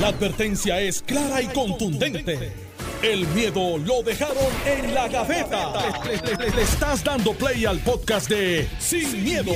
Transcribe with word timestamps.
La 0.00 0.08
advertencia 0.08 0.80
es 0.80 1.02
clara 1.02 1.40
y 1.40 1.46
contundente. 1.46 2.52
El 3.02 3.26
miedo 3.28 3.76
lo 3.78 4.02
dejaron 4.02 4.36
en 4.66 4.94
la 4.94 5.08
gaveta. 5.08 5.72
Le, 6.06 6.36
le- 6.36 6.50
le 6.56 6.62
estás 6.62 7.04
dando 7.04 7.32
play 7.34 7.66
al 7.66 7.78
podcast 7.80 8.30
de 8.30 8.66
Sin, 8.78 9.22
miedo, 9.22 9.52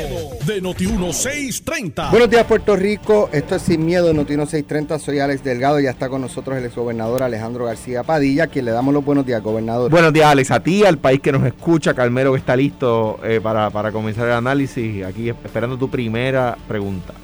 de 0.46 0.62
Noti1630. 0.62 2.11
Buenos 2.11 2.29
días 2.29 2.45
Puerto 2.45 2.77
Rico, 2.77 3.30
esto 3.32 3.54
es 3.56 3.62
Sin 3.62 3.87
Miedo, 3.87 4.12
Notino 4.12 4.45
630, 4.45 4.98
soy 4.98 5.19
Alex 5.21 5.43
Delgado, 5.43 5.80
ya 5.80 5.90
está 5.90 6.11
con 6.11 6.20
nosotros 6.20 6.59
el 6.59 6.66
exgobernador 6.66 7.23
Alejandro 7.23 7.64
García 7.64 8.02
Padilla, 8.02 8.45
a 8.45 8.46
quien 8.48 8.66
le 8.66 8.70
damos 8.73 8.93
los 8.93 9.02
buenos 9.05 9.25
días, 9.25 9.43
gobernador. 9.43 9.91
Buenos 9.91 10.12
días, 10.12 10.27
Alex, 10.27 10.50
a 10.50 10.61
ti, 10.61 10.84
al 10.84 10.98
país 10.98 11.20
que 11.20 11.32
nos 11.32 11.45
escucha, 11.46 11.95
Calmero 11.95 12.32
que 12.32 12.39
está 12.41 12.55
listo 12.55 13.18
eh, 13.25 13.41
para, 13.43 13.70
para 13.70 13.93
comenzar 13.93 14.27
el 14.27 14.34
análisis. 14.34 15.05
Aquí 15.07 15.30
esperando 15.30 15.79
tu 15.79 15.89
primera 15.89 16.57
pregunta. 16.68 17.14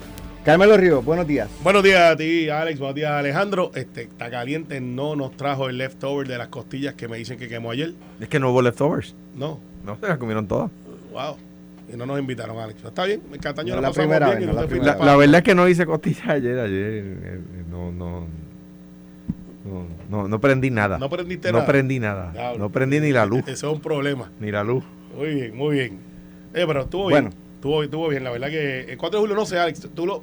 Carmelo 0.44 0.76
Ríos, 0.76 1.02
buenos 1.02 1.26
días. 1.26 1.48
Buenos 1.62 1.82
días 1.82 2.00
a 2.12 2.16
ti, 2.16 2.50
Alex. 2.50 2.78
Buenos 2.78 2.94
días, 2.94 3.10
Alejandro. 3.12 3.70
Este, 3.74 4.02
está 4.02 4.30
caliente, 4.30 4.78
no 4.80 5.16
nos 5.16 5.34
trajo 5.38 5.70
el 5.70 5.78
leftover 5.78 6.28
de 6.28 6.36
las 6.36 6.48
costillas 6.48 6.94
que 6.94 7.08
me 7.08 7.16
dicen 7.16 7.38
que 7.38 7.48
quemó 7.48 7.70
ayer. 7.70 7.94
Es 8.20 8.28
que 8.28 8.38
no 8.38 8.50
hubo 8.50 8.60
leftovers. 8.60 9.14
No, 9.34 9.58
No, 9.86 9.96
se 9.98 10.06
las 10.06 10.18
comieron 10.18 10.46
todas. 10.46 10.70
wow. 11.12 11.36
Y 11.92 11.96
no 11.96 12.04
nos 12.06 12.18
invitaron, 12.18 12.58
Alex. 12.58 12.82
Está 12.84 13.04
bien, 13.04 13.22
en 13.32 13.38
Cataño 13.38 13.74
No 13.74 13.80
la 13.82 13.92
primera 13.92 14.26
bien 14.34 14.38
vez, 14.38 14.44
y 14.44 14.46
no 14.46 14.52
no 14.54 14.60
la 14.62 14.66
primera 14.66 14.96
La, 15.04 15.16
verdad 15.16 15.36
es 15.38 15.44
que 15.44 15.54
no 15.54 15.68
hice 15.68 15.86
costillas 15.86 16.26
ayer, 16.28 16.58
ayer. 16.58 16.80
eh, 16.82 17.18
eh, 17.24 17.40
no, 17.70 17.90
no, 17.92 18.26
no, 19.64 19.86
no, 20.10 20.28
no 20.28 20.40
prendí 20.40 20.70
nada. 20.70 20.98
No 20.98 21.08
prendiste 21.08 21.48
No 21.52 21.58
nada. 21.58 21.66
prendí 21.66 22.00
nada. 22.00 22.54
No 22.58 22.70
prendí 22.70 23.00
ni 23.00 23.12
la 23.12 23.24
luz. 23.26 23.40
Eso 23.46 23.68
es 23.70 23.74
un 23.76 23.80
problema. 23.80 24.30
Ni 24.40 24.50
la 24.50 24.62
luz. 24.64 24.84
Muy 25.16 25.34
bien, 25.34 25.56
muy 25.56 25.74
bien. 25.76 25.92
Eh, 26.54 26.64
pero 26.66 26.82
estuvo 26.82 27.04
Bueno. 27.04 27.30
bien. 27.30 27.44
Estuvo, 27.56 27.82
estuvo 27.82 28.08
bien. 28.08 28.24
La 28.24 28.30
verdad 28.30 28.48
que 28.48 28.80
el 28.92 28.98
4 28.98 29.18
de 29.18 29.22
julio, 29.22 29.36
no 29.36 29.46
sé, 29.46 29.58
Alex. 29.58 29.88
Tú 29.94 30.04
lo, 30.06 30.22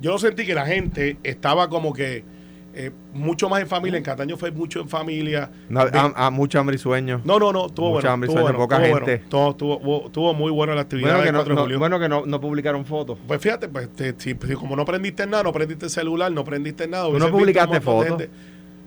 yo 0.00 0.18
sentí 0.18 0.46
que 0.46 0.54
la 0.54 0.66
gente 0.66 1.16
estaba 1.22 1.68
como 1.68 1.92
que 1.92 2.24
eh, 2.72 2.92
mucho 3.12 3.48
más 3.48 3.60
en 3.60 3.66
familia. 3.66 3.98
En 3.98 4.04
Cataño 4.04 4.36
fue 4.36 4.52
mucho 4.52 4.80
en 4.80 4.88
familia. 4.88 5.50
No, 5.68 5.84
De- 5.86 5.98
a- 5.98 6.12
a 6.26 6.30
mucho 6.30 6.60
hambre 6.60 6.76
y 6.76 6.78
sueño. 6.78 7.20
no, 7.24 7.38
no, 7.40 7.52
no. 7.52 7.66
Estuvo 7.66 7.88
Mucha 7.88 8.00
bueno. 8.02 8.10
hambre 8.12 8.28
y 8.28 8.32
sueño, 8.32 8.42
bueno, 8.44 8.58
poca 8.58 8.76
estuvo 8.76 8.94
gente. 8.96 9.12
bueno. 9.16 9.28
Todo, 9.28 9.50
estuvo, 9.50 10.06
estuvo 10.06 10.34
muy 10.34 10.52
buena 10.52 10.74
la 10.76 10.82
actividad 10.82 11.16
Bueno, 11.16 11.20
que 11.20 11.24
del 11.26 11.32
no, 11.32 11.38
4 11.40 11.66
de 11.66 11.72
no- 11.72 11.78
bueno 11.80 11.98
que 11.98 12.08
no, 12.08 12.26
no 12.26 12.40
publicaron 12.40 12.84
fotos. 12.86 13.18
Pues 13.26 13.40
fíjate, 13.40 13.68
pues 13.68 13.88
te- 13.92 14.14
si, 14.18 14.34
como 14.36 14.76
no 14.76 14.84
prendiste 14.84 15.26
nada, 15.26 15.42
no 15.42 15.52
prendiste 15.52 15.86
el 15.86 15.90
celular, 15.90 16.30
no 16.30 16.44
prendiste 16.44 16.86
nada. 16.86 17.08
¿Tú 17.08 17.18
no 17.18 17.30
publicaste 17.30 17.80
fotos? 17.80 18.22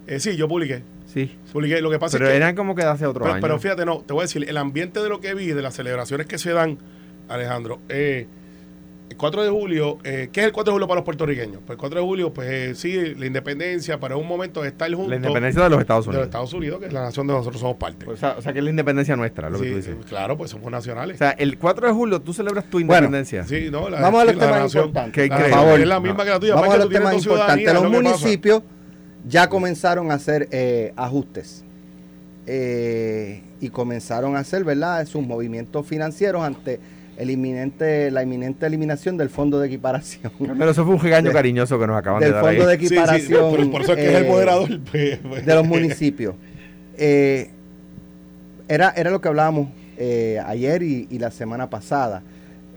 Eh, 0.07 0.19
sí, 0.19 0.35
yo 0.37 0.47
publiqué. 0.47 0.81
Sí. 1.05 1.35
Publiqué. 1.51 1.81
Lo 1.81 1.89
que 1.91 1.99
pasa 1.99 2.17
Pero 2.17 2.27
es 2.29 2.31
que. 2.31 2.37
eran 2.37 2.55
como 2.55 2.75
que 2.75 2.83
de 2.83 2.89
hace 2.89 3.05
otro 3.05 3.21
pero, 3.23 3.33
año. 3.35 3.41
pero 3.41 3.59
fíjate, 3.59 3.85
no, 3.85 3.99
te 3.99 4.13
voy 4.13 4.21
a 4.21 4.23
decir, 4.23 4.45
el 4.47 4.57
ambiente 4.57 5.01
de 5.01 5.09
lo 5.09 5.19
que 5.19 5.33
vi, 5.33 5.47
de 5.47 5.61
las 5.61 5.75
celebraciones 5.75 6.25
que 6.27 6.37
se 6.37 6.51
dan, 6.53 6.77
Alejandro, 7.29 7.79
eh, 7.89 8.27
el 9.13 9.17
4 9.17 9.43
de 9.43 9.49
julio, 9.49 9.99
eh, 10.03 10.29
¿qué 10.33 10.41
es 10.41 10.45
el 10.47 10.51
4 10.51 10.71
de 10.71 10.75
julio 10.75 10.87
para 10.87 10.97
los 10.99 11.05
puertorriqueños? 11.05 11.57
Pues 11.65 11.75
el 11.75 11.77
4 11.77 11.99
de 11.99 12.05
julio, 12.05 12.33
pues 12.33 12.49
eh, 12.51 12.75
sí, 12.75 13.13
la 13.15 13.25
independencia, 13.27 13.99
para 13.99 14.17
un 14.17 14.27
momento 14.27 14.65
estar 14.65 14.89
juntos. 14.91 15.09
la 15.09 15.15
independencia 15.17 15.63
de 15.63 15.69
los 15.69 15.79
Estados 15.79 16.05
de 16.05 16.09
Unidos. 16.09 16.21
los 16.21 16.27
Estados 16.29 16.53
Unidos, 16.53 16.79
que 16.79 16.85
es 16.87 16.93
la 16.93 17.01
nación 17.03 17.27
de 17.27 17.33
nosotros 17.33 17.61
somos 17.61 17.77
parte. 17.77 18.09
O 18.09 18.17
sea, 18.17 18.35
o 18.37 18.41
sea, 18.41 18.51
que 18.53 18.59
es 18.59 18.63
la 18.65 18.71
independencia 18.71 19.15
nuestra, 19.15 19.49
lo 19.49 19.59
que 19.59 19.65
Sí, 19.65 19.71
tú 19.71 19.77
dices. 19.77 19.95
claro, 20.09 20.35
pues 20.37 20.49
somos 20.51 20.71
nacionales. 20.71 21.15
O 21.15 21.17
sea, 21.19 21.31
el 21.31 21.57
4 21.59 21.87
de 21.87 21.93
julio 21.93 22.19
tú 22.21 22.33
celebras 22.33 22.65
tu 22.65 22.77
Bueno, 22.79 22.93
independencia. 23.07 23.43
sí, 23.45 23.69
no, 23.71 23.87
la, 23.89 24.01
Vamos 24.01 24.21
a 24.21 24.25
sí, 24.25 24.27
los 24.31 24.35
la 24.37 24.45
temas 24.47 24.61
nación. 24.63 24.85
importantes. 24.87 25.29
La- 25.29 25.39
favor. 25.49 25.79
Es 25.79 25.87
la 25.87 25.99
misma 25.99 26.23
que 26.23 26.29
la 26.31 26.39
tuya. 26.39 26.55
Vamos 26.55 26.69
a 26.69 26.73
tú 26.73 26.79
los 26.79 26.89
tienes 26.89 27.07
temas 27.09 27.23
importantes. 27.25 27.65
Los 27.65 27.75
es 27.75 27.81
lo 27.83 27.89
que 27.91 27.97
pasa. 28.03 28.09
municipios 28.17 28.63
ya 29.27 29.47
comenzaron 29.49 30.11
a 30.11 30.15
hacer 30.15 30.47
eh, 30.51 30.91
ajustes 30.95 31.63
eh, 32.45 33.41
y 33.61 33.69
comenzaron 33.69 34.35
a 34.35 34.39
hacer, 34.39 34.63
¿verdad?, 34.63 35.05
sus 35.05 35.21
movimientos 35.25 35.85
financieros 35.87 36.43
ante 36.43 36.79
el 37.17 37.29
inminente, 37.29 38.09
la 38.11 38.23
inminente 38.23 38.65
eliminación 38.65 39.17
del 39.17 39.29
fondo 39.29 39.59
de 39.59 39.67
equiparación. 39.67 40.31
Pero 40.57 40.71
eso 40.71 40.83
fue 40.85 40.95
un 40.95 40.99
gigaño 41.01 41.27
De- 41.29 41.33
cariñoso 41.33 41.79
que 41.79 41.87
nos 41.87 41.97
acaban 41.97 42.19
de 42.19 42.25
del 42.27 42.33
dar 42.35 42.43
fondo 42.43 42.67
ahí. 42.67 42.77
de 42.77 42.81
Sí, 42.83 42.87
sí, 42.87 42.93
equiparación 42.95 43.49
por, 43.55 43.71
por 43.71 43.81
eso 43.81 43.93
es 43.93 43.97
que 43.99 44.09
es 44.09 44.15
el 44.15 44.25
eh, 44.25 44.29
moderador. 44.29 44.79
pues, 44.91 45.19
pues. 45.27 45.45
de 45.45 45.55
los 45.55 45.65
municipios. 45.67 46.35
Eh, 46.97 47.49
era, 48.67 48.89
era 48.95 49.09
lo 49.11 49.21
que 49.21 49.27
hablábamos 49.27 49.69
eh, 49.97 50.39
ayer 50.45 50.83
y, 50.83 51.07
y 51.09 51.19
la 51.19 51.31
semana 51.31 51.69
pasada. 51.69 52.23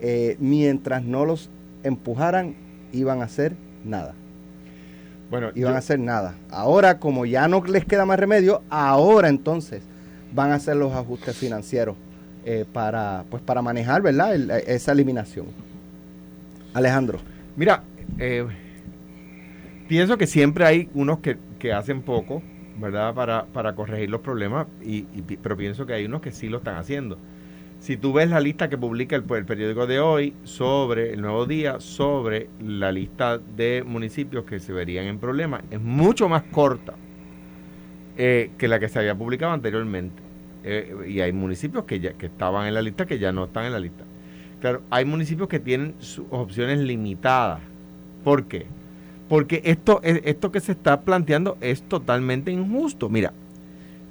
Eh, 0.00 0.36
mientras 0.38 1.02
no 1.02 1.24
los 1.24 1.48
empujaran, 1.82 2.54
iban 2.92 3.22
a 3.22 3.24
hacer 3.24 3.54
nada. 3.84 4.14
Bueno, 5.30 5.48
Iban 5.54 5.72
yo- 5.72 5.76
a 5.76 5.78
hacer 5.78 5.98
nada. 5.98 6.34
Ahora, 6.50 6.98
como 6.98 7.24
ya 7.26 7.48
no 7.48 7.64
les 7.64 7.84
queda 7.84 8.04
más 8.04 8.18
remedio, 8.18 8.62
ahora 8.70 9.28
entonces 9.28 9.82
van 10.32 10.50
a 10.52 10.56
hacer 10.56 10.76
los 10.76 10.92
ajustes 10.92 11.36
financieros 11.36 11.96
eh, 12.46 12.64
para, 12.72 13.24
pues, 13.30 13.42
para 13.42 13.60
manejar 13.60 14.00
¿verdad? 14.00 14.34
El- 14.34 14.50
esa 14.50 14.92
eliminación. 14.92 15.46
Alejandro. 16.72 17.18
Mira, 17.56 17.82
eh, 18.18 18.46
pienso 19.88 20.16
que 20.18 20.26
siempre 20.26 20.64
hay 20.64 20.88
unos 20.94 21.18
que, 21.18 21.36
que 21.58 21.72
hacen 21.72 22.02
poco, 22.02 22.42
¿verdad? 22.78 23.14
Para, 23.14 23.46
para 23.46 23.74
corregir 23.74 24.10
los 24.10 24.20
problemas, 24.20 24.66
y, 24.84 25.06
y 25.14 25.22
pero 25.42 25.56
pienso 25.56 25.86
que 25.86 25.94
hay 25.94 26.04
unos 26.04 26.20
que 26.20 26.32
sí 26.32 26.48
lo 26.48 26.58
están 26.58 26.76
haciendo. 26.76 27.18
Si 27.80 27.96
tú 27.96 28.12
ves 28.12 28.30
la 28.30 28.40
lista 28.40 28.68
que 28.68 28.78
publica 28.78 29.16
el, 29.16 29.24
el 29.30 29.44
periódico 29.44 29.86
de 29.86 30.00
hoy 30.00 30.34
sobre 30.44 31.12
el 31.12 31.20
nuevo 31.20 31.46
día, 31.46 31.80
sobre 31.80 32.48
la 32.60 32.90
lista 32.90 33.38
de 33.38 33.84
municipios 33.86 34.44
que 34.44 34.60
se 34.60 34.72
verían 34.72 35.06
en 35.06 35.18
problemas, 35.18 35.62
es 35.70 35.80
mucho 35.80 36.28
más 36.28 36.42
corta 36.44 36.94
eh, 38.16 38.50
que 38.58 38.68
la 38.68 38.80
que 38.80 38.88
se 38.88 38.98
había 38.98 39.14
publicado 39.14 39.52
anteriormente. 39.52 40.22
Eh, 40.68 41.06
y 41.08 41.20
hay 41.20 41.32
municipios 41.32 41.84
que, 41.84 42.00
ya, 42.00 42.12
que 42.14 42.26
estaban 42.26 42.66
en 42.66 42.74
la 42.74 42.82
lista 42.82 43.06
que 43.06 43.18
ya 43.20 43.30
no 43.32 43.44
están 43.44 43.66
en 43.66 43.72
la 43.72 43.78
lista. 43.80 44.04
Claro, 44.60 44.82
hay 44.90 45.04
municipios 45.04 45.48
que 45.48 45.60
tienen 45.60 45.94
sus 46.00 46.26
opciones 46.30 46.80
limitadas. 46.80 47.60
¿Por 48.24 48.46
qué? 48.46 48.66
Porque 49.28 49.62
esto, 49.64 50.00
es- 50.02 50.20
esto 50.24 50.50
que 50.50 50.60
se 50.60 50.72
está 50.72 51.00
planteando 51.02 51.56
es 51.60 51.82
totalmente 51.82 52.50
injusto. 52.50 53.08
Mira, 53.08 53.32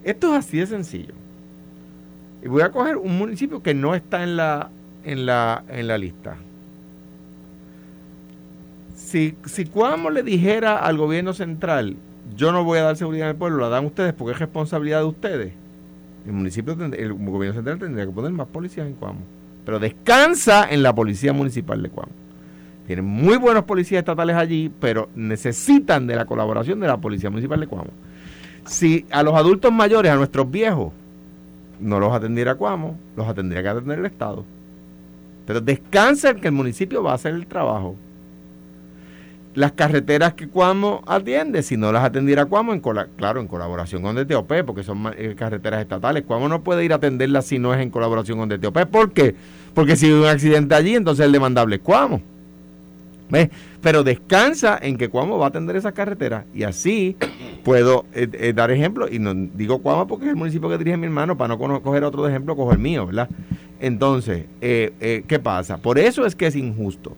esto 0.03 0.31
es 0.33 0.39
así 0.45 0.57
de 0.59 0.67
sencillo. 0.67 1.13
Y 2.41 2.47
voy 2.47 2.61
a 2.61 2.72
coger 2.72 2.95
un 2.97 3.17
municipio 3.17 3.61
que 3.61 3.73
no 3.73 3.93
está 3.95 4.23
en 4.23 4.37
la, 4.37 4.69
en 5.03 5.25
la, 5.25 5.63
en 5.67 5.87
la 5.87 5.97
lista. 5.97 6.37
Si, 8.95 9.35
si 9.45 9.66
Cuamo 9.66 10.09
le 10.09 10.23
dijera 10.23 10.77
al 10.77 10.97
gobierno 10.97 11.33
central, 11.33 11.97
yo 12.35 12.51
no 12.51 12.63
voy 12.63 12.79
a 12.79 12.83
dar 12.83 12.95
seguridad 12.97 13.29
al 13.29 13.35
pueblo, 13.35 13.59
la 13.59 13.69
dan 13.69 13.85
ustedes 13.85 14.13
porque 14.13 14.33
es 14.33 14.39
responsabilidad 14.39 14.99
de 14.99 15.05
ustedes. 15.05 15.53
El 16.25 16.34
municipio, 16.34 16.74
el 16.74 17.13
gobierno 17.13 17.53
central 17.53 17.80
tendría 17.80 18.06
que 18.06 18.12
poner 18.12 18.31
más 18.31 18.47
policías 18.47 18.88
en 18.88 18.94
Cuamo. 18.94 19.19
Pero 19.63 19.80
descansa 19.80 20.68
en 20.69 20.84
la 20.84 20.94
policía 20.94 21.34
municipal 21.34 21.81
de 21.81 21.90
Cuamo. 21.90 22.12
Tienen 22.88 23.06
muy 23.06 23.38
buenos 23.38 23.63
policías 23.63 24.00
estatales 24.00 24.35
allí, 24.35 24.72
pero 24.80 25.09
necesitan 25.16 26.06
de 26.06 26.16
la 26.16 26.25
colaboración 26.25 26.80
de 26.80 26.88
la 26.88 26.97
policía 26.97 27.30
municipal 27.30 27.59
de 27.59 27.68
Cuamo. 27.68 27.90
Si 28.66 29.06
a 29.12 29.24
los 29.24 29.34
adultos 29.35 29.72
mayores, 29.72 30.12
a 30.12 30.16
nuestros 30.16 30.50
viejos, 30.50 30.94
no 31.80 32.00
los 32.00 32.14
atendiera 32.14 32.56
Cuamo, 32.56 32.97
los 33.16 33.34
tendría 33.35 33.62
que 33.62 33.69
atender 33.69 34.00
el 34.00 34.06
Estado. 34.06 34.46
Pero 35.46 35.62
descansa 35.62 36.31
en 36.31 36.40
que 36.40 36.47
el 36.47 36.53
municipio 36.53 37.03
va 37.03 37.12
a 37.12 37.16
hacer 37.16 37.34
el 37.34 37.47
trabajo. 37.47 37.96
Las 39.55 39.71
carreteras 39.71 40.33
que 40.33 40.49
Cuamo 40.49 41.01
atiende, 41.07 41.63
si 41.63 41.77
no 41.77 41.93
las 41.93 42.03
atendiera 42.03 42.45
Cuamo, 42.45 42.73
en 42.73 42.81
claro, 42.81 43.39
en 43.39 43.47
colaboración 43.47 44.01
con 44.01 44.13
DTOP, 44.13 44.51
porque 44.66 44.83
son 44.83 45.13
eh, 45.17 45.33
carreteras 45.38 45.81
estatales. 45.81 46.23
Cuamo 46.23 46.49
no 46.49 46.61
puede 46.61 46.83
ir 46.83 46.91
a 46.91 46.97
atenderlas 46.97 47.45
si 47.45 47.57
no 47.57 47.73
es 47.73 47.79
en 47.79 47.89
colaboración 47.89 48.38
con 48.38 48.49
DTOP. 48.49 48.85
¿Por 48.88 49.13
qué? 49.13 49.33
Porque 49.73 49.95
si 49.95 50.07
hay 50.07 50.11
un 50.11 50.25
accidente 50.25 50.75
allí, 50.75 50.95
entonces 50.95 51.25
el 51.25 51.31
demandable 51.31 51.77
es 51.77 51.81
Cuamo. 51.81 52.21
¿Ves? 53.29 53.49
Pero 53.81 54.03
descansa 54.03 54.77
en 54.81 54.97
que 54.97 55.07
Cuamo 55.07 55.38
va 55.38 55.45
a 55.45 55.49
atender 55.49 55.77
esas 55.77 55.93
carreteras. 55.93 56.43
Y 56.53 56.63
así 56.63 57.16
puedo 57.63 58.05
eh, 58.13 58.27
eh, 58.33 58.51
dar 58.53 58.72
ejemplo. 58.72 59.07
Y 59.09 59.19
no 59.19 59.33
digo 59.33 59.79
Cuamo 59.79 60.05
porque 60.05 60.25
es 60.25 60.31
el 60.31 60.35
municipio 60.35 60.67
que 60.67 60.77
dirige 60.77 60.97
mi 60.97 61.05
hermano. 61.05 61.37
Para 61.37 61.55
no 61.55 61.81
coger 61.81 62.03
otro 62.03 62.27
ejemplo, 62.27 62.57
cojo 62.57 62.73
el 62.73 62.79
mío, 62.79 63.05
¿verdad? 63.05 63.29
Entonces, 63.79 64.47
¿qué 64.59 65.39
pasa? 65.41 65.77
Por 65.77 65.97
eso 65.97 66.25
es 66.25 66.35
que 66.35 66.47
es 66.47 66.57
injusto. 66.57 67.16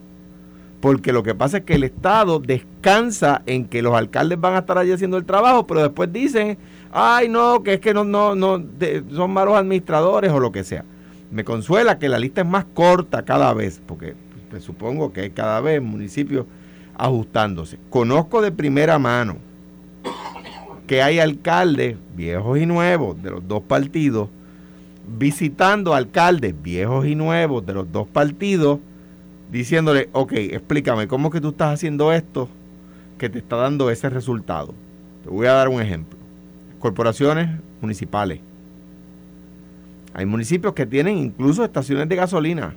Porque 0.80 1.12
lo 1.12 1.24
que 1.24 1.34
pasa 1.34 1.58
es 1.58 1.64
que 1.64 1.74
el 1.76 1.84
Estado 1.84 2.40
descansa 2.40 3.42
en 3.48 3.66
que 3.66 3.82
los 3.82 3.96
alcaldes 3.96 4.40
van 4.40 4.54
a 4.56 4.60
estar 4.60 4.78
allí 4.78 4.92
haciendo 4.92 5.18
el 5.18 5.26
trabajo, 5.26 5.66
pero 5.66 5.82
después 5.82 6.14
dicen, 6.14 6.58
ay 6.92 7.28
no, 7.30 7.64
que 7.64 7.76
es 7.76 7.80
que 7.80 7.94
no, 7.96 8.04
no, 8.04 8.36
no, 8.36 8.60
de- 8.60 9.04
son 9.12 9.32
malos 9.32 9.56
administradores 9.56 10.32
o 10.32 10.40
lo 10.40 10.52
que 10.52 10.64
sea. 10.64 10.86
Me 11.32 11.44
consuela 11.44 11.98
que 11.98 12.08
la 12.10 12.20
lista 12.20 12.42
es 12.42 12.48
más 12.48 12.66
corta 12.74 13.26
cada 13.26 13.54
vez, 13.54 13.82
porque 13.86 14.14
pues, 14.52 14.64
supongo 14.64 15.12
que 15.12 15.32
cada 15.32 15.60
vez 15.62 15.82
municipios 15.82 16.46
ajustándose. 16.96 17.80
Conozco 17.90 18.42
de 18.42 18.52
primera 18.52 19.00
mano 19.00 19.38
que 20.86 21.02
hay 21.02 21.20
alcaldes 21.20 21.98
viejos 22.16 22.60
y 22.60 22.66
nuevos 22.66 23.22
de 23.22 23.32
los 23.32 23.48
dos 23.48 23.62
partidos 23.64 24.30
visitando 25.18 25.94
alcaldes 25.94 26.54
viejos 26.62 27.06
y 27.06 27.16
nuevos 27.16 27.66
de 27.66 27.74
los 27.74 27.92
dos 27.92 28.08
partidos 28.08 28.80
diciéndole, 29.52 30.10
ok, 30.12 30.34
explícame, 30.34 31.08
¿cómo 31.08 31.30
que 31.30 31.42
tú 31.42 31.50
estás 31.50 31.74
haciendo 31.74 32.12
esto 32.12 32.50
que 33.18 33.30
te 33.30 33.40
está 33.40 33.56
dando 33.56 33.90
ese 33.90 34.10
resultado? 34.10 34.74
Te 35.24 35.30
voy 35.30 35.48
a 35.48 35.54
dar 35.54 35.70
un 35.70 35.82
ejemplo. 35.82 36.18
Corporaciones 36.80 37.50
municipales. 37.82 38.40
Hay 40.14 40.26
municipios 40.26 40.74
que 40.74 40.86
tienen 40.86 41.18
incluso 41.18 41.64
estaciones 41.64 42.10
de 42.10 42.16
gasolina 42.16 42.74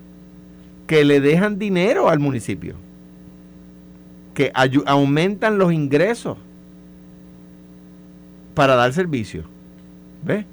que 0.87 1.05
le 1.05 1.21
dejan 1.21 1.59
dinero 1.59 2.09
al 2.09 2.19
municipio, 2.19 2.75
que 4.35 4.53
aumentan 4.87 5.57
los 5.57 5.73
ingresos 5.73 6.37
para 8.55 8.75
dar 8.75 8.93
servicio. 8.93 9.45
¿Ves? 10.25 10.45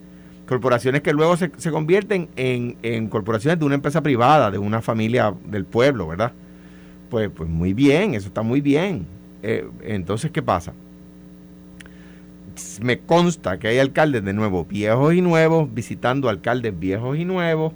Corporaciones 0.47 1.01
que 1.01 1.13
luego 1.13 1.37
se, 1.37 1.51
se 1.57 1.71
convierten 1.71 2.29
en, 2.35 2.77
en, 2.81 3.07
corporaciones 3.09 3.59
de 3.59 3.65
una 3.65 3.75
empresa 3.75 4.01
privada, 4.01 4.49
de 4.49 4.57
una 4.57 4.81
familia 4.81 5.33
del 5.45 5.65
pueblo, 5.65 6.07
¿verdad? 6.07 6.31
Pues, 7.09 7.29
pues 7.29 7.49
muy 7.49 7.73
bien, 7.73 8.13
eso 8.13 8.27
está 8.27 8.41
muy 8.41 8.61
bien. 8.61 9.05
Eh, 9.43 9.67
entonces, 9.83 10.31
¿qué 10.31 10.41
pasa? 10.41 10.73
Me 12.81 12.99
consta 12.99 13.59
que 13.59 13.67
hay 13.67 13.79
alcaldes 13.79 14.23
de 14.23 14.33
nuevo, 14.33 14.65
viejos 14.65 15.13
y 15.13 15.21
nuevos, 15.21 15.73
visitando 15.73 16.29
alcaldes 16.29 16.77
viejos 16.77 17.17
y 17.17 17.25
nuevos, 17.25 17.73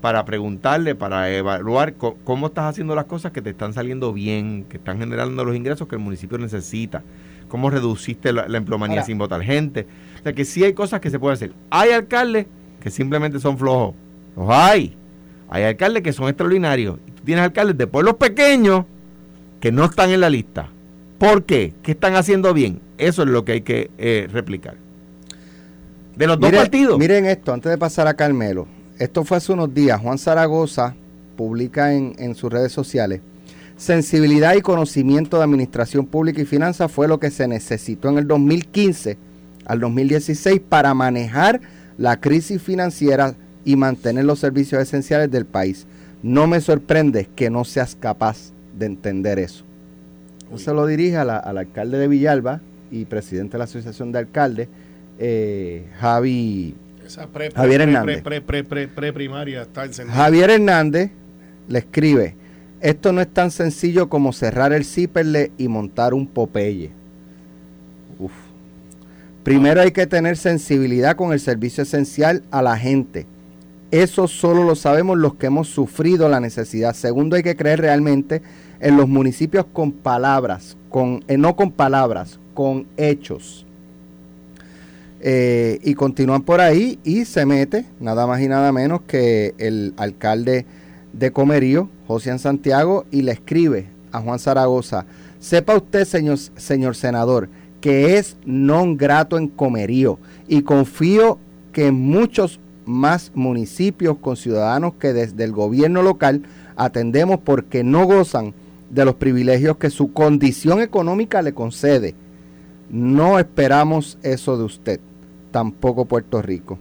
para 0.00 0.24
preguntarle, 0.24 0.94
para 0.94 1.30
evaluar 1.30 1.94
cómo 1.94 2.46
estás 2.46 2.64
haciendo 2.64 2.94
las 2.94 3.04
cosas 3.04 3.32
que 3.32 3.42
te 3.42 3.50
están 3.50 3.74
saliendo 3.74 4.12
bien, 4.12 4.64
que 4.68 4.78
están 4.78 4.98
generando 4.98 5.44
los 5.44 5.54
ingresos 5.54 5.88
que 5.88 5.96
el 5.96 6.00
municipio 6.00 6.38
necesita, 6.38 7.02
cómo 7.48 7.68
reduciste 7.68 8.32
la, 8.32 8.44
emplomanía 8.56 9.02
sin 9.02 9.18
votar 9.18 9.42
gente. 9.42 9.86
O 10.20 10.22
sea 10.22 10.32
que 10.34 10.44
sí 10.44 10.62
hay 10.62 10.74
cosas 10.74 11.00
que 11.00 11.10
se 11.10 11.18
pueden 11.18 11.34
hacer. 11.34 11.52
Hay 11.70 11.90
alcaldes 11.90 12.46
que 12.80 12.90
simplemente 12.90 13.40
son 13.40 13.56
flojos. 13.56 13.94
Los 14.36 14.48
hay. 14.50 14.96
Hay 15.48 15.64
alcaldes 15.64 16.02
que 16.02 16.12
son 16.12 16.28
extraordinarios. 16.28 16.98
Y 17.06 17.10
tú 17.12 17.22
tienes 17.24 17.42
alcaldes 17.42 17.78
de 17.78 17.86
pueblos 17.86 18.14
pequeños 18.14 18.84
que 19.60 19.72
no 19.72 19.84
están 19.84 20.10
en 20.10 20.20
la 20.20 20.28
lista. 20.28 20.68
¿Por 21.18 21.44
qué? 21.44 21.72
¿Qué 21.82 21.92
están 21.92 22.16
haciendo 22.16 22.52
bien? 22.52 22.80
Eso 22.98 23.22
es 23.22 23.28
lo 23.28 23.44
que 23.44 23.52
hay 23.52 23.60
que 23.62 23.90
eh, 23.96 24.28
replicar. 24.30 24.76
De 26.16 26.26
los 26.26 26.38
dos 26.38 26.52
partidos. 26.52 26.98
Miren 26.98 27.24
esto, 27.24 27.52
antes 27.52 27.70
de 27.70 27.78
pasar 27.78 28.06
a 28.06 28.14
Carmelo. 28.14 28.68
Esto 28.98 29.24
fue 29.24 29.38
hace 29.38 29.52
unos 29.52 29.72
días. 29.72 29.98
Juan 30.00 30.18
Zaragoza 30.18 30.94
publica 31.36 31.94
en, 31.94 32.14
en 32.18 32.34
sus 32.34 32.52
redes 32.52 32.72
sociales. 32.72 33.22
Sensibilidad 33.78 34.54
y 34.54 34.60
conocimiento 34.60 35.38
de 35.38 35.44
administración 35.44 36.04
pública 36.04 36.42
y 36.42 36.44
finanzas 36.44 36.92
fue 36.92 37.08
lo 37.08 37.18
que 37.18 37.30
se 37.30 37.48
necesitó 37.48 38.10
en 38.10 38.18
el 38.18 38.26
2015 38.26 39.29
al 39.70 39.78
2016 39.78 40.60
para 40.68 40.92
manejar 40.94 41.60
la 41.96 42.20
crisis 42.20 42.60
financiera 42.60 43.36
y 43.64 43.76
mantener 43.76 44.24
los 44.24 44.40
servicios 44.40 44.82
esenciales 44.82 45.30
del 45.30 45.46
país. 45.46 45.86
No 46.24 46.48
me 46.48 46.60
sorprende 46.60 47.28
que 47.36 47.50
no 47.50 47.64
seas 47.64 47.94
capaz 47.94 48.50
de 48.76 48.86
entender 48.86 49.38
eso. 49.38 49.64
Se 50.56 50.74
lo 50.74 50.86
dirige 50.86 51.16
al 51.16 51.30
alcalde 51.30 51.98
de 51.98 52.08
Villalba 52.08 52.60
y 52.90 53.04
presidente 53.04 53.52
de 53.52 53.58
la 53.58 53.64
Asociación 53.64 54.10
de 54.10 54.18
Alcaldes, 54.18 54.68
eh, 55.20 55.86
Javi 56.00 56.74
Javier 57.54 57.82
Hernández. 57.82 58.24
Javier 60.08 60.50
Hernández 60.50 61.10
le 61.68 61.78
escribe, 61.78 62.34
esto 62.80 63.12
no 63.12 63.20
es 63.20 63.28
tan 63.28 63.52
sencillo 63.52 64.08
como 64.08 64.32
cerrar 64.32 64.72
el 64.72 64.84
Ciperle 64.84 65.52
y 65.58 65.68
montar 65.68 66.12
un 66.12 66.26
Popeye. 66.26 66.90
Primero 69.50 69.80
hay 69.80 69.90
que 69.90 70.06
tener 70.06 70.36
sensibilidad 70.36 71.16
con 71.16 71.32
el 71.32 71.40
servicio 71.40 71.82
esencial 71.82 72.44
a 72.52 72.62
la 72.62 72.76
gente. 72.78 73.26
Eso 73.90 74.28
solo 74.28 74.62
lo 74.62 74.76
sabemos 74.76 75.18
los 75.18 75.34
que 75.34 75.46
hemos 75.46 75.66
sufrido 75.66 76.28
la 76.28 76.38
necesidad. 76.38 76.94
Segundo, 76.94 77.34
hay 77.34 77.42
que 77.42 77.56
creer 77.56 77.80
realmente 77.80 78.42
en 78.78 78.96
los 78.96 79.08
municipios 79.08 79.66
con 79.72 79.90
palabras, 79.90 80.76
con, 80.88 81.24
eh, 81.26 81.36
no 81.36 81.56
con 81.56 81.72
palabras, 81.72 82.38
con 82.54 82.86
hechos. 82.96 83.66
Eh, 85.20 85.80
y 85.82 85.94
continúan 85.94 86.42
por 86.42 86.60
ahí 86.60 87.00
y 87.02 87.24
se 87.24 87.44
mete 87.44 87.86
nada 87.98 88.28
más 88.28 88.40
y 88.40 88.46
nada 88.46 88.70
menos 88.70 89.00
que 89.00 89.56
el 89.58 89.94
alcalde 89.96 90.64
de 91.12 91.32
Comerío, 91.32 91.88
José 92.06 92.38
Santiago, 92.38 93.04
y 93.10 93.22
le 93.22 93.32
escribe 93.32 93.88
a 94.12 94.20
Juan 94.20 94.38
Zaragoza, 94.38 95.06
sepa 95.40 95.74
usted, 95.76 96.04
señor, 96.04 96.38
señor 96.38 96.94
senador, 96.94 97.48
que 97.80 98.16
es 98.18 98.36
non 98.44 98.96
grato 98.96 99.38
en 99.38 99.48
Comerío 99.48 100.18
y 100.48 100.62
confío 100.62 101.38
que 101.72 101.88
en 101.88 101.94
muchos 101.94 102.60
más 102.84 103.32
municipios 103.34 104.18
con 104.18 104.36
ciudadanos 104.36 104.94
que 104.94 105.12
desde 105.12 105.44
el 105.44 105.52
gobierno 105.52 106.02
local 106.02 106.42
atendemos 106.76 107.40
porque 107.44 107.84
no 107.84 108.04
gozan 108.04 108.54
de 108.90 109.04
los 109.04 109.14
privilegios 109.14 109.76
que 109.76 109.90
su 109.90 110.12
condición 110.12 110.80
económica 110.80 111.42
le 111.42 111.54
concede. 111.54 112.14
No 112.90 113.38
esperamos 113.38 114.18
eso 114.22 114.58
de 114.58 114.64
usted 114.64 115.00
tampoco 115.50 116.04
Puerto 116.04 116.42
Rico. 116.42 116.78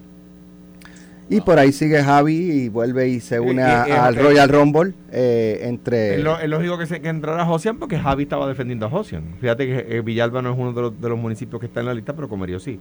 Y 1.30 1.42
por 1.42 1.60
ahí 1.60 1.72
sigue 1.72 2.04
Javi 2.04 2.34
y 2.34 2.70
vuelve 2.70 3.08
y 3.08 3.20
se 3.20 3.40
une 3.40 3.62
al 3.62 4.16
Royal 4.16 4.50
Rumble 4.50 4.94
eh, 5.12 5.60
entre... 5.64 6.16
Es, 6.16 6.50
lógico 6.50 6.80
que, 6.80 6.88
se, 6.88 7.02
que 7.02 7.10
entrara 7.10 7.46
Josian 7.46 7.78
porque 7.78 8.00
Javi 8.00 8.24
estaba 8.24 8.48
defendiendo 8.48 8.88
a 8.88 8.90
Josian. 8.90 9.36
Fíjate 9.40 9.68
que 9.68 9.98
eh, 9.98 10.02
Villalba 10.02 10.42
no 10.42 10.52
es 10.52 10.58
uno 10.58 10.74
de 10.74 11.10
los, 11.10 11.20
municipios 11.20 11.60
que 11.60 11.68
está 11.68 11.82
en 11.82 11.86
la 11.86 11.94
lista, 11.94 12.16
pero 12.16 12.28
Comerío 12.28 12.60
sí. 12.60 12.80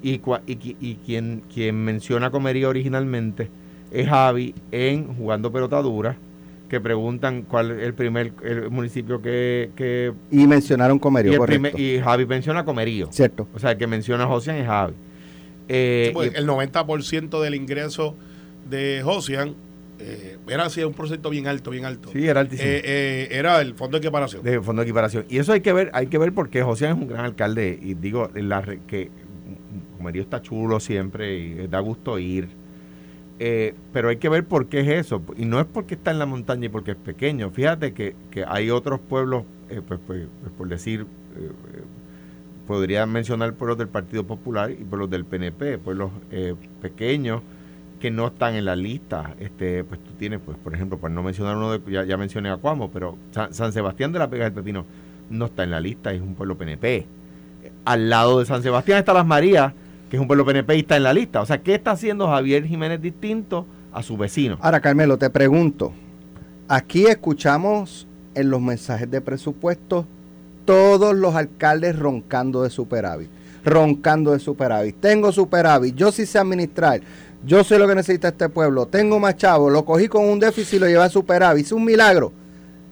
Y, 0.00 0.20
y, 0.46 0.94
quien, 1.04 1.42
quien 1.52 1.84
menciona 1.84 2.30
Comerío 2.30 2.68
originalmente 2.68 3.50
es 3.90 4.08
Javi 4.08 4.54
en 4.70 5.16
Jugando 5.16 5.50
Pelotadura, 5.50 6.16
que 6.68 6.80
preguntan 6.80 7.42
cuál 7.42 7.72
es 7.72 7.82
el 7.84 7.94
primer 7.94 8.32
el 8.44 8.70
municipio 8.70 9.20
que, 9.20 10.12
Y 10.30 10.46
mencionaron 10.46 11.00
Comerío, 11.00 11.44
y, 11.76 11.82
y 11.82 11.98
Javi 11.98 12.26
menciona 12.26 12.64
Comerío. 12.64 13.08
Cierto. 13.10 13.48
O 13.54 13.58
sea, 13.58 13.72
el 13.72 13.78
que 13.78 13.88
menciona 13.88 14.22
a 14.22 14.26
Josian 14.28 14.56
es 14.56 14.66
Javi. 14.68 14.94
Eh, 15.68 16.14
el 16.34 16.46
90% 16.46 17.40
del 17.42 17.54
ingreso 17.54 18.16
de 18.68 19.02
Josian 19.04 19.54
eh, 19.98 20.38
era 20.48 20.64
así 20.64 20.82
un 20.82 20.94
proyecto 20.94 21.28
bien 21.28 21.46
alto, 21.46 21.70
bien 21.70 21.84
alto. 21.84 22.10
Sí, 22.12 22.26
era 22.26 22.40
altísimo. 22.40 22.68
Eh, 22.68 23.28
era 23.30 23.60
el 23.60 23.74
fondo 23.74 23.98
de 23.98 24.06
equiparación. 24.06 24.42
De 24.42 24.60
fondo 24.60 24.80
de 24.80 24.88
equiparación. 24.88 25.26
Y 25.28 25.38
eso 25.38 25.52
hay 25.52 25.60
que 25.60 25.72
ver, 25.72 25.90
hay 25.92 26.06
que 26.06 26.18
ver 26.18 26.32
porque 26.32 26.62
Josian 26.62 26.96
es 26.96 27.02
un 27.02 27.08
gran 27.08 27.24
alcalde 27.24 27.78
y 27.80 27.94
digo 27.94 28.30
la, 28.34 28.62
que 28.86 29.10
Comerío 29.98 30.22
está 30.22 30.40
chulo 30.40 30.80
siempre 30.80 31.38
y 31.38 31.66
da 31.66 31.80
gusto 31.80 32.18
ir. 32.18 32.48
pero 33.38 34.08
hay 34.08 34.16
que 34.16 34.28
ver 34.28 34.46
por 34.46 34.68
qué 34.68 34.80
es 34.80 34.88
eso. 35.06 35.22
Y 35.36 35.44
no 35.44 35.60
es 35.60 35.66
porque 35.66 35.96
está 35.96 36.12
en 36.12 36.18
la 36.18 36.26
montaña 36.26 36.66
y 36.66 36.68
porque 36.70 36.92
es 36.92 36.96
pequeño. 36.96 37.50
Fíjate 37.50 37.92
que, 37.92 38.16
que 38.30 38.44
hay 38.46 38.70
otros 38.70 39.00
pueblos, 39.00 39.44
pues, 39.68 39.82
pues, 39.84 40.00
pues, 40.06 40.52
por 40.56 40.68
decir, 40.68 41.06
podría 42.68 43.06
mencionar 43.06 43.54
pueblos 43.54 43.78
del 43.78 43.88
Partido 43.88 44.26
Popular 44.26 44.70
y 44.70 44.84
pueblos 44.84 45.08
del 45.08 45.24
PNP, 45.24 45.78
pueblos 45.78 46.10
eh, 46.30 46.54
pequeños 46.82 47.40
que 47.98 48.10
no 48.10 48.26
están 48.26 48.56
en 48.56 48.66
la 48.66 48.76
lista. 48.76 49.34
Este, 49.40 49.84
pues 49.84 50.04
tú 50.04 50.12
tienes, 50.18 50.38
pues, 50.44 50.58
por 50.58 50.74
ejemplo, 50.74 50.98
para 50.98 51.14
no 51.14 51.22
mencionar 51.22 51.56
uno 51.56 51.78
de, 51.78 52.06
ya, 52.06 52.16
mencioné 52.18 52.50
a 52.50 52.58
Cuamo, 52.58 52.90
pero 52.90 53.16
San, 53.30 53.72
Sebastián 53.72 54.12
de 54.12 54.18
la 54.18 54.28
Pega 54.28 54.44
del 54.44 54.52
Pepino 54.52 54.84
no 55.30 55.46
está 55.46 55.64
en 55.64 55.70
la 55.70 55.80
lista, 55.80 56.12
es 56.12 56.20
un 56.20 56.34
pueblo 56.34 56.58
PNP. 56.58 57.06
Al 57.86 58.10
lado 58.10 58.38
de 58.38 58.44
San 58.44 58.62
Sebastián 58.62 58.98
está 58.98 59.14
Las 59.14 59.26
Marías, 59.26 59.72
que 60.10 60.16
es 60.16 60.20
un 60.20 60.26
pueblo 60.26 60.44
PNP 60.44 60.76
y 60.76 60.80
está 60.80 60.98
en 60.98 61.04
la 61.04 61.14
lista. 61.14 61.40
O 61.40 61.46
sea, 61.46 61.62
¿qué 61.62 61.74
está 61.74 61.92
haciendo 61.92 62.28
Javier 62.28 62.66
Jiménez 62.66 63.00
distinto 63.00 63.66
a 63.92 64.02
su 64.02 64.18
vecino? 64.18 64.58
Ahora, 64.60 64.80
Carmelo, 64.80 65.16
te 65.16 65.30
pregunto, 65.30 65.94
aquí 66.68 67.06
escuchamos 67.06 68.06
en 68.34 68.50
los 68.50 68.60
mensajes 68.60 69.10
de 69.10 69.22
presupuesto 69.22 70.06
todos 70.68 71.16
los 71.16 71.34
alcaldes 71.34 71.98
roncando 71.98 72.62
de 72.62 72.68
superávit, 72.68 73.30
roncando 73.64 74.32
de 74.32 74.38
superávit. 74.38 75.00
Tengo 75.00 75.32
superávit, 75.32 75.94
yo 75.94 76.12
sí 76.12 76.26
sé 76.26 76.38
administrar, 76.38 77.00
yo 77.42 77.64
sé 77.64 77.78
lo 77.78 77.88
que 77.88 77.94
necesita 77.94 78.28
este 78.28 78.50
pueblo, 78.50 78.84
tengo 78.84 79.18
más 79.18 79.38
chavos, 79.38 79.72
lo 79.72 79.86
cogí 79.86 80.08
con 80.08 80.26
un 80.26 80.38
déficit 80.38 80.74
y 80.74 80.78
lo 80.80 80.86
llevé 80.86 81.04
a 81.04 81.08
superávit, 81.08 81.64
es 81.64 81.72
un 81.72 81.86
milagro. 81.86 82.34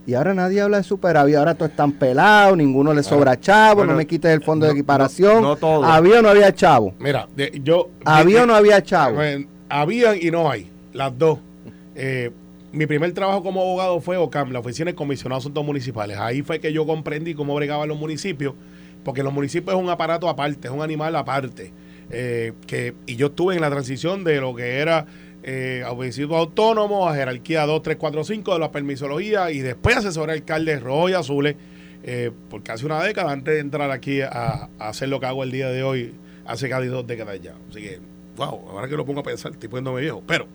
Y 0.07 0.15
ahora 0.15 0.33
nadie 0.33 0.63
habla 0.63 0.79
de 0.79 0.85
superávit, 0.85 1.37
ahora 1.37 1.55
todos 1.55 1.73
están 1.73 1.93
pelados, 1.93 2.57
ninguno 2.57 2.95
le 2.95 3.03
sobra 3.03 3.39
chavo, 3.39 3.85
no 3.85 3.93
me 3.93 4.07
quites 4.07 4.33
el 4.33 4.43
fondo 4.43 4.65
de 4.65 4.73
equiparación. 4.73 5.43
No, 5.43 5.85
había 5.85 6.21
o 6.21 6.23
no 6.23 6.31
había 6.31 6.55
chavo. 6.55 6.95
Mira, 6.99 7.29
yo... 7.63 7.91
Había 8.07 8.45
o 8.45 8.47
no 8.47 8.55
había 8.55 8.83
chavo. 8.83 9.19
Habían 9.69 10.17
y 10.19 10.31
no 10.31 10.51
hay, 10.51 10.71
las 10.95 11.19
dos. 11.19 11.41
Eh, 11.95 12.31
mi 12.73 12.87
primer 12.87 13.13
trabajo 13.13 13.43
como 13.43 13.61
abogado 13.61 14.01
fue 14.01 14.17
OCAM, 14.17 14.53
la 14.53 14.61
Oficina 14.61 14.91
de 14.91 14.95
Comisionado 14.95 15.39
de 15.39 15.43
Asuntos 15.43 15.65
Municipales. 15.65 16.19
Ahí 16.19 16.43
fue 16.43 16.61
que 16.61 16.73
yo 16.73 16.87
comprendí 16.87 17.35
cómo 17.35 17.55
bregaban 17.55 17.89
los 17.89 17.99
municipios, 17.99 18.55
porque 19.05 19.23
los 19.23 19.33
municipios 19.33 19.77
es 19.77 19.83
un 19.83 19.89
aparato 19.89 20.29
aparte, 20.29 20.69
es 20.69 20.75
un 20.75 20.83
animal 20.83 21.15
aparte. 21.17 21.73
Eh, 22.11 22.53
que, 22.67 22.95
y 23.07 23.17
yo 23.17 23.29
estuve 23.29 23.55
en 23.57 23.61
la 23.61 23.71
transición 23.71 24.23
de 24.23 24.41
lo 24.41 24.55
que 24.55 24.79
era 24.79 25.07
eh, 25.43 25.85
municipio 25.95 26.37
autónomo 26.37 27.09
a 27.09 27.15
jerarquía 27.15 27.67
2, 27.67 27.83
3, 27.83 27.97
4, 27.97 28.25
5 28.25 28.53
de 28.53 28.59
la 28.59 28.71
permisología 28.71 29.51
y 29.51 29.61
después 29.61 29.97
asesoré 29.97 30.33
alcalde 30.33 30.79
rojo 30.79 31.09
y 31.09 31.13
azules 31.15 31.57
eh, 32.03 32.31
por 32.51 32.63
una 32.85 33.03
década 33.03 33.33
antes 33.33 33.55
de 33.55 33.61
entrar 33.61 33.91
aquí 33.91 34.21
a, 34.21 34.69
hacer 34.79 35.09
lo 35.09 35.19
que 35.19 35.27
hago 35.27 35.43
el 35.43 35.51
día 35.51 35.69
de 35.71 35.83
hoy, 35.83 36.15
hace 36.45 36.69
casi 36.69 36.87
dos 36.87 37.07
décadas 37.07 37.41
ya. 37.41 37.55
Así 37.69 37.81
que, 37.81 38.01
wow, 38.37 38.69
ahora 38.71 38.89
que 38.89 38.97
lo 38.97 39.05
pongo 39.05 39.21
a 39.21 39.25
pensar, 39.25 39.53
estoy 39.53 39.69
poniéndome 39.69 40.01
viejo. 40.01 40.23
Pero 40.27 40.47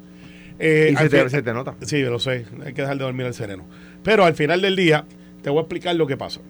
eh, 0.61 0.93
y 0.93 0.95
se 1.29 1.41
te, 1.41 1.53
nota. 1.53 1.75
Sí, 1.81 2.01
lo 2.03 2.19
sé. 2.19 2.45
Hay 2.65 2.73
que 2.73 2.81
dejar 2.81 2.97
de 2.97 3.03
dormir 3.03 3.25
el 3.25 3.33
sereno. 3.33 3.65
Pero 4.03 4.25
al 4.25 4.35
final 4.35 4.61
del 4.61 4.75
día, 4.75 5.05
te 5.41 5.49
voy 5.49 5.59
a 5.59 5.61
explicar 5.61 5.95
lo 5.95 6.07
que 6.07 6.17
pasa. 6.17 6.41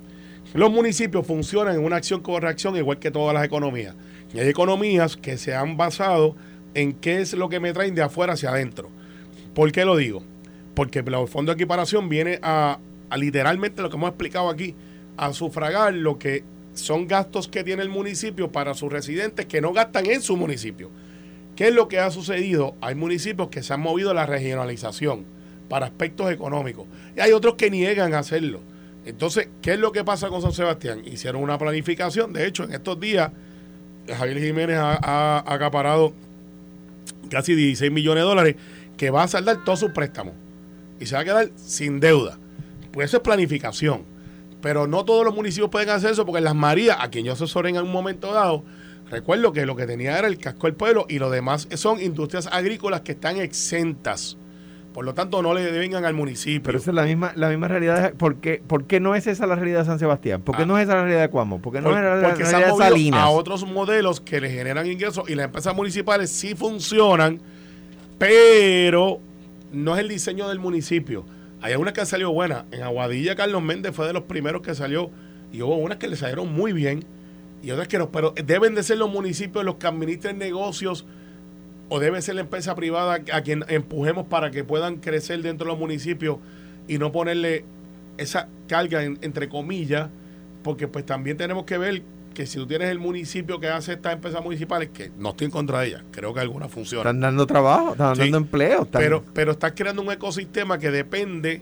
Los 0.53 0.69
municipios 0.69 1.25
funcionan 1.25 1.75
en 1.75 1.85
una 1.85 1.95
acción 1.95 2.21
con 2.21 2.41
reacción 2.41 2.75
igual 2.75 2.99
que 2.99 3.09
todas 3.09 3.33
las 3.33 3.45
economías. 3.45 3.95
Y 4.33 4.39
hay 4.39 4.49
economías 4.49 5.15
que 5.15 5.37
se 5.37 5.55
han 5.55 5.77
basado 5.77 6.35
en 6.73 6.93
qué 6.93 7.21
es 7.21 7.33
lo 7.33 7.49
que 7.49 7.59
me 7.59 7.73
traen 7.73 7.95
de 7.95 8.01
afuera 8.01 8.33
hacia 8.33 8.49
adentro. 8.49 8.89
¿Por 9.53 9.71
qué 9.71 9.85
lo 9.85 9.95
digo? 9.95 10.23
Porque 10.73 10.99
el 10.99 11.27
fondo 11.27 11.51
de 11.51 11.55
equiparación 11.55 12.09
viene 12.09 12.39
a, 12.41 12.79
literalmente 13.15 13.81
lo 13.81 13.89
que 13.89 13.97
hemos 13.97 14.09
explicado 14.09 14.49
aquí, 14.49 14.75
a 15.17 15.33
sufragar 15.33 15.93
lo 15.93 16.17
que 16.17 16.43
son 16.73 17.07
gastos 17.07 17.47
que 17.47 17.63
tiene 17.63 17.83
el 17.83 17.89
municipio 17.89 18.51
para 18.51 18.73
sus 18.73 18.91
residentes 18.91 19.45
que 19.45 19.61
no 19.61 19.73
gastan 19.73 20.05
en 20.07 20.21
su 20.21 20.37
municipio. 20.37 20.89
¿Qué 21.55 21.67
es 21.67 21.73
lo 21.73 21.87
que 21.87 21.99
ha 21.99 22.09
sucedido? 22.11 22.75
Hay 22.81 22.95
municipios 22.95 23.49
que 23.49 23.63
se 23.63 23.73
han 23.73 23.81
movido 23.81 24.11
a 24.11 24.13
la 24.13 24.25
regionalización 24.25 25.25
para 25.69 25.85
aspectos 25.85 26.31
económicos 26.31 26.87
y 27.15 27.19
hay 27.19 27.31
otros 27.31 27.55
que 27.55 27.69
niegan 27.69 28.13
hacerlo. 28.13 28.61
Entonces, 29.05 29.49
¿qué 29.61 29.73
es 29.73 29.79
lo 29.79 29.91
que 29.91 30.03
pasa 30.03 30.29
con 30.29 30.41
San 30.41 30.53
Sebastián? 30.53 31.01
Hicieron 31.05 31.41
una 31.41 31.57
planificación, 31.57 32.33
de 32.33 32.45
hecho, 32.45 32.63
en 32.63 32.73
estos 32.73 32.99
días 32.99 33.31
Javier 34.07 34.39
Jiménez 34.39 34.77
ha, 34.77 35.43
acaparado 35.51 36.13
casi 37.29 37.55
16 37.55 37.91
millones 37.91 38.23
de 38.23 38.27
dólares 38.27 38.55
que 38.97 39.09
va 39.09 39.23
a 39.23 39.27
saldar 39.27 39.63
todos 39.63 39.79
sus 39.79 39.91
préstamos 39.91 40.33
y 40.99 41.05
se 41.05 41.15
va 41.15 41.21
a 41.21 41.23
quedar 41.23 41.49
sin 41.55 41.99
deuda. 41.99 42.37
Pues 42.91 43.09
eso 43.09 43.17
es 43.17 43.23
planificación. 43.23 44.03
Pero 44.61 44.85
no 44.85 45.05
todos 45.05 45.25
los 45.25 45.33
municipios 45.33 45.71
pueden 45.71 45.89
hacer 45.89 46.11
eso 46.11 46.25
porque 46.25 46.41
Las 46.41 46.53
Marías, 46.53 46.97
a 46.99 47.09
quien 47.09 47.25
yo 47.25 47.33
asesoré 47.33 47.69
en 47.69 47.77
un 47.77 47.91
momento 47.91 48.31
dado, 48.31 48.63
recuerdo 49.11 49.51
que 49.53 49.65
lo 49.67 49.75
que 49.75 49.85
tenía 49.85 50.17
era 50.17 50.27
el 50.27 50.37
casco 50.39 50.65
del 50.67 50.75
pueblo 50.75 51.05
y 51.07 51.19
lo 51.19 51.29
demás 51.29 51.67
son 51.75 52.01
industrias 52.01 52.47
agrícolas 52.51 53.01
que 53.01 53.11
están 53.11 53.37
exentas. 53.37 54.37
Por 54.93 55.05
lo 55.05 55.13
tanto, 55.13 55.41
no 55.41 55.53
le 55.53 55.71
vengan 55.71 56.03
al 56.03 56.13
municipio. 56.13 56.63
Pero 56.63 56.77
esa 56.77 56.91
es 56.91 56.95
la 56.95 57.03
misma, 57.03 57.31
la 57.35 57.47
misma 57.47 57.69
realidad. 57.69 58.13
¿Por 58.15 58.37
qué, 58.41 58.61
¿Por 58.67 58.85
qué 58.87 58.99
no 58.99 59.15
es 59.15 59.25
esa 59.25 59.47
la 59.47 59.55
realidad 59.55 59.79
de 59.79 59.85
San 59.85 59.99
Sebastián? 59.99 60.41
¿Por 60.41 60.57
qué 60.57 60.63
Ah. 60.63 60.65
no 60.65 60.77
es 60.77 60.83
esa 60.83 60.95
la 60.95 61.03
realidad 61.03 61.21
de 61.21 61.29
Cuamo? 61.29 61.61
¿Por 61.61 61.71
qué 61.71 61.79
no 61.79 61.89
Por- 61.91 61.97
es 61.97 62.03
la, 62.03 62.27
porque 62.27 62.43
la 62.43 62.49
se 62.49 62.57
realidad 62.57 62.77
de 62.77 62.83
Salinas? 62.89 63.21
a 63.21 63.29
otros 63.29 63.65
modelos 63.65 64.19
que 64.19 64.41
le 64.41 64.49
generan 64.49 64.85
ingresos 64.87 65.29
y 65.29 65.35
las 65.35 65.45
empresas 65.45 65.73
municipales 65.75 66.29
sí 66.29 66.55
funcionan, 66.55 67.39
pero 68.17 69.19
no 69.71 69.93
es 69.95 70.01
el 70.01 70.09
diseño 70.09 70.49
del 70.49 70.59
municipio. 70.59 71.25
Hay 71.61 71.71
algunas 71.73 71.93
que 71.93 72.01
han 72.01 72.07
salido 72.07 72.31
buenas. 72.33 72.65
En 72.71 72.83
Aguadilla, 72.83 73.35
Carlos 73.35 73.61
Méndez 73.61 73.95
fue 73.95 74.07
de 74.07 74.13
los 74.13 74.23
primeros 74.23 74.61
que 74.61 74.75
salió 74.75 75.09
y 75.53 75.61
hubo 75.61 75.75
unas 75.77 75.97
que 75.97 76.07
le 76.07 76.15
salieron 76.15 76.51
muy 76.51 76.73
bien 76.73 77.05
y 77.63 77.71
otras 77.71 77.87
que 77.87 77.97
no. 77.97 78.11
Pero 78.11 78.33
deben 78.45 78.75
de 78.75 78.83
ser 78.83 78.97
los 78.97 79.09
municipios 79.11 79.63
los 79.65 79.75
que 79.75 79.87
administren 79.87 80.37
negocios 80.37 81.05
o 81.89 81.99
debe 81.99 82.21
ser 82.21 82.35
la 82.35 82.41
empresa 82.41 82.73
privada 82.75 83.19
a 83.33 83.41
quien 83.41 83.65
empujemos 83.67 84.25
para 84.27 84.49
que 84.51 84.63
puedan 84.63 84.97
crecer 84.97 85.41
dentro 85.41 85.65
de 85.65 85.71
los 85.73 85.79
municipios 85.79 86.37
y 86.87 86.97
no 86.97 87.11
ponerle 87.11 87.65
esa 88.17 88.47
carga 88.67 89.03
en- 89.03 89.17
entre 89.21 89.49
comillas, 89.49 90.09
porque 90.63 90.87
pues 90.87 91.05
también 91.05 91.37
tenemos 91.37 91.65
que 91.65 91.77
ver 91.77 92.03
que 92.33 92.45
si 92.45 92.57
tú 92.57 92.65
tienes 92.65 92.89
el 92.89 92.97
municipio 92.99 93.59
que 93.59 93.67
hace 93.67 93.93
estas 93.93 94.13
empresas 94.13 94.41
municipales, 94.41 94.89
que 94.93 95.11
no 95.17 95.31
estoy 95.31 95.45
en 95.45 95.51
contra 95.51 95.81
de 95.81 95.87
ellas, 95.87 96.03
creo 96.11 96.33
que 96.33 96.39
algunas 96.39 96.71
funcionan, 96.71 97.01
Están 97.07 97.19
dando 97.19 97.45
trabajo, 97.45 97.91
están 97.91 98.15
Sí, 98.15 98.21
dando 98.21 98.37
empleo. 98.37 98.83
están- 98.83 99.01
pero, 99.01 99.23
pero 99.33 99.51
estás 99.51 99.73
creando 99.75 100.01
un 100.01 100.11
ecosistema 100.11 100.77
que 100.79 100.91
depende 100.91 101.61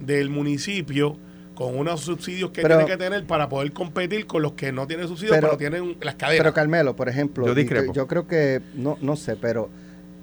del 0.00 0.30
municipio 0.30 1.16
con 1.60 1.78
unos 1.78 2.00
subsidios 2.00 2.52
que 2.52 2.62
Pero- 2.62 2.78
tiene 2.78 2.90
que 2.90 2.96
tener 2.96 3.26
para 3.26 3.46
poder 3.50 3.70
competir 3.72 4.24
con 4.26 4.40
los 4.40 4.52
que 4.52 4.72
no 4.72 4.86
tienen 4.86 5.06
subsidios, 5.06 5.36
pero, 5.36 5.48
Pero- 5.48 5.58
tienen 5.58 5.88
las 6.00 6.14
Pero 6.14 6.16
cadenas. 6.16 6.52
Carmelo, 6.54 6.96
por 6.96 7.10
ejemplo, 7.10 7.44
Yo 7.44 7.52
y 7.52 7.54
discrepo. 7.54 7.92
yo 7.92 8.06
creo 8.06 8.26
que, 8.26 8.62
no, 8.74 8.96
no 9.02 9.14
sé, 9.14 9.36
pero 9.36 9.68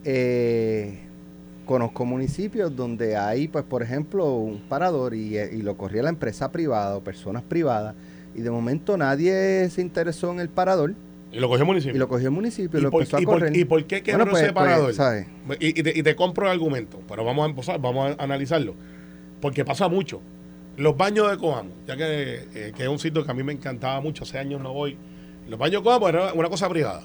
eh, 0.03 0.97
conozco 1.67 2.05
municipios 2.05 2.75
donde 2.75 3.15
hay, 3.17 3.47
pues, 3.49 3.63
por 3.65 3.83
ejemplo, 3.83 4.33
un 4.33 4.61
parador 4.61 5.13
y, 5.13 5.37
eh, 5.37 5.51
y 5.53 5.61
lo 5.61 5.77
corría 5.77 6.01
la 6.01 6.09
empresa 6.09 6.51
privada 6.51 6.97
o 6.97 7.03
personas 7.03 7.43
privadas 7.43 7.93
y 8.33 8.41
de 8.41 8.49
momento 8.49 8.97
nadie 8.97 9.69
se 9.69 9.81
interesó 9.81 10.31
en 10.31 10.39
el 10.39 10.49
parador 10.49 10.95
y 11.31 11.39
lo 11.39 11.49
cogió 11.49 11.61
el 11.61 11.67
municipio. 11.67 11.95
y 11.95 11.99
lo 11.99 12.07
cogió 12.07 12.29
el 12.29 12.33
municipio 12.33 12.79
y, 12.79 12.81
¿Y 12.81 12.83
lo 12.83 12.89
por, 12.89 13.01
empezó 13.03 13.17
a 13.17 13.21
y 13.21 13.25
por- 13.25 13.33
correr. 13.41 13.55
y 13.55 13.63
por 13.63 13.85
qué 13.85 14.01
quebró 14.01 14.19
Bueno, 14.25 14.31
pues- 14.31 14.43
ese 14.43 14.53
pues, 14.53 14.65
parador? 14.65 14.93
¿sabes? 14.95 15.27
Y, 15.59 15.79
y 15.79 15.83
te, 15.83 15.99
y 15.99 16.01
te 16.01 16.15
compro 16.15 16.47
el 16.47 16.51
argumento, 16.53 16.99
pero 17.07 17.23
vamos 17.23 17.45
a 17.45 17.49
empezar, 17.51 17.79
vamos 17.79 18.15
a 18.17 18.23
analizarlo. 18.23 18.73
Porque 19.39 19.63
pasa 19.63 19.87
mucho. 19.87 20.19
Los 20.77 20.95
baños 20.95 21.29
de 21.29 21.37
Coamo, 21.37 21.71
ya 21.87 21.97
que, 21.97 22.45
eh, 22.53 22.73
que 22.75 22.83
es 22.83 22.89
un 22.89 22.99
sitio 22.99 23.25
que 23.25 23.31
a 23.31 23.33
mí 23.33 23.43
me 23.43 23.51
encantaba 23.53 23.99
mucho, 23.99 24.23
hace 24.23 24.37
años 24.37 24.61
no 24.61 24.73
voy. 24.73 24.95
Los 25.49 25.57
baños 25.59 25.81
de 25.81 25.83
Coamo 25.83 26.07
era 26.09 26.33
una 26.33 26.49
cosa 26.49 26.69
privada. 26.69 27.01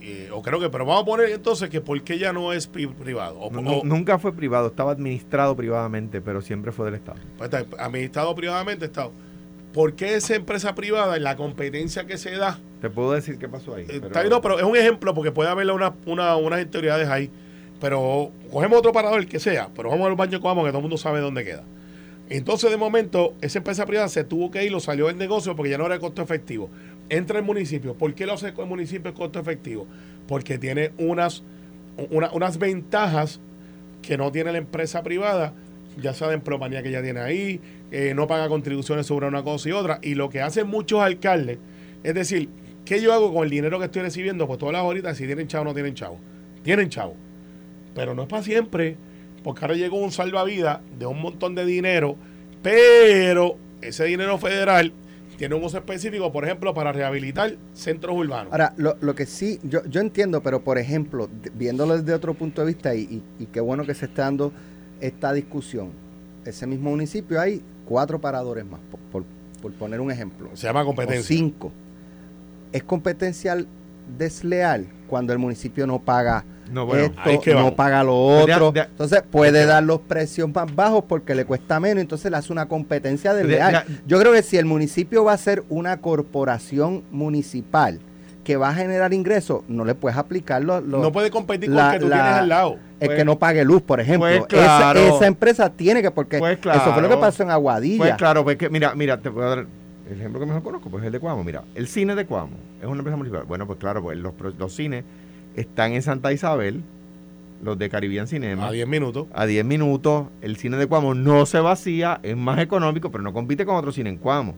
Eh, 0.00 0.30
o 0.32 0.40
creo 0.42 0.58
que, 0.60 0.70
pero 0.70 0.86
vamos 0.86 1.02
a 1.02 1.04
poner 1.06 1.28
entonces 1.30 1.68
que 1.68 1.80
por 1.82 2.00
qué 2.02 2.18
ya 2.18 2.32
no 2.32 2.52
es 2.52 2.66
pri- 2.66 2.86
privado. 2.86 3.38
O, 3.40 3.50
Nu- 3.50 3.80
o- 3.80 3.84
nunca 3.84 4.18
fue 4.18 4.32
privado, 4.34 4.68
estaba 4.68 4.92
administrado 4.92 5.54
privadamente, 5.56 6.20
pero 6.22 6.40
siempre 6.40 6.72
fue 6.72 6.86
del 6.86 6.94
Estado. 6.94 7.18
pues, 7.36 7.52
está 7.52 7.84
administrado 7.84 8.34
privadamente, 8.34 8.86
Estado. 8.86 9.12
¿Por 9.74 9.92
qué 9.94 10.14
esa 10.14 10.34
empresa 10.34 10.74
privada, 10.74 11.16
en 11.16 11.24
la 11.24 11.36
competencia 11.36 12.06
que 12.06 12.16
se 12.16 12.30
da, 12.36 12.58
Te 12.80 12.88
puedo 12.88 13.12
decir 13.12 13.38
qué 13.38 13.48
pasó 13.48 13.74
ahí. 13.74 13.84
Pero- 13.86 14.06
Está 14.06 14.24
no, 14.24 14.40
pero 14.40 14.56
es 14.58 14.64
un 14.64 14.76
ejemplo 14.76 15.12
porque 15.14 15.32
puede 15.32 15.50
haber 15.50 15.70
una, 15.72 15.92
una, 16.06 16.36
unas 16.36 16.60
autoridades 16.60 17.08
ahí. 17.08 17.28
Pero 17.80 18.30
cogemos 18.50 18.78
otro 18.78 18.92
parador, 18.92 19.18
el 19.18 19.28
que 19.28 19.40
sea, 19.40 19.68
pero 19.76 19.90
vamos 19.90 20.06
al 20.06 20.14
baño 20.14 20.32
de 20.38 20.40
Coamo 20.40 20.62
que 20.64 20.70
todo 20.70 20.78
el 20.78 20.82
mundo 20.82 20.96
sabe 20.96 21.20
dónde 21.20 21.44
queda. 21.44 21.64
Entonces, 22.30 22.70
de 22.70 22.76
momento, 22.76 23.34
esa 23.40 23.58
empresa 23.58 23.86
privada 23.86 24.08
se 24.08 24.22
tuvo 24.24 24.50
que 24.50 24.64
ir, 24.64 24.70
lo 24.72 24.80
salió 24.80 25.06
del 25.06 25.16
negocio 25.16 25.56
porque 25.56 25.70
ya 25.70 25.78
no 25.78 25.86
era 25.86 25.98
costo 25.98 26.20
efectivo. 26.22 26.68
Entra 27.08 27.38
el 27.38 27.44
municipio. 27.44 27.94
¿Por 27.94 28.14
qué 28.14 28.26
lo 28.26 28.34
hace 28.34 28.48
el 28.56 28.66
municipio 28.66 29.14
costo 29.14 29.40
efectivo? 29.40 29.86
Porque 30.26 30.58
tiene 30.58 30.92
unas, 30.98 31.42
una- 32.10 32.30
unas 32.32 32.58
ventajas 32.58 33.40
que 34.02 34.18
no 34.18 34.30
tiene 34.30 34.52
la 34.52 34.58
empresa 34.58 35.02
privada, 35.02 35.54
ya 36.00 36.12
sea 36.12 36.28
de 36.28 36.34
empleomanía 36.34 36.82
que 36.82 36.90
ya 36.90 37.02
tiene 37.02 37.20
ahí, 37.20 37.60
eh, 37.90 38.12
no 38.14 38.26
paga 38.26 38.48
contribuciones 38.48 39.06
sobre 39.06 39.26
una 39.26 39.42
cosa 39.42 39.68
y 39.68 39.72
otra. 39.72 39.98
Y 40.02 40.14
lo 40.14 40.28
que 40.28 40.42
hacen 40.42 40.68
muchos 40.68 41.00
alcaldes, 41.00 41.58
es 42.04 42.14
decir, 42.14 42.50
¿qué 42.84 43.00
yo 43.00 43.14
hago 43.14 43.32
con 43.32 43.44
el 43.44 43.50
dinero 43.50 43.78
que 43.78 43.86
estoy 43.86 44.02
recibiendo? 44.02 44.46
Pues 44.46 44.58
todas 44.58 44.74
las 44.74 44.82
horitas, 44.82 45.16
si 45.16 45.24
tienen 45.26 45.48
chavo 45.48 45.62
o 45.62 45.64
no 45.64 45.74
tienen 45.74 45.94
chavo. 45.94 46.18
Tienen 46.62 46.90
chavo. 46.90 47.14
Pero 47.94 48.14
no 48.14 48.22
es 48.22 48.28
para 48.28 48.42
siempre, 48.42 48.96
porque 49.42 49.64
ahora 49.64 49.74
llegó 49.76 49.96
un 49.98 50.12
salvavidas 50.12 50.80
de 50.98 51.06
un 51.06 51.20
montón 51.20 51.54
de 51.54 51.64
dinero, 51.64 52.16
pero 52.62 53.56
ese 53.80 54.04
dinero 54.04 54.38
federal 54.38 54.92
tiene 55.36 55.54
un 55.54 55.62
uso 55.62 55.78
específico, 55.78 56.32
por 56.32 56.44
ejemplo, 56.44 56.74
para 56.74 56.90
rehabilitar 56.92 57.54
centros 57.72 58.16
urbanos. 58.16 58.50
Ahora, 58.52 58.74
lo, 58.76 58.96
lo 59.00 59.14
que 59.14 59.24
sí, 59.24 59.60
yo, 59.62 59.84
yo 59.86 60.00
entiendo, 60.00 60.42
pero 60.42 60.62
por 60.64 60.78
ejemplo, 60.78 61.28
viéndolo 61.54 61.96
desde 61.96 62.12
otro 62.12 62.34
punto 62.34 62.62
de 62.62 62.66
vista, 62.66 62.94
y, 62.94 63.02
y- 63.02 63.22
y 63.38 63.46
qué 63.46 63.60
bueno 63.60 63.84
que 63.84 63.94
se 63.94 64.06
esté 64.06 64.20
dando 64.22 64.52
esta 65.00 65.32
discusión, 65.32 65.90
ese 66.44 66.66
mismo 66.66 66.90
municipio 66.90 67.40
hay 67.40 67.62
cuatro 67.84 68.20
paradores 68.20 68.64
más, 68.66 68.80
por, 68.90 68.98
por- 69.12 69.24
por 69.62 69.72
poner 69.74 70.00
un 70.00 70.10
ejemplo. 70.10 70.50
Se 70.54 70.66
llama 70.66 70.82
O 70.82 70.86
competencia. 70.86 71.22
cinco. 71.36 71.70
Es 72.72 72.82
competencial 72.82 73.66
desleal 74.18 74.86
cuando 75.06 75.32
el 75.32 75.38
municipio 75.38 75.86
no 75.86 76.00
paga 76.00 76.44
No, 76.70 76.86
bueno, 76.86 77.04
esto, 77.04 77.40
que 77.40 77.50
no 77.52 77.56
vamos. 77.58 77.72
paga 77.74 78.02
lo 78.04 78.12
De- 78.46 78.52
otro. 78.54 78.72
de- 78.72 78.80
entonces 78.82 79.22
puede 79.30 79.64
dar 79.66 79.82
los 79.82 80.00
precios 80.00 80.48
más 80.54 80.74
bajos 80.74 81.04
porque 81.08 81.34
le 81.34 81.44
cuesta 81.44 81.80
menos, 81.80 82.00
entonces 82.00 82.30
le 82.30 82.36
hace 82.36 82.52
una 82.52 82.66
competencia 82.66 83.32
De- 83.34 83.42
desleal. 83.44 83.84
de- 83.86 83.94
Yo 84.06 84.18
creo 84.20 84.32
que 84.32 84.42
si 84.42 84.56
el 84.56 84.64
municipio 84.66 85.24
va 85.24 85.32
a 85.32 85.38
ser 85.38 85.64
una 85.68 85.98
corporación 85.98 87.02
municipal 87.10 88.00
que 88.44 88.56
va 88.56 88.70
a 88.70 88.74
generar 88.74 89.12
ingresos, 89.12 89.62
no 89.68 89.84
le 89.84 89.94
puedes 89.94 90.16
aplicar 90.16 90.62
los... 90.64 90.82
los- 90.82 91.02
no 91.02 91.12
puede 91.12 91.30
competir 91.30 91.68
con 91.68 91.76
la- 91.76 91.88
el 91.94 91.98
que 91.98 92.04
tú 92.04 92.08
la- 92.08 92.16
tienes 92.16 92.32
al 92.34 92.48
lado. 92.48 92.76
el 93.00 93.06
Pues- 93.08 93.18
que 93.18 93.24
no 93.24 93.38
pague 93.38 93.64
luz, 93.64 93.82
por 93.82 94.00
ejemplo. 94.00 94.28
pues 94.28 94.38
Esa- 94.38 94.46
claro. 94.48 95.00
esa, 95.00 95.26
empresa 95.26 95.70
tiene 95.70 96.00
que, 96.02 96.10
porque 96.10 96.38
Pues 96.38 96.58
eso 96.58 96.92
fue 96.94 97.02
lo 97.02 97.08
que 97.08 97.16
pasó 97.18 97.42
en 97.42 97.50
Aguadilla. 97.50 97.98
Pues 97.98 98.14
claro, 98.16 98.42
pues 98.44 98.56
que, 98.56 98.68
mira, 98.70 98.94
mira, 98.94 99.18
te 99.18 99.28
voy 99.28 99.44
a 99.44 99.46
dar 99.48 99.58
el 100.10 100.18
ejemplo 100.18 100.40
que 100.40 100.46
mejor 100.46 100.62
conozco, 100.62 100.88
pues 100.90 101.02
es 101.02 101.06
el 101.08 101.12
de 101.12 101.20
Cuamo. 101.20 101.44
Mira, 101.44 101.62
el 101.74 101.86
cine 101.88 102.14
de 102.14 102.24
Cuamo 102.24 102.56
es 102.80 102.86
una 102.86 102.96
empresa 102.98 103.16
municipal. 103.16 103.44
Bueno, 103.46 103.66
pues 103.66 103.78
claro, 103.78 104.02
pues 104.02 104.16
los, 104.18 104.32
los 104.58 104.74
cines 104.74 105.04
están 105.60 105.92
en 105.92 106.02
Santa 106.02 106.32
Isabel, 106.32 106.82
los 107.62 107.76
de 107.78 107.88
Caribbean 107.88 108.26
Cinema. 108.28 108.68
A 108.68 108.70
10 108.72 108.86
minutos. 108.86 109.26
a 109.34 109.46
10 109.46 109.64
minutos, 109.64 110.26
el 110.42 110.56
cine 110.56 110.76
de 110.76 110.86
Cuamo 110.86 111.14
no 111.14 111.44
se 111.46 111.60
vacía, 111.60 112.20
es 112.22 112.36
más 112.36 112.58
económico, 112.60 113.10
pero 113.10 113.22
no 113.24 113.32
compite 113.32 113.66
con 113.66 113.76
otro 113.76 113.92
cine 113.92 114.10
en 114.10 114.16
Cuamo. 114.16 114.54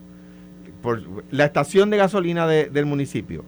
Por, 0.83 1.02
la 1.30 1.45
estación 1.45 1.90
de 1.90 1.97
gasolina 1.99 2.47
de- 2.47 2.69
del 2.71 2.87
municipio, 2.87 3.45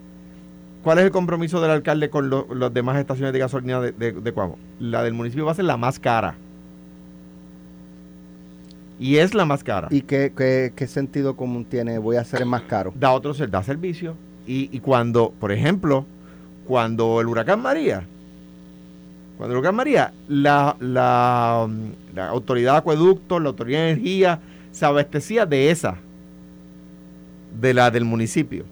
¿cuál 0.82 0.98
es 0.98 1.04
el 1.04 1.10
compromiso 1.10 1.60
del 1.60 1.70
alcalde 1.70 2.10
con 2.10 2.28
lo- 2.30 2.46
las 2.54 2.72
demás 2.74 2.98
estaciones 2.98 3.32
de 3.32 3.38
gasolina 3.38 3.80
de, 3.80 3.92
de, 3.92 4.12
de 4.12 4.32
Cuamo? 4.32 4.58
La 4.80 5.02
del 5.02 5.14
municipio 5.14 5.44
va 5.46 5.52
a 5.52 5.54
ser 5.54 5.64
la 5.66 5.76
más 5.76 5.98
cara. 5.98 6.34
Y 8.98 9.16
es 9.16 9.34
la 9.34 9.44
más 9.44 9.64
cara. 9.64 9.88
¿Y 9.90 10.02
qué, 10.02 10.32
qué- 10.36 10.72
qué 10.76 10.86
sentido 10.86 11.36
común 11.36 11.64
tiene? 11.64 11.98
Voy 11.98 12.16
a 12.16 12.20
hacer 12.20 12.40
el 12.40 12.46
más 12.46 12.62
caro. 12.62 12.92
da 12.94 13.12
otro 13.12 13.34
ser- 13.34 13.50
da 13.50 13.62
servicio. 13.62 14.14
Y, 14.46 14.68
y 14.72 14.80
cuando, 14.80 15.32
por 15.40 15.52
ejemplo, 15.52 16.04
cuando 16.66 17.20
el 17.20 17.26
huracán 17.26 17.60
María, 17.60 18.04
cuando 19.36 19.54
el 19.54 19.58
huracán 19.60 19.76
María, 19.76 20.12
la, 20.28 20.76
la, 20.80 21.68
la 22.14 22.28
autoridad 22.28 22.72
de 22.72 22.78
acueductos, 22.78 23.42
la 23.42 23.48
autoridad 23.48 23.80
de 23.80 23.90
energía, 23.90 24.40
se 24.70 24.84
abastecía 24.86 25.44
de 25.46 25.70
esa, 25.70 25.96
de 27.60 27.74
la 27.74 27.90
del 27.90 28.04
municipio. 28.04 28.64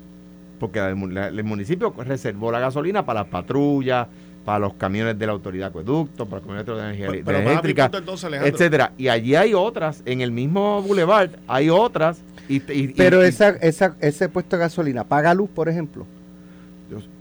Porque 0.58 0.78
la 0.78 1.28
el 1.28 1.44
municipio 1.44 1.94
reservó 1.98 2.52
la 2.52 2.60
gasolina 2.60 3.04
para 3.06 3.20
las 3.20 3.30
patrullas, 3.30 4.06
para 4.44 4.58
los 4.58 4.74
camiones 4.74 5.18
de 5.18 5.26
la 5.26 5.32
autoridad 5.32 5.66
de 5.66 5.68
acueductos, 5.70 6.26
para 6.28 6.40
los 6.40 6.46
camiones 6.46 6.66
de 6.66 6.72
energía 6.72 7.06
Pero, 7.06 7.18
de 7.18 7.24
pero 7.24 7.38
eléctrica, 7.38 7.84
punto 7.84 7.98
entonces, 7.98 8.30
etcétera. 8.42 8.92
Y 8.98 9.08
allí 9.08 9.34
hay 9.34 9.54
otras, 9.54 10.02
en 10.04 10.20
el 10.20 10.30
mismo 10.32 10.82
boulevard 10.82 11.30
hay 11.48 11.70
otras. 11.70 12.20
Y, 12.48 12.56
y- 12.72 12.88
Pero 12.88 13.24
y- 13.24 13.28
esa, 13.28 13.50
esa, 13.50 13.96
ese 14.00 14.28
puesto 14.28 14.56
de 14.56 14.60
gasolina, 14.60 15.04
¿paga 15.04 15.32
luz, 15.34 15.48
por 15.48 15.68
ejemplo? 15.68 16.06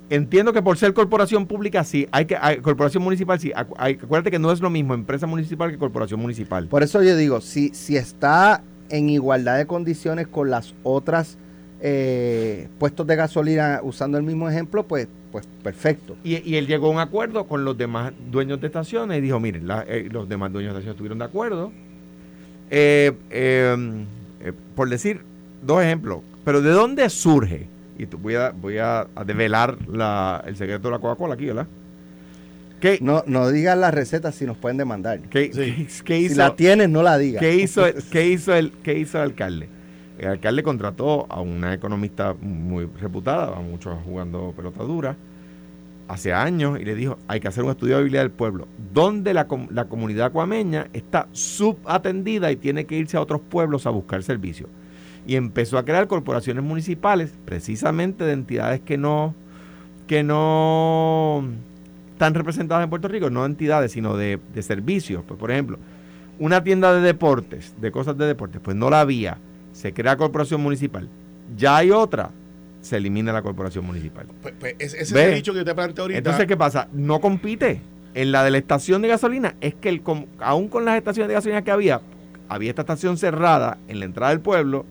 Entiendo 0.09 0.53
que 0.53 0.61
por 0.61 0.77
ser 0.77 0.93
corporación 0.93 1.45
pública 1.45 1.83
sí, 1.83 2.07
hay 2.11 2.25
que 2.25 2.35
hay- 2.35 2.57
corporación 2.57 3.03
municipal 3.03 3.39
sí. 3.39 3.51
Hay- 3.77 3.99
acuérdate 4.01 4.31
que 4.31 4.39
no 4.39 4.51
es 4.51 4.59
lo 4.59 4.69
mismo 4.69 4.93
empresa 4.95 5.27
municipal 5.27 5.69
que 5.71 5.77
corporación 5.77 6.19
municipal. 6.19 6.67
Por 6.67 6.81
eso 6.83 7.03
yo 7.03 7.15
digo, 7.15 7.41
si, 7.41 7.69
si 7.75 7.95
está 7.95 8.63
en 8.89 9.09
igualdad 9.09 9.57
de 9.57 9.67
condiciones 9.67 10.27
con 10.27 10.49
las 10.49 10.73
otras 10.83 11.37
eh, 11.81 12.67
puestos 12.79 13.05
de 13.07 13.15
gasolina 13.15 13.79
usando 13.83 14.17
el 14.17 14.23
mismo 14.23 14.49
ejemplo, 14.49 14.83
pues, 14.85 15.07
pues 15.31 15.47
perfecto. 15.63 16.17
Y, 16.23 16.37
y 16.49 16.55
él 16.55 16.67
llegó 16.67 16.87
a 16.87 16.89
un 16.89 16.99
acuerdo 16.99 17.45
con 17.47 17.63
los 17.63 17.77
demás 17.77 18.11
dueños 18.31 18.59
de 18.59 18.67
estaciones 18.67 19.19
y 19.19 19.21
dijo, 19.21 19.39
miren, 19.39 19.67
la- 19.67 19.85
eh, 19.87 20.09
los 20.11 20.27
demás 20.27 20.51
dueños 20.51 20.73
de 20.73 20.79
estaciones 20.79 20.95
estuvieron 20.95 21.19
de 21.19 21.25
acuerdo. 21.25 21.71
Eh, 22.71 23.13
eh, 23.29 24.05
eh, 24.41 24.53
por 24.75 24.89
decir 24.89 25.21
dos 25.61 25.81
ejemplos, 25.83 26.19
pero 26.43 26.61
¿de 26.61 26.71
dónde 26.71 27.07
surge? 27.09 27.67
Y 27.99 28.05
tú- 28.07 28.17
voy 28.17 28.35
a, 28.35 28.49
voy 28.51 28.77
a, 28.79 29.07
a 29.13 29.23
develar 29.25 29.77
la- 29.87 30.41
el 30.47 30.55
secreto 30.55 30.87
de 30.87 30.93
la 30.93 30.99
Coca-Cola 30.99 31.35
aquí, 31.35 31.45
¿verdad? 31.45 31.67
¿Qué, 32.79 32.97
No, 33.01 33.23
no 33.27 33.49
digas 33.49 33.77
la 33.77 33.91
receta 33.91 34.31
si 34.31 34.45
nos 34.45 34.57
pueden 34.57 34.77
demandar. 34.77 35.19
qué- 35.29 35.51
Sí. 35.53 35.59
qué- 35.85 36.03
qué 36.05 36.17
Si 36.19 36.25
hizo, 36.27 36.37
la 36.37 36.55
tienes, 36.55 36.89
no 36.89 37.03
la 37.03 37.17
digas. 37.17 37.41
¿Qué 37.41 37.55
hizo, 37.57 37.85
el, 37.85 37.95
qué, 38.11 38.27
hizo 38.29 38.55
el, 38.55 38.71
¿Qué 38.71 38.97
hizo 38.97 39.17
el 39.17 39.23
alcalde? 39.25 39.67
El 40.17 40.29
alcalde 40.29 40.63
contrató 40.63 41.27
a 41.29 41.41
una 41.41 41.73
economista 41.73 42.33
muy 42.41 42.85
reputada, 42.99 43.55
a 43.57 43.59
muchos 43.61 43.97
jugando 44.05 44.53
pelota 44.55 44.83
dura, 44.83 45.15
hace 46.07 46.33
años 46.33 46.79
y 46.79 46.85
le 46.85 46.95
dijo, 46.95 47.19
hay 47.27 47.39
que 47.41 47.47
hacer 47.49 47.63
un 47.63 47.71
estudio 47.71 47.95
de 47.95 48.01
habilidad 48.01 48.21
del 48.23 48.31
pueblo, 48.31 48.67
donde 48.93 49.33
la, 49.33 49.47
com- 49.47 49.67
la 49.71 49.85
comunidad 49.85 50.31
cuameña 50.31 50.87
está 50.93 51.27
subatendida 51.33 52.51
y 52.51 52.55
tiene 52.55 52.85
que 52.85 52.95
irse 52.97 53.15
a 53.17 53.21
otros 53.21 53.41
pueblos 53.41 53.85
a 53.85 53.89
buscar 53.91 54.23
servicios. 54.23 54.69
Y 55.29 55.35
empezó 55.35 55.77
a 55.77 55.85
crear 55.85 56.07
corporaciones 56.07 56.63
municipales, 56.63 57.31
precisamente 57.45 58.23
de 58.23 58.33
entidades 58.33 58.81
que 58.81 58.97
no, 58.97 59.35
que 60.07 60.23
no 60.23 61.47
están 62.13 62.33
representadas 62.33 62.83
en 62.83 62.89
Puerto 62.89 63.07
Rico, 63.07 63.29
no 63.29 63.45
entidades, 63.45 63.91
sino 63.91 64.17
de, 64.17 64.39
de 64.55 64.63
servicios. 64.63 65.23
Pues, 65.27 65.39
por 65.39 65.51
ejemplo, 65.51 65.77
una 66.39 66.63
tienda 66.63 66.95
de 66.95 67.01
deportes, 67.01 67.75
de 67.79 67.91
cosas 67.91 68.17
de 68.17 68.25
deportes, 68.25 68.59
pues 68.59 68.75
no 68.75 68.89
la 68.89 69.01
había. 69.01 69.37
Se 69.71 69.93
crea 69.93 70.17
corporación 70.17 70.63
municipal. 70.63 71.07
Ya 71.55 71.77
hay 71.77 71.91
otra, 71.91 72.31
se 72.81 72.97
elimina 72.97 73.31
la 73.31 73.43
corporación 73.43 73.85
municipal. 73.85 74.25
Pues, 74.41 74.55
pues, 74.59 74.77
ese 74.79 74.99
es 74.99 75.11
el 75.11 75.35
dicho 75.35 75.53
que 75.53 75.63
te 75.63 75.75
planteé 75.75 76.01
ahorita. 76.01 76.17
Entonces, 76.17 76.47
¿qué 76.47 76.57
pasa? 76.57 76.87
No 76.91 77.21
compite. 77.21 77.81
En 78.15 78.31
la 78.31 78.43
de 78.43 78.49
la 78.49 78.57
estación 78.57 79.03
de 79.03 79.09
gasolina, 79.09 79.53
es 79.61 79.75
que 79.75 79.89
el, 79.89 80.01
aún 80.39 80.69
con 80.69 80.85
las 80.85 80.97
estaciones 80.97 81.27
de 81.27 81.35
gasolina 81.35 81.61
que 81.61 81.69
había, 81.69 82.01
había 82.47 82.71
esta 82.71 82.81
estación 82.81 83.15
cerrada 83.15 83.77
en 83.87 83.99
la 83.99 84.05
entrada 84.05 84.31
del 84.31 84.41
pueblo, 84.41 84.87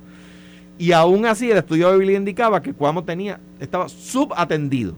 y 0.78 0.92
aún 0.92 1.26
así 1.26 1.50
el 1.50 1.58
estudio 1.58 1.88
de 1.88 1.94
habilidad 1.94 2.18
indicaba 2.20 2.62
que 2.62 2.72
Cuamo 2.72 3.04
tenía, 3.04 3.40
estaba 3.60 3.88
subatendido 3.88 4.94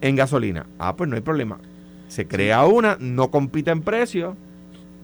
en 0.00 0.16
gasolina. 0.16 0.66
Ah, 0.78 0.96
pues 0.96 1.08
no 1.08 1.16
hay 1.16 1.22
problema. 1.22 1.58
Se 2.08 2.26
crea 2.26 2.64
una, 2.66 2.96
no 3.00 3.30
compite 3.30 3.70
en 3.70 3.82
precio. 3.82 4.36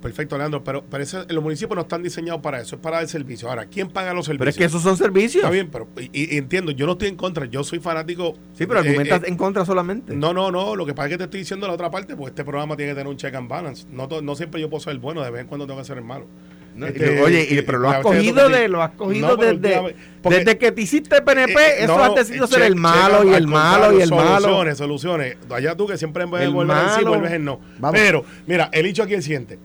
Perfecto, 0.00 0.37
Leandro, 0.37 0.64
pero, 0.64 0.83
pero 0.90 1.04
ese- 1.04 1.33
los 1.33 1.45
municipios 1.45 1.76
no 1.76 1.83
están 1.83 2.02
diseñados 2.02 2.40
para 2.42 2.61
eso, 2.61 2.75
es 2.75 2.83
para 2.83 2.97
dar 2.97 3.07
servicio. 3.07 3.49
Ahora, 3.49 3.66
¿quién 3.66 3.88
paga 3.88 4.12
los 4.12 4.26
servicios? 4.26 4.38
Pero 4.40 4.50
es 4.50 4.57
que 4.57 4.64
esos 4.64 4.83
son 4.83 4.97
servicios. 4.97 5.45
Está 5.45 5.50
bien, 5.52 5.69
pero 5.71 5.87
y, 6.12 6.35
y 6.35 6.38
entiendo, 6.38 6.73
yo 6.73 6.87
no 6.87 6.92
estoy 6.92 7.07
en 7.07 7.14
contra, 7.16 7.47
yo 7.47 7.62
soy 7.62 7.78
fanático. 7.78 8.35
Sí, 8.54 8.66
pero 8.66 8.81
eh, 8.83 8.88
argumentas 8.88 9.23
eh, 9.23 9.26
en 9.28 9.37
contra 9.37 9.64
solamente. 9.64 10.16
No, 10.16 10.35
no, 10.35 10.50
no, 10.50 10.75
lo 10.75 10.85
que 10.87 10.92
pasa 10.92 11.07
es 11.07 11.12
que 11.12 11.19
te 11.19 11.25
estoy 11.25 11.40
diciendo 11.40 11.69
la 11.69 11.75
otra 11.75 11.88
parte, 11.88 12.16
porque 12.16 12.31
este 12.31 12.42
programa 12.45 12.76
tiene 12.76 12.90
que 12.92 12.97
tener 12.97 13.09
un 13.09 13.16
check 13.16 13.33
and 13.37 13.49
balance. 13.49 13.87
No, 13.92 14.09
to- 14.09 14.23
no 14.23 14.35
siempre 14.35 14.61
yo 14.61 14.69
puedo 14.69 14.81
ser 14.81 14.92
el 14.95 14.99
bueno, 14.99 15.23
de 15.23 15.31
vez 15.31 15.42
en 15.42 15.47
cuando 15.47 15.69
tengo 15.69 15.78
que 15.78 15.85
ser 15.87 15.99
el 15.99 16.04
malo. 16.04 16.26
No, 16.75 16.87
Este, 16.87 17.21
oye, 17.21 17.47
y- 17.50 17.59
eh, 17.59 17.62
pero 17.64 17.79
lo 17.81 17.91
has 17.91 18.00
cogido 18.00 18.49
de, 18.49 18.67
lo 18.69 18.83
has 18.83 18.93
cogido 18.93 19.29
No, 19.29 19.37
desde, 19.37 19.95
porque- 20.23 20.38
desde 20.38 20.59
que 20.59 20.73
te 20.73 20.81
hiciste 20.81 21.21
PNP, 21.21 21.52
Eh, 21.52 21.85
eso 21.85 21.99
no, 21.99 22.02
has 22.05 22.14
decidido 22.14 22.47
eh, 22.47 22.49
ser 22.49 22.62
el 22.62 22.76
malo 22.76 23.31
y 23.31 23.35
el 23.35 23.47
malo 23.47 23.99
y 23.99 24.00
el 24.02 24.11
malo. 24.11 24.41
Soluciones, 24.41 24.79
soluciones. 24.79 25.37
Allá 25.50 25.76
tú 25.76 25.87
que 25.87 25.99
siempre 25.99 26.25
de 26.26 26.45
El 26.45 26.50
volver 26.52 26.76
en 26.79 26.99
sí, 26.99 27.05
vuelves 27.05 27.33
en 27.33 27.45
no. 27.45 27.61
Vamos. 27.79 28.00
Pero, 28.00 28.25
mira, 28.47 28.71
el 28.73 28.87
hecho 28.87 29.02
aquí 29.02 29.12
es 29.12 29.19
el 29.19 29.23
siguiente. 29.25 29.59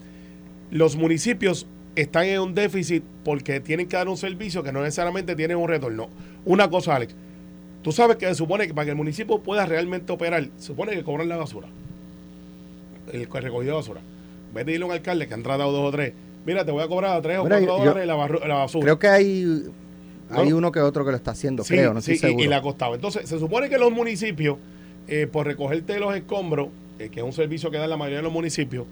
Los 0.70 0.98
municipios 0.98 1.66
están 1.96 2.26
en 2.26 2.42
un 2.42 2.54
déficit 2.54 3.04
porque 3.24 3.62
tienen 3.62 3.88
que 3.88 3.96
dar 3.96 4.10
un 4.10 4.18
servicio 4.18 4.62
que 4.62 4.74
no 4.74 4.82
necesariamente 4.82 5.34
tienen 5.36 5.58
un 5.58 5.70
retorno. 5.70 6.10
Una 6.44 6.70
cosa, 6.70 6.96
Alex. 6.96 7.16
Tú 7.84 7.94
sabes 7.94 8.18
que 8.18 8.26
se 8.28 8.36
supone 8.36 8.68
que 8.68 8.74
para 8.74 8.84
que 8.86 8.92
el 8.92 8.98
municipio 8.98 9.40
pueda 9.40 9.66
realmente 9.66 10.12
operar, 10.12 10.44
se 10.58 10.68
supone 10.68 10.92
que 10.92 11.04
cobran 11.04 11.30
la 11.30 11.38
basura. 11.38 11.68
El 13.14 13.22
recogido 13.28 13.62
de 13.62 13.72
basura. 13.72 14.02
Irle 14.56 14.84
a 14.84 14.86
un 14.88 14.92
alcalde 14.92 15.28
que 15.28 15.34
han 15.34 15.44
tratado 15.44 15.72
dos 15.72 15.86
o 15.88 15.92
tres, 15.92 16.14
mira, 16.48 16.66
te 16.66 16.72
voy 16.72 16.82
a 16.84 16.88
cobrar 16.88 17.18
a 17.18 17.22
tres 17.22 17.38
o 17.38 17.44
Mira, 17.44 17.58
cuatro 17.60 17.78
yo- 17.78 17.84
dólares 17.92 18.08
la, 18.08 18.16
basura. 18.56 18.84
Creo 18.84 18.98
que 19.00 19.08
hay, 19.08 19.64
hay 20.32 20.50
No. 20.50 20.58
uno 20.58 20.72
que 20.72 20.80
otro 20.80 21.06
que 21.06 21.12
lo 21.12 21.18
está 21.18 21.32
haciendo, 21.32 21.64
Sí, 21.64 21.76
creo, 21.76 21.94
no 21.94 22.02
sí, 22.02 22.14
estoy 22.14 22.30
y- 22.30 22.32
seguro. 22.32 22.46
Y, 22.46 22.48
le 22.48 22.56
ha 22.56 22.62
costado. 22.62 22.96
Entonces, 22.96 23.30
se 23.30 23.38
supone 23.38 23.70
que 23.70 23.78
los 23.78 23.92
municipios, 23.92 24.58
eh, 25.08 25.28
por 25.32 25.46
recogerte 25.46 26.00
los 26.00 26.16
escombros, 26.16 26.70
eh, 27.00 27.10
que 27.10 27.20
es 27.20 27.26
un 27.26 27.34
servicio 27.34 27.70
que 27.70 27.78
dan 27.78 27.90
la 27.90 27.98
mayoría 27.98 28.18
de 28.18 28.24
los 28.24 28.34
municipios, 28.34 28.86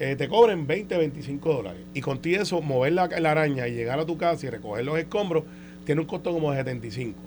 eh, 0.00 0.16
te 0.16 0.28
cobren 0.28 0.66
20, 0.66 0.96
25 0.96 1.52
dólares. 1.52 1.80
Y 1.94 2.00
contigo 2.00 2.42
eso, 2.42 2.60
mover 2.60 2.94
la, 2.94 3.06
la 3.06 3.30
araña 3.30 3.68
y 3.68 3.74
llegar 3.74 4.00
a 4.00 4.06
tu 4.06 4.16
casa 4.16 4.46
y 4.46 4.50
recoger 4.50 4.84
los 4.84 4.98
escombros, 4.98 5.44
tiene 5.84 6.00
un 6.00 6.06
costo 6.06 6.32
como 6.32 6.50
de 6.50 6.56
75. 6.58 7.18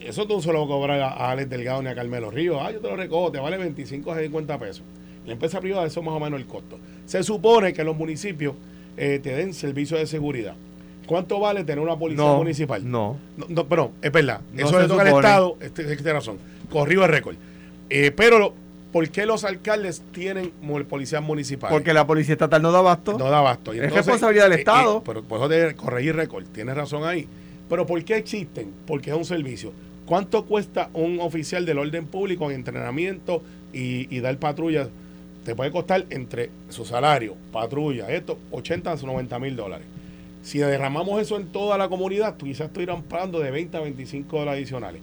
Eso 0.00 0.26
tú 0.26 0.34
no 0.34 0.40
se 0.42 0.52
lo 0.52 0.60
vas 0.60 0.66
a 0.66 0.68
cobrar 0.68 1.00
a, 1.00 1.08
a 1.08 1.30
Alex 1.30 1.48
Delgado 1.50 1.82
ni 1.82 1.88
a 1.88 1.94
Carmelo 1.94 2.30
Ríos. 2.30 2.58
Ah, 2.60 2.70
yo 2.72 2.80
te 2.80 2.88
lo 2.88 2.96
recojo, 2.96 3.30
te 3.30 3.38
vale 3.38 3.56
25 3.58 4.12
a 4.12 4.18
50 4.18 4.58
pesos. 4.58 4.82
La 5.26 5.32
empresa 5.34 5.60
privada, 5.60 5.86
eso 5.86 6.00
es 6.00 6.06
más 6.06 6.14
o 6.14 6.20
menos 6.20 6.40
el 6.40 6.46
costo. 6.46 6.78
Se 7.06 7.22
supone 7.22 7.72
que 7.74 7.84
los 7.84 7.94
municipios 7.96 8.54
eh, 8.96 9.20
te 9.22 9.30
den 9.34 9.54
servicio 9.54 9.96
de 9.96 10.06
seguridad. 10.06 10.54
¿Cuánto 11.06 11.40
vale 11.40 11.64
tener 11.64 11.80
una 11.82 11.98
policía 11.98 12.24
no, 12.24 12.36
municipal? 12.36 12.88
no. 12.88 13.16
No, 13.36 13.46
no, 13.48 13.66
perdón, 13.66 13.90
es 14.00 14.12
verdad. 14.12 14.40
No 14.52 14.66
Eso 14.66 14.80
le 14.80 14.86
toca 14.86 15.02
al. 15.02 15.08
Estado, 15.08 15.56
este, 15.60 15.84
tiene 15.96 16.12
razón. 16.12 16.38
Corrido 16.70 17.04
el 17.04 17.10
récord. 17.10 17.36
Eh, 17.88 18.12
pero, 18.12 18.38
lo- 18.38 18.54
¿por 18.92 19.08
qué 19.10 19.26
los 19.26 19.44
alcaldes 19.44 20.02
tienen 20.12 20.52
policías 20.88 21.20
municipales? 21.22 21.74
Porque 21.74 21.92
la 21.92 22.06
policía 22.06 22.34
estatal 22.34 22.62
no 22.62 22.70
da 22.70 22.78
abasto. 22.78 23.18
no 23.18 23.28
da 23.28 23.38
abasto. 23.38 23.74
Y 23.74 23.80
Es 23.80 23.92
responsabilidad 23.92 24.44
del 24.48 24.60
Estado. 24.60 25.02
pero 25.04 25.24
por 25.24 25.38
eso 25.40 25.48
de 25.48 25.74
corregir 25.74 26.14
récord, 26.14 26.44
tienes 26.52 26.76
razón 26.76 27.02
ahí. 27.04 27.26
Pero 27.68 27.86
¿por 27.86 28.04
qué 28.04 28.16
existen? 28.16 28.70
Porque 28.86 29.10
es 29.10 29.16
un 29.16 29.24
servicio. 29.24 29.72
¿Cuánto 30.06 30.44
cuesta 30.44 30.90
un 30.92 31.20
oficial 31.20 31.64
del 31.66 31.78
orden 31.78 32.06
público 32.06 32.50
en 32.50 32.56
entrenamiento 32.56 33.42
y, 33.72 34.12
y 34.14 34.20
dar 34.20 34.36
patrullas? 34.38 34.88
Te 35.44 35.54
puede 35.54 35.70
costar 35.70 36.06
entre 36.10 36.50
su 36.68 36.84
salario, 36.84 37.34
patrulla, 37.52 38.10
esto, 38.10 38.38
80 38.50 38.92
a 38.92 38.96
90 38.96 39.38
mil 39.38 39.56
dólares. 39.56 39.86
Si 40.42 40.58
derramamos 40.58 41.20
eso 41.20 41.36
en 41.36 41.46
toda 41.48 41.76
la 41.78 41.88
comunidad, 41.88 42.36
tú 42.36 42.46
quizás 42.46 42.68
estuvieran 42.68 43.02
pagando 43.02 43.40
de 43.40 43.50
20 43.50 43.76
a 43.76 43.80
25 43.80 44.38
dólares 44.38 44.58
adicionales. 44.62 45.02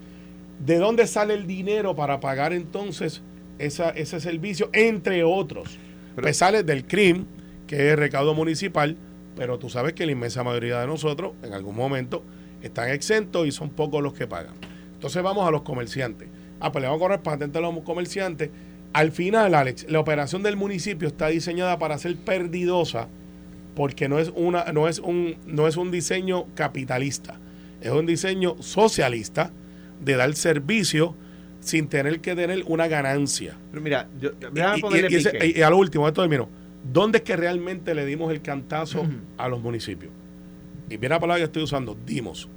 ¿De 0.60 0.78
dónde 0.78 1.06
sale 1.08 1.34
el 1.36 1.46
dinero 1.46 1.96
para 1.96 2.20
pagar 2.20 2.54
entonces 2.54 3.22
esa, 3.60 3.90
ese 3.92 4.20
servicio, 4.20 4.70
entre 4.74 5.24
otros? 5.24 5.78
Pero- 6.16 6.26
pues 6.26 6.38
sale 6.38 6.64
del 6.64 6.86
CRIM, 6.86 7.26
que 7.68 7.92
es 7.92 7.96
recaudo 7.96 8.34
municipal, 8.34 8.98
pero 9.36 9.60
tú 9.60 9.70
sabes 9.70 9.94
que 9.94 10.06
la 10.06 10.12
inmensa 10.14 10.44
mayoría 10.44 10.80
de 10.82 10.88
nosotros, 10.88 11.34
en 11.44 11.54
algún 11.54 11.76
momento, 11.76 12.24
están 12.64 12.90
exentos 12.90 13.46
y 13.46 13.52
son 13.52 13.70
pocos 13.70 14.02
los 14.02 14.14
que 14.14 14.26
pagan. 14.26 14.54
Entonces 14.94 15.22
vamos 15.22 15.48
a 15.48 15.52
los 15.52 15.62
comerciantes. 15.62 16.28
Ah, 16.60 16.72
pues 16.72 16.82
le 16.82 16.88
vamos 16.88 17.00
a 17.02 17.06
correr 17.06 17.22
patente 17.22 17.60
a 17.60 17.62
los 17.62 17.78
comerciantes. 17.84 18.50
Al 18.94 19.12
final, 19.12 19.54
Alex, 19.54 19.86
la 19.90 20.00
operación 20.00 20.44
del 20.44 20.56
municipio 20.58 21.08
está 21.08 21.28
diseñada 21.28 21.78
para 21.78 21.98
ser 21.98 22.16
perdidosa 22.16 23.08
porque 23.76 24.10
no 24.10 24.18
es 24.18 24.32
una 24.36 24.66
no 24.74 24.88
es 24.88 24.98
un 25.00 25.36
no 25.46 25.68
es 25.68 25.78
un 25.78 25.92
diseño 25.92 26.46
capitalista. 26.56 27.40
Es 27.82 27.92
un 27.92 28.06
diseño 28.08 28.56
socialista 28.60 29.52
de 30.04 30.16
dar 30.16 30.34
servicio 30.34 31.14
sin 31.60 31.88
tener 31.88 32.22
que 32.22 32.36
tener 32.36 32.64
una 32.68 32.88
ganancia. 32.88 33.56
Pero 33.72 33.84
mira, 33.84 34.08
yo, 34.20 34.32
déjame 34.52 34.78
y- 34.78 34.82
ponerle 34.82 35.12
y 35.12 35.16
ese- 35.16 35.54
y 35.60 35.62
a 35.62 35.70
lo 35.70 35.78
último 35.78 36.08
esto 36.08 36.22
termino. 36.22 36.50
¿dónde 36.92 37.18
es 37.18 37.24
que 37.24 37.36
realmente 37.36 37.94
le 37.94 38.06
dimos 38.06 38.32
el 38.32 38.42
cantazo 38.42 39.06
a 39.38 39.48
los 39.50 39.62
municipios? 39.62 40.12
y 40.90 40.98
mira 40.98 41.16
la 41.16 41.20
palabra 41.20 41.40
que 41.40 41.46
estoy 41.46 41.64
usando 41.64 41.98
dimos. 42.06 42.48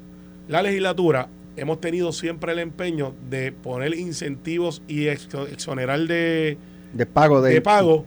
La 0.49 0.63
legislatura 0.63 1.29
hemos 1.57 1.81
tenido 1.81 2.13
siempre 2.13 2.53
el 2.53 2.59
empeño 2.59 3.15
de 3.29 3.53
poner 3.53 3.95
incentivos 3.95 4.83
y 4.89 5.05
exo- 5.07 5.49
exonerar 5.51 6.01
de, 6.01 6.57
de 6.93 7.07
pago 7.07 7.43
de, 7.43 7.55
de 7.55 7.61
pago 7.61 8.07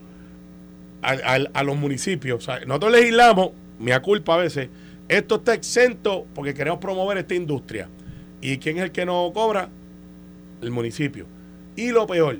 al- 1.02 1.22
al- 1.24 1.50
a, 1.54 1.62
los 1.62 1.76
municipios. 1.76 2.38
O 2.38 2.40
sea, 2.40 2.64
nosotros 2.64 2.92
legislamos, 2.92 3.50
me 3.78 3.98
culpa 4.00 4.34
a 4.34 4.38
veces, 4.38 4.68
esto 5.08 5.36
está 5.36 5.54
exento 5.54 6.26
porque 6.34 6.54
queremos 6.54 6.78
promover 6.80 7.18
esta 7.18 7.34
industria. 7.34 7.88
¿Y 8.40 8.58
quién 8.58 8.76
es 8.78 8.84
el 8.84 8.92
que 8.92 9.06
no 9.06 9.30
cobra? 9.34 9.68
El 10.62 10.70
municipio. 10.70 11.26
Y 11.76 11.90
lo 11.90 12.06
peor, 12.06 12.38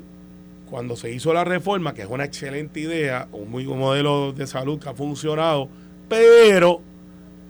cuando 0.69 0.95
se 0.95 1.11
hizo 1.11 1.33
la 1.33 1.43
reforma, 1.43 1.93
que 1.93 2.01
es 2.03 2.07
una 2.09 2.25
excelente 2.25 2.79
idea, 2.79 3.27
un 3.31 3.51
muy 3.51 3.65
buen 3.65 3.79
modelo 3.79 4.33
de 4.33 4.47
salud 4.47 4.79
que 4.79 4.89
ha 4.89 4.93
funcionado, 4.93 5.69
pero 6.09 6.81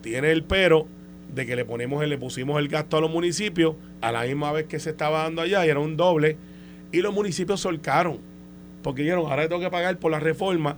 tiene 0.02 0.32
el 0.32 0.44
pero 0.44 0.88
de 1.34 1.46
que 1.46 1.56
le 1.56 1.66
ponemos 1.66 2.04
el- 2.04 2.10
le 2.10 2.18
pusimos 2.18 2.60
el 2.60 2.68
gasto 2.68 2.98
a 2.98 3.02
los 3.02 3.10
municipios 3.12 3.76
a 4.02 4.12
la 4.12 4.24
misma 4.24 4.52
vez 4.52 4.66
que 4.68 4.80
se 4.80 4.92
estaba 4.92 5.24
dando 5.24 5.42
allá 5.42 5.66
y 5.66 5.70
era 5.70 5.80
un 5.80 5.98
doble 5.98 6.38
y 6.92 7.02
los 7.02 7.14
municipios 7.14 7.60
solcaron 7.60 8.20
porque 8.84 9.02
dijeron 9.02 9.26
ahora 9.30 9.48
tengo 9.50 9.62
que 9.62 9.70
pagar 9.72 9.98
por 9.98 10.12
la 10.12 10.20
reforma 10.20 10.78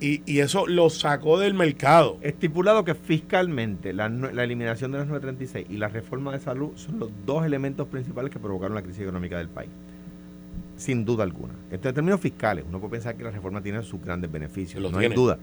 y, 0.00 0.22
y 0.32 0.38
eso 0.38 0.66
lo 0.68 0.90
sacó 0.90 1.40
del 1.40 1.54
mercado 1.54 2.18
Estipulado 2.22 2.84
que 2.84 2.94
fiscalmente 2.94 3.92
la, 3.92 4.08
la 4.08 4.44
eliminación 4.44 4.92
de 4.92 4.98
las 4.98 5.08
936 5.08 5.66
y 5.68 5.76
la 5.76 5.88
reforma 5.88 6.32
de 6.32 6.38
salud 6.38 6.70
son 6.76 7.00
los 7.00 7.10
dos 7.26 7.44
elementos 7.44 7.88
principales 7.88 8.30
que 8.30 8.38
provocaron 8.38 8.76
la 8.76 8.82
crisis 8.82 9.00
económica 9.02 9.38
del 9.38 9.48
país. 9.48 9.70
Sin 10.76 11.04
duda 11.04 11.24
alguna. 11.24 11.54
Esto 11.72 11.88
en 11.88 11.94
términos 11.96 12.20
fiscales, 12.20 12.64
uno 12.68 12.78
puede 12.78 12.92
pensar 12.92 13.16
que 13.16 13.24
la 13.24 13.32
reforma 13.32 13.60
tiene 13.60 13.82
sus 13.82 14.00
grandes 14.00 14.30
beneficios, 14.30 14.80
Los 14.80 14.92
no 14.92 14.98
tiene. 15.00 15.12
hay 15.14 15.20
duda. 15.20 15.36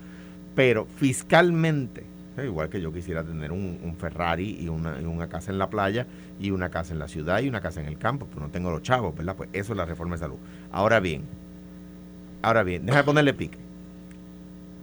Pero 0.55 0.85
fiscalmente, 0.95 2.03
Igual 2.43 2.69
que 2.69 2.81
yo 2.81 2.91
quisiera 2.91 3.23
tener 3.23 3.51
un, 3.51 3.79
un 3.83 3.95
Ferrari 3.95 4.57
y 4.59 4.67
una, 4.67 4.99
y 4.99 5.05
una 5.05 5.27
casa 5.29 5.51
en 5.51 5.57
la 5.57 5.69
playa 5.69 6.05
y 6.39 6.51
una 6.51 6.69
casa 6.69 6.93
en 6.93 6.99
la 6.99 7.07
ciudad 7.07 7.39
y 7.41 7.47
una 7.47 7.61
casa 7.61 7.79
en 7.81 7.87
el 7.87 7.97
campo, 7.97 8.27
pero 8.29 8.41
no 8.45 8.51
tengo 8.51 8.71
los 8.71 8.81
chavos, 8.81 9.15
¿verdad? 9.15 9.35
Pues 9.35 9.49
eso 9.53 9.73
es 9.73 9.77
la 9.77 9.85
reforma 9.85 10.15
de 10.15 10.19
salud. 10.19 10.37
Ahora 10.71 10.99
bien, 10.99 11.23
ahora 12.41 12.63
bien, 12.63 12.85
déjame 12.85 13.03
ponerle 13.03 13.33
pique. 13.33 13.57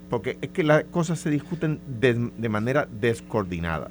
Porque 0.08 0.38
es 0.40 0.50
que 0.50 0.62
las 0.62 0.84
cosas 0.84 1.18
se 1.18 1.30
discuten 1.30 1.80
de, 1.86 2.30
de 2.36 2.48
manera 2.48 2.86
descoordinada. 3.00 3.90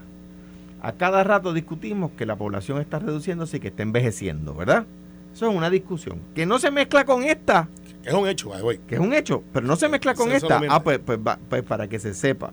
A 0.82 0.93
cada 0.93 1.24
rato 1.24 1.54
discutimos 1.54 2.12
que 2.17 2.26
la 2.26 2.36
población 2.36 2.80
está 2.80 3.00
reduciéndose 3.00 3.58
y 3.58 3.60
que 3.60 3.67
está 3.69 3.84
envejeciendo, 3.84 4.54
¿verdad? 4.56 4.86
Eso 5.34 5.50
es 5.50 5.56
una 5.56 5.69
discusión 5.69 6.19
que 6.36 6.45
no 6.45 6.60
se 6.60 6.71
mezcla 6.71 7.06
con 7.06 7.24
esta, 7.24 7.69
Es 8.04 8.13
un 8.13 8.28
hecho, 8.28 8.50
way. 8.50 8.80
que 8.88 8.95
es 8.95 9.02
un 9.02 9.13
hecho, 9.13 9.43
pero 9.54 9.65
no 9.65 9.76
se 9.76 9.88
mezcla 9.88 10.13
con 10.13 10.32
esta. 10.32 10.60
Ah, 10.69 10.84
pues, 10.84 11.00
pues, 11.00 11.19
pues 11.50 11.63
para 11.63 11.88
que 11.88 12.00
se 12.00 12.13
sepa. 12.13 12.52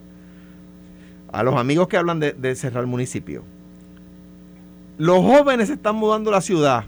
A 1.33 1.43
los 1.43 1.55
amigos 1.57 1.89
que 1.89 1.97
hablan 1.97 2.21
de, 2.21 2.33
de 2.33 2.55
cerrar 2.55 2.83
el 2.83 2.87
municipio. 2.89 3.43
Los 4.97 5.19
jóvenes 5.19 5.69
se 5.69 5.75
están 5.75 5.97
mudando 5.97 6.31
a 6.31 6.35
la 6.35 6.41
ciudad 6.41 6.85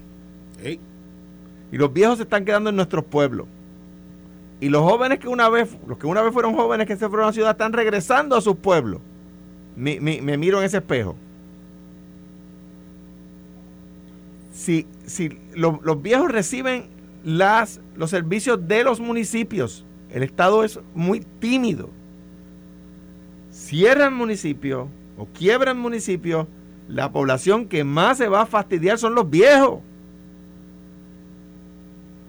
y 1.73 1.77
los 1.77 1.93
viejos 1.93 2.17
se 2.17 2.25
están 2.25 2.45
quedando 2.45 2.71
en 2.71 2.77
nuestros 2.77 3.05
pueblos. 3.05 3.47
Y 4.61 4.69
los 4.69 4.83
jóvenes 4.83 5.21
que 5.21 5.29
una 5.29 5.49
vez, 5.49 5.77
los 5.87 5.97
que 5.99 6.07
una 6.07 6.21
vez 6.23 6.33
fueron 6.33 6.55
jóvenes 6.55 6.87
que 6.87 6.97
se 6.97 7.09
fueron 7.09 7.25
a 7.25 7.27
la 7.29 7.33
ciudad, 7.33 7.53
están 7.53 7.73
regresando 7.73 8.37
a 8.37 8.41
sus 8.41 8.57
pueblos. 8.57 9.01
Mi- 9.77 10.01
me 10.01 10.37
miro 10.37 10.59
en 10.59 10.65
ese 10.65 10.79
espejo. 10.79 11.15
Si, 14.53 14.87
si 15.07 15.39
lo- 15.55 15.81
los 15.83 16.03
viejos 16.03 16.31
reciben 16.31 16.87
las, 17.25 17.81
los 17.97 18.11
servicios 18.11 18.67
de 18.67 18.85
los 18.85 19.01
municipios, 19.01 19.85
el 20.11 20.23
Estado 20.23 20.65
es 20.65 20.81
muy 20.95 21.21
tímido. 21.39 21.89
Cierran 23.71 24.15
municipios 24.15 24.89
o 25.17 25.27
quiebran 25.27 25.79
municipios, 25.79 26.49
la 26.89 27.13
población 27.13 27.67
que 27.69 27.85
más 27.85 28.19
se 28.19 28.27
va 28.29 28.41
a 28.43 28.47
fastidiar 28.47 28.99
son 28.99 29.15
los 29.15 29.31
viejos. 29.31 29.79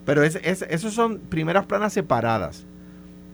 Pero 0.06 0.22
es, 0.22 0.36
es- 0.44 0.62
esos 0.70 0.94
son 0.94 1.18
primeras 1.18 1.66
planas 1.66 1.94
separadas. 1.94 2.68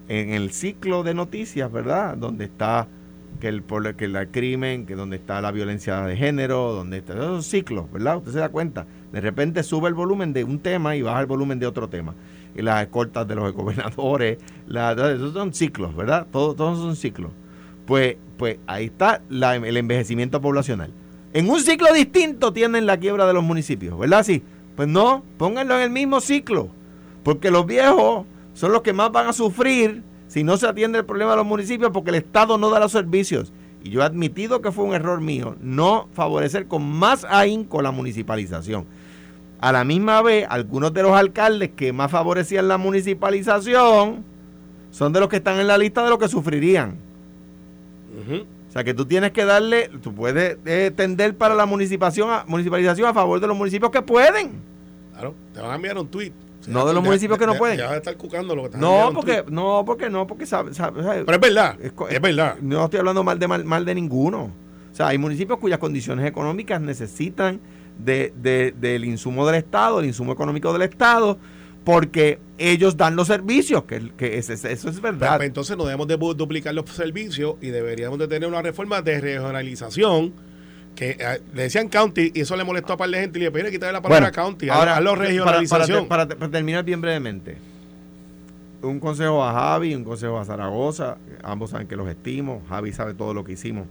En 0.08 0.30
el 0.30 0.52
ciclo 0.52 1.04
de 1.04 1.14
noticias, 1.14 1.70
¿verdad? 1.70 2.16
Donde 2.16 2.46
está 2.46 2.88
que 3.42 3.50
el, 3.50 3.64
crimen, 4.32 4.86
que 4.86 4.96
donde 4.96 5.18
está 5.18 5.42
la 5.42 5.52
violencia 5.52 6.00
de 6.04 6.16
género, 6.16 6.72
donde 6.72 7.00
está 7.00 7.12
esos 7.12 7.46
ciclos, 7.46 7.92
¿verdad? 7.92 8.20
Usted 8.20 8.32
se 8.32 8.40
da 8.40 8.48
cuenta. 8.48 8.88
De 9.12 9.20
repente 9.20 9.64
sube 9.64 9.90
el 9.90 9.96
volumen 9.96 10.32
de 10.32 10.46
un 10.46 10.60
tema 10.60 10.96
y 10.96 11.02
baja 11.02 11.20
el 11.20 11.26
volumen 11.26 11.60
de 11.60 11.68
otro 11.68 11.90
tema. 11.90 12.16
Y 12.56 12.62
las 12.62 12.84
escoltas 12.84 13.28
de 13.28 13.36
los 13.36 13.52
gobernadores, 13.52 14.38
la- 14.66 14.94
esos 14.94 15.34
son 15.34 15.54
ciclos, 15.54 15.94
¿verdad? 15.94 16.26
Todos, 16.32 16.56
todos 16.56 16.80
son 16.80 16.96
ciclos. 16.96 17.32
Pues, 17.88 18.18
pues 18.38 18.60
ahí 18.68 18.86
está 18.86 19.22
el 19.32 19.78
envejecimiento 19.78 20.40
poblacional. 20.40 20.92
En 21.34 21.50
un 21.50 21.62
ciclo 21.62 21.92
distinto 21.94 22.54
tienen 22.54 22.86
la 22.86 22.98
quiebra 22.98 23.26
de 23.26 23.34
los 23.34 23.44
municipios, 23.44 23.98
¿verdad? 23.98 24.24
Sí. 24.24 24.44
Pues 24.76 24.88
no, 24.88 25.24
pónganlo 25.38 25.76
en 25.78 25.82
el 25.82 25.90
mismo 25.90 26.22
ciclo. 26.22 26.70
Porque 27.24 27.50
los 27.50 27.66
viejos 27.66 28.26
son 28.54 28.72
los 28.72 28.82
que 28.82 28.94
más 28.94 29.12
van 29.12 29.28
a 29.28 29.34
sufrir 29.34 30.04
si 30.28 30.44
no 30.44 30.58
se 30.58 30.68
atiende 30.68 31.00
el 31.00 31.06
problema 31.06 31.32
de 31.32 31.38
los 31.38 31.46
municipios 31.46 31.92
porque 31.92 32.10
el 32.10 32.16
Estado 32.18 32.58
no 32.58 32.70
da 32.70 32.80
los 32.80 32.92
servicios. 32.92 33.54
Y 33.84 33.90
yo 33.90 34.02
he 34.02 34.04
admitido 34.04 34.62
que 34.62 34.72
fue 34.72 34.84
un 34.84 34.94
error 34.94 35.22
mío 35.22 35.56
no 35.62 36.10
favorecer 36.14 36.68
con 36.68 36.84
más 36.84 37.26
ahínco 37.26 37.82
la 37.82 37.92
municipalización. 37.92 38.86
A 39.60 39.72
la 39.72 39.84
misma 39.84 40.22
vez, 40.22 40.46
algunos 40.50 40.94
de 40.94 41.04
los 41.04 41.14
alcaldes 41.14 41.72
que 41.76 41.94
más 41.94 42.12
favorecían 42.12 42.68
la 42.68 42.78
municipalización 42.78 44.24
son 44.92 45.14
de 45.14 45.20
los 45.20 45.30
que 45.30 45.38
están 45.38 45.60
en 45.60 45.68
la 45.68 45.78
lista 45.78 46.04
de 46.04 46.10
los 46.10 46.20
que 46.20 46.28
sufrirían. 46.28 47.07
O 48.18 48.72
sea 48.72 48.84
que 48.84 48.94
tú 48.94 49.06
tienes 49.06 49.32
que 49.32 49.46
darle, 49.46 49.90
tú 50.02 50.14
puedes 50.14 50.58
eh, 50.66 50.92
tender 50.96 51.36
para 51.36 51.56
la 51.56 51.66
municipalización, 51.66 52.30
a- 52.30 52.44
municipalización 52.48 53.08
a 53.08 53.14
favor 53.14 53.40
de 53.40 53.48
los 53.48 53.56
municipios 53.58 53.92
que 53.92 54.02
pueden. 54.02 54.52
Claro, 55.14 55.34
te 55.54 55.62
van 55.62 55.72
a 55.72 55.76
enviar 55.76 55.98
un 55.98 56.08
tweet. 56.08 56.32
No 56.68 56.86
de 56.86 56.94
los 56.94 57.02
municipios 57.04 57.40
que 57.40 57.46
no 57.46 57.56
pueden. 57.56 57.78
Ya 57.78 57.86
vas 57.86 57.94
a 57.94 57.98
estar 57.98 58.18
cucando 58.18 58.54
lo 58.56 58.64
que 58.64 58.70
te 58.70 58.78
van 58.78 58.84
a 58.84 58.88
enviar 58.88 59.08
No, 59.08 59.14
porque, 59.14 59.44
no, 59.50 59.84
porque 59.86 60.10
no, 60.10 60.28
porque 60.28 60.46
sabe, 60.46 60.74
sabe- 60.74 61.02
sabe- 61.02 61.24
Pero 61.24 61.36
es 61.36 61.42
verdad, 61.42 61.76
es 61.82 61.94
es 62.10 62.22
verdad. 62.22 62.56
No 62.62 62.84
estoy 62.86 63.00
hablando 63.00 63.24
mal 63.24 63.40
de 63.40 63.48
mal, 63.48 63.64
mal 63.64 63.86
de 63.86 63.96
ninguno. 63.96 64.52
O 64.92 64.96
sea, 64.98 65.08
hay 65.08 65.18
municipios 65.18 65.60
cuyas 65.60 65.80
condiciones 65.80 66.26
económicas 66.26 66.82
necesitan 66.82 67.60
de, 67.98 68.34
de- 68.36 68.74
del 68.78 69.06
insumo 69.06 69.46
del 69.48 69.56
Estado, 69.56 70.00
el 70.02 70.08
insumo 70.08 70.34
económico 70.34 70.74
del 70.74 70.82
Estado, 70.82 71.38
porque 71.88 72.38
ellos 72.58 72.98
dan 72.98 73.16
los 73.16 73.28
servicios, 73.28 73.86
que, 73.86 74.12
que 74.18 74.38
es- 74.38 74.50
es- 74.50 74.66
eso 74.66 74.90
es 74.90 75.00
verdad. 75.00 75.42
entonces 75.42 75.78
no 75.78 75.86
debemos 75.86 76.06
de 76.06 76.18
duplicar 76.18 76.74
los 76.76 76.90
servicios 76.90 77.56
y 77.62 77.68
deberíamos 77.68 78.20
de 78.20 78.28
tener 78.28 78.50
una 78.50 78.62
reforma 78.62 79.02
de 79.02 79.22
regionalización 79.22 80.34
que 80.96 81.12
eh, 81.12 81.40
le 81.54 81.62
decían 81.64 81.88
county 81.88 82.34
y 82.36 82.42
eso 82.42 82.58
le 82.58 82.66
molestó 82.66 82.92
a 82.92 82.98
par 82.98 83.10
de 83.10 83.22
gente 83.22 83.40
y 83.40 83.44
le 83.44 83.52
pidieron 83.52 83.72
quitarle 83.72 83.94
la 83.94 84.02
palabra 84.02 84.32
Bueno, 84.32 84.36
county, 84.36 84.68
Ahora, 84.68 84.98
hazlo 84.98 85.12
para- 85.14 85.28
regionalización. 85.28 86.08
Para, 86.10 86.28
para- 86.28 86.38
para 86.40 86.52
terminar 86.52 86.84
bien 86.84 87.00
brevemente, 87.00 87.56
un 88.82 89.00
consejo 89.00 89.42
a 89.46 89.54
Javi, 89.54 89.96
un 89.96 90.04
consejo 90.04 90.38
a 90.40 90.44
Zaragoza, 90.44 91.18
ambos 91.42 91.70
saben 91.70 91.88
que 91.88 91.96
los 91.96 92.10
estimo, 92.10 92.64
Javi 92.68 92.92
sabe 92.92 93.14
todo 93.14 93.34
lo 93.34 93.46
que 93.46 93.54
hicimos 93.54 93.86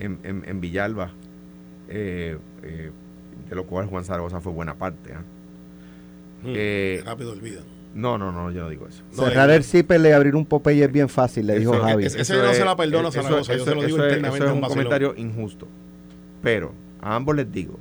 en, 0.00 0.20
en- 0.24 0.42
en 0.46 0.58
Villalba, 0.62 1.10
eh, 1.90 2.38
eh, 2.62 2.90
de 3.50 3.54
lo 3.54 3.66
cual 3.66 3.88
Juan 3.88 4.04
Zaragoza 4.06 4.40
fue 4.40 4.52
buena 4.54 4.74
parte. 4.74 5.12
Eh, 6.46 7.02
rápido 7.04 7.32
olvidan. 7.32 7.64
No, 7.94 8.18
no, 8.18 8.32
no, 8.32 8.50
yo 8.50 8.62
no 8.64 8.68
digo 8.70 8.88
eso. 8.88 9.02
No, 9.16 9.24
Cerrar 9.24 9.50
eh, 9.50 9.56
el 9.56 9.64
zipper 9.64 10.00
y 10.00 10.10
abrir 10.10 10.34
un 10.34 10.44
Popeye 10.46 10.84
es 10.84 10.90
bien 10.92 11.08
fácil, 11.08 11.46
le 11.46 11.58
dijo 11.60 11.78
Javi. 11.80 12.06
ese- 12.06 12.20
ese 12.22 12.36
no 12.36 12.52
se 12.52 12.64
la 12.64 12.76
perdono 12.76 13.08
eso- 13.08 13.22
Zaragoza, 13.22 13.52
yo 13.52 13.56
eso- 13.62 13.64
se 13.66 13.74
lo 13.76 13.82
digo 13.84 13.96
eso 13.98 14.06
es- 14.06 14.12
internamente, 14.16 14.44
eso 14.46 14.54
es 14.56 14.62
un 14.62 14.68
comentario 14.68 15.14
injusto. 15.16 15.68
Pero 16.42 16.72
a 17.00 17.14
ambos 17.14 17.36
les 17.36 17.50
digo, 17.52 17.78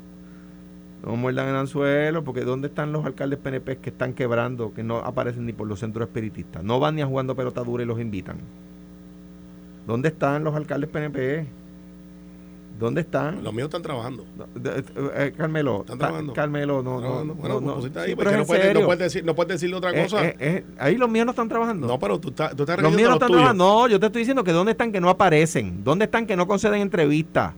no 1.03 1.15
muerdan 1.15 1.49
el 1.49 1.55
anzuelo, 1.55 2.23
porque 2.23 2.41
¿dónde 2.41 2.67
están 2.67 2.91
los 2.91 3.05
alcaldes 3.05 3.39
PNP 3.39 3.77
que 3.77 3.89
están 3.89 4.13
quebrando, 4.13 4.71
que 4.73 4.83
no 4.83 4.97
aparecen 4.99 5.45
ni 5.47 5.53
por 5.53 5.67
los 5.67 5.79
centros 5.79 6.07
espiritistas? 6.07 6.63
No 6.63 6.79
van 6.79 6.95
ni 6.95 7.01
a 7.01 7.07
jugando 7.07 7.35
pelota 7.35 7.61
dura 7.63 7.81
y 7.83 7.87
los 7.87 7.99
invitan. 7.99 8.37
¿Dónde 9.87 10.09
están 10.09 10.43
los 10.43 10.55
alcaldes 10.55 10.89
PNP? 10.89 11.45
¿Dónde 12.83 13.01
están? 13.01 13.43
Los 13.43 13.53
míos 13.53 13.67
están 13.67 13.81
trabajando. 13.81 14.25
De- 14.55 14.83
eh, 15.15 15.33
Carmelo, 15.37 15.79
Están 15.81 15.97
trabajando. 15.97 16.33
Carmelo, 16.33 16.83
no, 16.83 16.95
no, 16.95 16.99
Trabajando. 16.99 17.33
Bueno, 17.35 17.61
no, 17.61 17.75
pues 17.79 17.93
no. 17.95 18.01
ahí, 18.01 18.07
pero 18.07 18.15
porque 18.17 18.31
es 18.33 18.37
no 18.39 18.45
puedes, 18.45 18.63
no, 18.65 18.67
serio. 18.73 18.85
puedes 18.85 18.99
decir, 18.99 19.25
no 19.25 19.35
puedes 19.35 19.49
decirle 19.53 19.75
otra 19.77 19.91
Eh, 19.91 20.03
cosa. 20.03 20.25
eh, 20.27 20.35
eh, 20.39 20.65
ahí 20.77 20.97
los 20.97 21.09
míos 21.09 21.25
no 21.25 21.31
están 21.31 21.47
trabajando. 21.47 21.87
no, 21.87 21.97
pero 21.97 22.19
tú 22.19 22.29
estás, 22.29 22.55
tú 22.55 22.63
estás 22.63 22.81
Los 22.81 22.93
míos 22.93 23.07
no 23.09 23.15
están 23.15 23.27
tuyos. 23.27 23.39
trabajando. 23.41 23.63
No, 23.63 23.87
yo 23.87 23.99
te 23.99 24.07
estoy 24.07 24.19
diciendo 24.21 24.43
que 24.43 24.51
dónde 24.51 24.73
están 24.73 24.91
que 24.91 24.99
no 24.99 25.09
aparecen. 25.09 25.83
¿Dónde 25.83 26.05
están 26.05 26.25
que 26.27 26.35
no 26.35 26.45
conceden 26.45 26.81
entrevistas? 26.81 27.53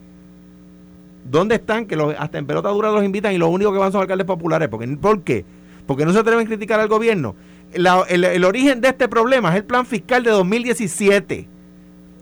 ¿Dónde 1.30 1.56
están 1.56 1.88
que 1.88 1.96
los, 1.96 2.14
hasta 2.20 2.38
en 2.38 2.46
pelota 2.46 2.70
dura 2.70 2.92
los 2.92 3.04
invitan 3.04 3.34
y 3.34 3.38
lo 3.40 3.48
único 3.50 3.72
que 3.74 3.80
van 3.80 3.92
son 3.92 4.02
alcaldes 4.02 4.28
populares? 4.28 4.70
Porque, 4.70 4.88
¿Por 4.90 5.22
qué? 5.24 5.44
Porque 5.88 6.06
no 6.06 6.14
se 6.14 6.20
atreven 6.20 6.46
a 6.46 6.48
criticar 6.48 6.80
al 6.80 6.88
gobierno. 6.88 7.36
La- 7.74 8.04
el, 8.08 8.24
el 8.24 8.44
origen 8.46 8.80
de 8.80 8.90
este 8.90 9.08
problema 9.10 9.50
es 9.50 9.56
el 9.56 9.64
plan 9.66 9.86
fiscal 9.88 10.24
de 10.24 10.30
2017 10.30 11.48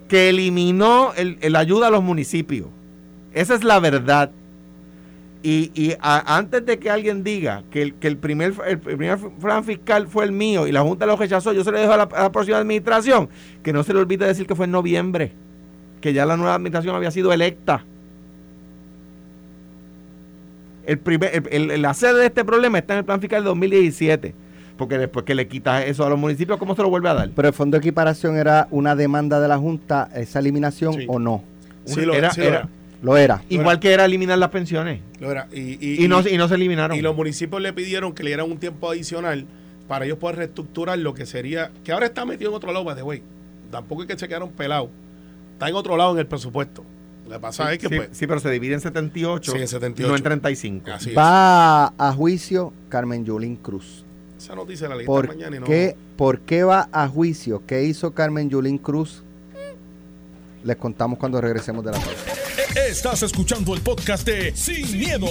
que 0.07 0.29
eliminó 0.29 1.11
el, 1.15 1.37
el 1.41 1.55
ayuda 1.55 1.87
a 1.87 1.89
los 1.89 2.03
municipios. 2.03 2.67
Esa 3.33 3.55
es 3.55 3.63
la 3.63 3.79
verdad. 3.79 4.31
Y, 5.45 5.71
y 5.75 5.93
a- 5.99 6.37
antes 6.37 6.65
de 6.65 6.79
que 6.79 6.89
alguien 6.89 7.23
diga 7.23 7.63
que 7.69 7.81
el, 7.81 7.93
que 7.95 8.07
el 8.07 8.15
primer 8.17 8.53
el 8.65 8.79
primer 8.79 9.17
plan 9.41 9.63
fiscal 9.65 10.07
fue 10.07 10.23
el 10.23 10.31
mío 10.31 10.67
y 10.67 10.71
la 10.71 10.81
Junta 10.81 11.05
lo 11.05 11.17
rechazó, 11.17 11.51
yo 11.51 11.63
se 11.65 11.71
lo 11.71 11.79
dejo 11.79 11.91
a 11.91 11.97
la, 11.97 12.03
a 12.03 12.23
la 12.23 12.31
próxima 12.31 12.57
administración, 12.59 13.27
que 13.61 13.73
no 13.73 13.83
se 13.83 13.93
le 13.93 13.99
olvide 13.99 14.25
decir 14.25 14.47
que 14.47 14.55
fue 14.55 14.65
en 14.65 14.71
noviembre, 14.71 15.33
que 15.99 16.13
ya 16.13 16.25
la 16.25 16.37
nueva 16.37 16.55
administración 16.55 16.95
había 16.95 17.11
sido 17.11 17.33
electa. 17.33 17.83
El 20.85 20.99
primer, 20.99 21.43
el- 21.51 21.71
el- 21.71 21.81
la 21.81 21.93
sede 21.93 22.19
de 22.19 22.25
este 22.27 22.43
problema 22.43 22.77
está 22.77 22.93
en 22.93 22.99
el 22.99 23.05
plan 23.05 23.21
fiscal 23.21 23.41
de 23.43 23.47
2017, 23.49 24.33
porque 24.77 24.97
después 24.97 25.25
que 25.25 25.33
le 25.33 25.47
quitas 25.47 25.85
eso 25.85 26.05
a 26.05 26.09
los 26.09 26.19
municipios, 26.19 26.57
¿cómo 26.57 26.75
se 26.75 26.81
lo 26.81 26.89
vuelve 26.89 27.09
a 27.09 27.13
dar? 27.13 27.29
Pero 27.35 27.47
el 27.47 27.53
fondo 27.53 27.75
de 27.75 27.79
equiparación 27.79 28.35
era 28.37 28.67
una 28.69 28.95
demanda 28.95 29.39
de 29.39 29.47
la 29.47 29.57
Junta, 29.57 30.09
esa 30.13 30.39
eliminación 30.39 30.93
Sí. 30.93 31.05
o 31.07 31.19
no. 31.19 31.41
Sí, 31.85 32.01
lo, 32.01 32.13
Era- 32.13 32.31
sí 32.31 32.41
lo 32.41 32.47
era- 32.47 32.57
era. 32.59 32.69
Lo 33.03 33.15
era. 33.17 33.43
Igual 33.49 33.79
que 33.79 33.91
era 33.93 34.05
eliminar 34.05 34.37
las 34.39 34.49
pensiones. 34.49 35.01
Lo 35.19 35.29
era. 35.29 35.47
Y, 35.53 35.77
y- 35.79 36.03
Y, 36.03 36.07
no, 36.07 36.21
y- 36.21 36.29
y 36.33 36.37
no 36.37 36.47
se 36.47 36.55
eliminaron. 36.55 36.97
y 36.97 37.01
los 37.01 37.15
municipios 37.15 37.61
le 37.61 37.71
pidieron 37.73 38.13
que 38.13 38.23
le 38.23 38.29
dieran 38.31 38.49
un 38.49 38.57
tiempo 38.57 38.89
adicional 38.89 39.45
para 39.87 40.05
ellos 40.05 40.17
poder 40.17 40.37
reestructurar 40.37 40.97
lo 40.97 41.13
que 41.13 41.25
sería, 41.25 41.69
que 41.83 41.91
ahora 41.91 42.05
está 42.07 42.23
metido 42.25 42.49
en 42.49 42.55
otro 42.55 42.71
lado, 42.73 42.95
the 42.95 43.03
way. 43.03 43.21
Tampoco 43.69 44.01
es 44.03 44.07
que 44.07 44.17
se 44.17 44.27
quedaron 44.27 44.49
pelados. 44.51 44.89
Está 45.53 45.67
en 45.69 45.75
otro 45.75 45.97
lado 45.97 46.13
en 46.13 46.19
el 46.19 46.27
presupuesto. 46.27 46.83
Lo 47.27 47.33
que 47.35 47.39
pasa 47.39 47.71
es 47.73 47.79
que 47.79 47.87
sí, 47.89 47.95
pues, 47.95 48.09
sí, 48.13 48.25
pero 48.27 48.39
se 48.39 48.49
divide 48.49 48.73
en 48.73 48.81
78, 48.81 49.51
Sí, 49.53 49.57
en 49.59 49.67
78. 49.67 50.09
no 50.09 50.15
en 50.17 50.23
35. 50.23 50.91
así 50.91 51.09
es. 51.11 51.17
Va 51.17 51.87
a 51.97 52.13
juicio 52.13 52.73
Carmen 52.89 53.23
Yulín 53.25 53.55
Cruz. 53.57 54.05
Esa 54.37 54.55
noticia 54.55 54.89
la 54.89 54.95
leí 54.95 55.05
¿Por 55.05 55.25
esta 55.25 55.35
mañana 55.37 55.55
y 55.55 55.59
no. 55.59 55.65
qué, 55.65 55.95
¿Por 56.17 56.39
qué 56.41 56.63
va 56.63 56.89
a 56.91 57.07
juicio? 57.07 57.63
¿Qué 57.65 57.83
hizo 57.83 58.11
Carmen 58.13 58.49
Yulín 58.49 58.77
Cruz? 58.77 59.23
Les 60.63 60.75
contamos 60.77 61.17
cuando 61.19 61.39
regresemos 61.41 61.83
de 61.83 61.91
la 61.91 61.97
pausa. 61.99 62.42
Estás 62.87 63.23
escuchando 63.23 63.73
el 63.73 63.81
podcast 63.81 64.25
de 64.27 64.55
Sin, 64.55 64.99
miedo, 64.99 65.25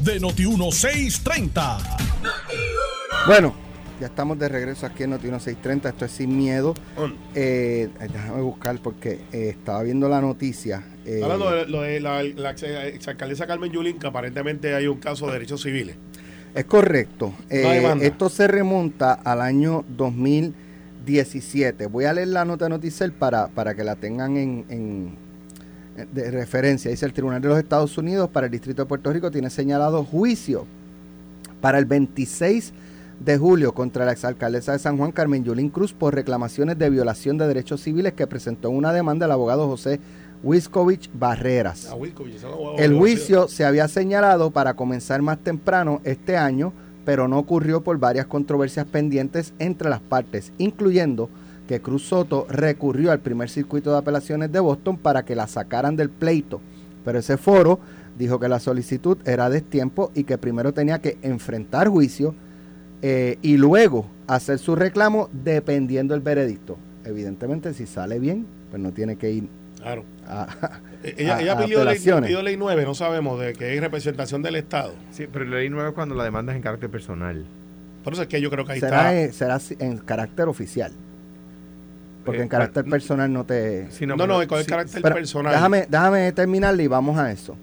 de 0.00 0.20
Noti1630. 0.20 1.78
Bueno, 3.26 3.54
Ya 4.00 4.06
estamos 4.06 4.38
de 4.38 4.48
regreso 4.48 4.86
aquí 4.86 5.02
en 5.02 5.10
Noti 5.10 5.24
1630. 5.26 5.88
Esto 5.88 6.04
es 6.04 6.12
Sin 6.12 6.36
Miedo. 6.38 6.74
Eh, 7.34 7.88
déjame 8.00 8.40
buscar 8.42 8.78
porque 8.80 9.18
eh, 9.32 9.48
estaba 9.50 9.82
viendo 9.82 10.08
la 10.08 10.20
noticia. 10.20 10.82
eh, 11.04 11.20
Hablando 11.22 11.50
de, 11.50 11.66
lo 11.66 11.82
de 11.82 12.00
la, 12.00 12.22
la 12.22 12.50
exalcaldesa 12.52 13.46
Carmen 13.46 13.70
Yulín, 13.72 13.98
que 13.98 14.06
aparentemente 14.06 14.74
hay 14.74 14.86
un 14.86 14.98
caso 14.98 15.26
de 15.26 15.32
derechos 15.34 15.62
civiles. 15.62 15.96
Es 16.54 16.64
correcto. 16.64 17.34
Eh, 17.50 17.94
esto 18.00 18.28
se 18.30 18.46
remonta 18.48 19.12
al 19.12 19.40
año 19.42 19.84
2017. 19.88 21.86
Voy 21.86 22.04
a 22.06 22.12
leer 22.14 22.28
la 22.28 22.44
nota 22.44 22.64
de 22.66 22.70
Noticel 22.70 23.12
para, 23.12 23.48
para 23.48 23.74
que 23.74 23.84
la 23.84 23.96
tengan 23.96 24.36
en, 24.36 24.64
en- 24.68 25.29
de 26.06 26.30
referencia. 26.30 26.90
Dice 26.90 27.06
el 27.06 27.12
Tribunal 27.12 27.40
de 27.40 27.48
los 27.48 27.58
Estados 27.58 27.96
Unidos 27.98 28.28
para 28.30 28.46
el 28.46 28.52
Distrito 28.52 28.82
de 28.82 28.86
Puerto 28.86 29.12
Rico 29.12 29.30
tiene 29.30 29.50
señalado 29.50 30.04
juicio 30.04 30.66
para 31.60 31.78
el 31.78 31.84
26 31.84 32.72
de 33.20 33.36
julio 33.36 33.74
contra 33.74 34.04
la 34.04 34.12
exalcaldesa 34.12 34.72
de 34.72 34.78
San 34.78 34.96
Juan, 34.96 35.12
Carmen 35.12 35.44
Yulín 35.44 35.68
Cruz, 35.68 35.92
por 35.92 36.14
reclamaciones 36.14 36.78
de 36.78 36.90
violación 36.90 37.36
de 37.38 37.46
derechos 37.46 37.82
civiles 37.82 38.14
que 38.14 38.26
presentó 38.26 38.70
en 38.70 38.76
una 38.76 38.92
demanda 38.92 39.26
el 39.26 39.32
abogado 39.32 39.68
José 39.68 40.00
Wiskovich 40.42 41.10
Barreras. 41.12 41.86
A 41.86 41.94
Wilkovich, 41.94 42.36
ese 42.36 42.46
abogado 42.46 42.78
El 42.78 42.96
juicio 42.96 43.46
se 43.48 43.64
había 43.64 43.88
señalado 43.88 44.50
para 44.50 44.74
comenzar 44.74 45.20
más 45.20 45.38
temprano 45.38 46.00
este 46.04 46.38
año, 46.38 46.72
pero 47.04 47.28
no 47.28 47.38
ocurrió 47.38 47.82
por 47.82 47.98
varias 47.98 48.26
controversias 48.26 48.86
pendientes 48.86 49.52
entre 49.58 49.90
las 49.90 50.00
partes, 50.00 50.52
incluyendo 50.56 51.28
que 51.70 51.80
Cruz 51.80 52.02
Soto 52.08 52.48
recurrió 52.50 53.12
al 53.12 53.20
primer 53.20 53.48
circuito 53.48 53.92
de 53.92 53.98
apelaciones 53.98 54.50
de 54.50 54.58
Boston 54.58 54.96
para 54.98 55.24
que 55.24 55.36
la 55.36 55.46
sacaran 55.46 55.94
del 55.94 56.10
pleito. 56.10 56.60
Pero 57.04 57.20
ese 57.20 57.36
foro 57.36 57.78
dijo 58.18 58.40
que 58.40 58.48
la 58.48 58.58
solicitud 58.58 59.18
era 59.24 59.48
destiempo 59.48 60.10
y 60.12 60.24
que 60.24 60.36
primero 60.36 60.74
tenía 60.74 60.98
que 61.00 61.16
enfrentar 61.22 61.86
juicio 61.86 62.34
eh, 63.02 63.38
y 63.40 63.56
luego 63.56 64.06
hacer 64.26 64.58
su 64.58 64.74
reclamo 64.74 65.28
dependiendo 65.32 66.12
del 66.12 66.24
veredicto. 66.24 66.76
Evidentemente, 67.04 67.72
si 67.72 67.86
sale 67.86 68.18
bien, 68.18 68.48
pues 68.70 68.82
no 68.82 68.90
tiene 68.90 69.14
que 69.14 69.30
ir 69.30 69.48
Claro. 69.80 70.02
a, 70.26 70.48
Eh, 71.04 71.14
Ella, 71.18 71.36
a- 71.36 71.40
ella 71.40 71.52
a 71.52 71.64
pidió, 71.64 71.84
ley, 71.84 71.98
pidió 72.00 72.42
ley 72.42 72.56
9, 72.56 72.82
no 72.84 72.94
sabemos, 72.96 73.38
de 73.38 73.52
que 73.52 73.66
hay 73.66 73.78
representación 73.78 74.42
del 74.42 74.56
Estado. 74.56 74.92
Sí, 75.12 75.28
pero 75.32 75.44
la 75.44 75.58
ley 75.58 75.70
nueva 75.70 75.90
es 75.90 75.94
cuando 75.94 76.16
la 76.16 76.24
demanda 76.24 76.52
es 76.52 76.56
en 76.56 76.62
carácter 76.62 76.90
personal. 76.90 77.46
Por 78.02 78.12
eso 78.14 78.22
es 78.22 78.28
que 78.28 78.40
yo 78.40 78.50
creo 78.50 78.64
que 78.64 78.72
ahí 78.72 78.80
será, 78.80 79.14
está. 79.14 79.58
será 79.60 79.86
en 79.88 79.98
carácter 79.98 80.48
oficial. 80.48 80.90
Porque 82.30 82.40
Eh, 82.40 82.42
en 82.42 82.48
carácter 82.48 82.82
bueno, 82.84 82.92
personal 82.92 83.32
no 83.32 83.44
te... 83.44 83.88
No, 84.06 84.16
pero- 84.16 84.26
no, 84.26 84.46
con 84.48 84.58
el 84.58 84.64
sí, 84.64 84.70
carácter 84.70 85.02
Pero 85.02 85.14
personal. 85.14 85.52
Déjame, 85.52 85.86
déjame 85.88 86.32
terminarle 86.32 86.82
y 86.84 86.86
vamos 86.88 87.18
a 87.18 87.30
eso. 87.30 87.56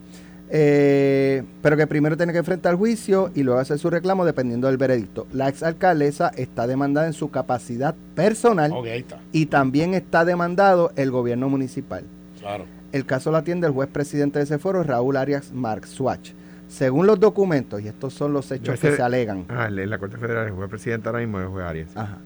Eh, 0.49 1.43
pero 1.61 1.75
que 1.75 1.87
primero 1.87 2.15
tiene 2.15 2.31
que 2.31 2.39
enfrentar 2.39 2.75
juicio 2.75 3.31
y 3.35 3.43
luego 3.43 3.59
hacer 3.59 3.77
su 3.79 3.89
reclamo 3.89 4.23
dependiendo 4.25 4.67
del 4.67 4.77
veredicto. 4.77 5.27
La 5.33 5.49
exalcaldesa 5.49 6.29
está 6.37 6.67
demandada 6.67 7.05
en 7.07 7.13
su 7.13 7.29
capacidad 7.31 7.95
personal 8.15 8.71
Ok, 8.71 8.85
ahí 8.85 8.99
está. 8.99 9.19
y 9.33 9.47
también 9.47 9.93
está 9.93 10.23
demandado 10.23 10.91
el 10.95 11.11
gobierno 11.11 11.49
municipal. 11.49 12.03
Claro. 12.39 12.65
El 12.93 13.05
caso 13.05 13.29
lo 13.31 13.37
atiende 13.37 13.67
el 13.67 13.73
juez 13.73 13.89
presidente 13.89 14.39
de 14.39 14.45
ese 14.45 14.57
foro, 14.57 14.83
Raúl 14.83 15.17
Arias 15.17 15.51
Marx 15.51 15.89
Swatch. 15.89 16.31
Según 16.69 17.07
los 17.07 17.19
documentos, 17.19 17.81
y 17.81 17.87
estos 17.89 18.13
son 18.13 18.31
los 18.33 18.49
hechos 18.51 18.79
que 18.79 18.95
se 18.95 19.01
alegan, 19.01 19.45
Ah, 19.49 19.67
en 19.67 19.89
la 19.89 19.97
Corte 19.97 20.17
Federal, 20.17 20.47
el 20.47 20.53
juez 20.53 20.69
presidente 20.69 21.07
ahora 21.09 21.19
mismo 21.19 21.39
es 21.39 21.45
el 21.45 21.49
juez 21.51 21.65
Arias. 21.65 21.89
Ajá. 21.95 22.17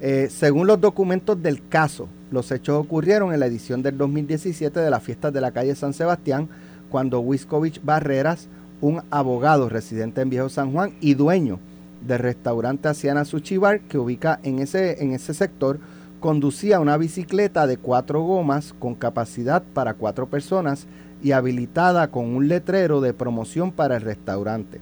Eh, 0.00 0.28
según 0.30 0.66
los 0.66 0.80
documentos 0.80 1.40
del 1.42 1.66
caso, 1.68 2.08
los 2.30 2.50
hechos 2.50 2.78
ocurrieron 2.78 3.32
en 3.32 3.40
la 3.40 3.46
edición 3.46 3.82
del 3.82 3.96
2017 3.96 4.80
de 4.80 4.90
las 4.90 5.02
fiestas 5.02 5.32
de 5.32 5.40
la 5.40 5.52
calle 5.52 5.74
San 5.74 5.94
Sebastián, 5.94 6.48
cuando 6.90 7.20
Wiskovich 7.20 7.80
Barreras, 7.82 8.48
un 8.80 9.02
abogado 9.10 9.68
residente 9.68 10.20
en 10.20 10.30
Viejo 10.30 10.48
San 10.48 10.72
Juan 10.72 10.94
y 11.00 11.14
dueño 11.14 11.58
del 12.06 12.18
restaurante 12.18 12.88
Asiana 12.88 13.24
Sushi 13.24 13.56
Bar, 13.56 13.80
que 13.80 13.98
ubica 13.98 14.40
en 14.42 14.58
ese, 14.58 15.02
en 15.02 15.12
ese 15.12 15.32
sector, 15.32 15.78
conducía 16.20 16.80
una 16.80 16.96
bicicleta 16.96 17.66
de 17.66 17.76
cuatro 17.76 18.22
gomas 18.22 18.74
con 18.78 18.94
capacidad 18.94 19.62
para 19.74 19.94
cuatro 19.94 20.26
personas 20.26 20.86
y 21.22 21.32
habilitada 21.32 22.10
con 22.10 22.26
un 22.26 22.48
letrero 22.48 23.00
de 23.00 23.14
promoción 23.14 23.72
para 23.72 23.96
el 23.96 24.02
restaurante. 24.02 24.80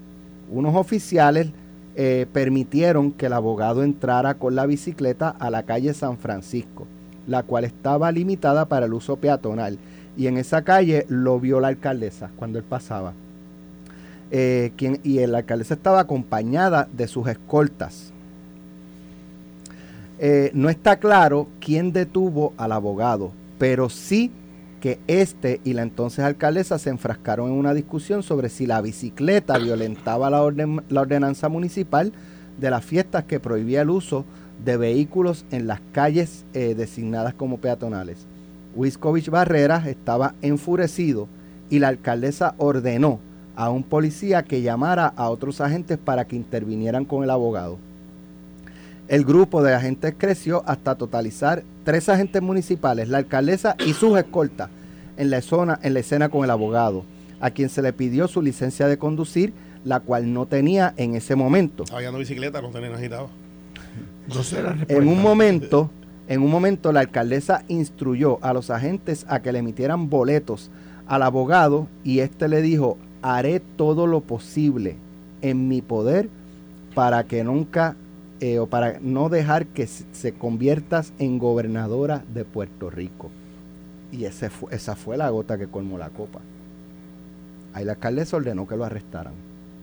Unos 0.51 0.75
oficiales 0.75 1.51
eh, 1.95 2.27
permitieron 2.33 3.13
que 3.13 3.27
el 3.27 3.35
abogado 3.35 3.83
entrara 3.83 4.35
con 4.35 4.55
la 4.55 4.65
bicicleta 4.65 5.29
a 5.29 5.51
la 5.51 5.65
calle 5.65 5.93
San 5.93 6.17
Francisco, 6.17 6.87
la 7.27 7.43
cual 7.43 7.65
estaba 7.65 8.11
limitada 8.11 8.67
para 8.67 8.87
el 8.87 8.95
uso 8.95 9.17
peatonal. 9.17 9.79
Y 10.17 10.27
en 10.27 10.39
esa 10.39 10.63
calle 10.63 11.05
lo 11.09 11.39
vio 11.39 11.61
la 11.61 11.69
alcaldesa 11.69 12.31
cuando 12.37 12.59
él 12.59 12.65
pasaba. 12.65 13.13
Eh, 14.31 14.73
quien, 14.77 15.01
y 15.03 15.25
la 15.27 15.39
alcaldesa 15.39 15.75
estaba 15.75 16.01
acompañada 16.01 16.89
de 16.93 17.07
sus 17.09 17.29
escoltas. 17.29 18.13
Eh, 20.19 20.51
no 20.55 20.71
está 20.71 20.97
claro 20.97 21.49
quién 21.61 21.93
detuvo 21.93 22.55
al 22.57 22.73
abogado, 22.73 23.33
pero 23.59 23.91
sí 23.91 24.31
que 24.83 24.99
este 25.07 25.61
y 25.63 25.75
la 25.75 25.83
entonces 25.83 26.25
alcaldesa 26.25 26.77
se 26.77 26.91
enfrascaron 26.91 27.53
en 27.53 27.57
una 27.57 27.73
discusión 27.73 28.25
sobre 28.25 28.49
si 28.49 28.67
la 28.67 28.81
bicicleta 28.81 29.57
violentaba 29.57 30.29
la, 30.29 30.43
orden- 30.43 30.83
la 30.89 31.03
ordenanza 31.03 31.49
municipal 31.49 32.13
de 32.59 32.69
las 32.69 32.85
fiestas 32.85 33.23
que 33.23 33.39
prohibía 33.39 33.83
el 33.83 33.91
uso 33.91 34.25
de 34.65 34.77
vehículos 34.77 35.45
en 35.53 35.69
las 35.69 35.81
calles 35.93 36.45
eh, 36.53 36.75
designadas 36.75 37.33
como 37.33 37.59
peatonales. 37.59 38.27
Wiskovich 38.75 39.31
Barreras 39.31 39.87
estaba 39.87 40.35
enfurecido 40.43 41.29
y 41.71 41.79
la 41.79 41.87
alcaldesa 41.87 42.57
ordenó 42.59 43.21
a 43.55 43.71
un 43.71 43.85
policía 43.85 44.43
que 44.43 44.63
llamara 44.63 45.07
a 45.07 45.31
otros 45.31 45.61
agentes 45.61 45.97
para 45.97 46.27
que 46.27 46.35
intervinieran 46.35 47.05
con 47.05 47.23
el 47.23 47.31
abogado. 47.31 47.79
El 49.13 49.27
grupo 49.27 49.63
de 49.63 49.75
agentes 49.75 50.15
creció 50.17 50.63
hasta 50.65 50.95
totalizar 50.95 51.65
tres 51.85 52.09
agentes 52.09 52.41
municipales, 52.41 53.11
la 53.11 53.19
alcaldesa 53.19 53.77
y 53.85 53.93
sus 53.93 54.17
escoltas, 54.17 54.71
en 55.19 55.29
la, 55.29 55.43
zona, 55.43 55.79
en 55.83 55.93
la 55.93 56.01
escena 56.01 56.31
con 56.31 56.45
el 56.45 56.51
abogado, 56.51 57.05
a 57.39 57.51
quien 57.51 57.69
se 57.69 57.83
le 57.83 57.93
pidió 57.93 58.27
su 58.27 58.41
licencia 58.41 58.89
de 58.89 58.97
conducir, 58.97 59.53
la 59.85 60.01
cual 60.01 60.33
no 60.33 60.47
tenía 60.47 60.95
en 60.97 61.15
ese 61.15 61.37
momento. 61.37 61.83
Estaba 61.83 62.01
yendo 62.01 62.21
bicicleta, 62.21 62.63
no 62.63 62.71
tenía 62.71 62.89
agitado. 62.95 63.29
No 64.35 64.43
sé 64.43 64.63
la 64.63 64.79
En 64.89 65.07
un 65.07 65.21
momento, 65.21 65.91
en 66.27 66.41
un 66.41 66.51
momento 66.51 66.91
la 66.91 67.01
alcaldesa 67.01 67.65
instruyó 67.69 68.39
a 68.41 68.55
los 68.55 68.71
agentes 68.71 69.27
a 69.29 69.43
que 69.43 69.53
le 69.53 69.59
emitieran 69.59 70.09
boletos 70.09 70.71
al 71.07 71.21
abogado 71.21 71.87
y 72.03 72.21
este 72.21 72.49
le 72.49 72.63
dijo, 72.63 72.97
haré 73.21 73.61
todo 73.61 74.07
lo 74.07 74.23
posible 74.23 74.97
en 75.43 75.69
mi 75.69 75.83
poder 75.83 76.31
para 76.95 77.25
que 77.25 77.45
nunca 77.45 77.95
eh, 78.45 78.59
o 78.59 78.67
para 78.67 78.99
no 79.01 79.29
dejar 79.29 79.67
que 79.67 79.87
se- 79.87 80.33
conviertas 80.33 81.13
en 81.21 81.39
gobernadora 81.39 82.25
de 82.35 82.45
Puerto 82.45 82.91
Rico. 82.91 83.31
Y 84.11 84.25
ese 84.25 84.51
fue- 84.51 84.75
esa 84.75 84.97
fue 84.97 85.17
la 85.17 85.31
gota 85.31 85.57
que 85.59 85.69
colmó 85.69 85.97
la 85.97 86.09
copa. 86.09 86.41
Ahí 87.73 87.85
la 87.85 87.93
alcaldesa 87.93 88.37
ordenó 88.37 88.67
que 88.67 88.77
lo 88.77 88.85
arrestaran 88.85 89.33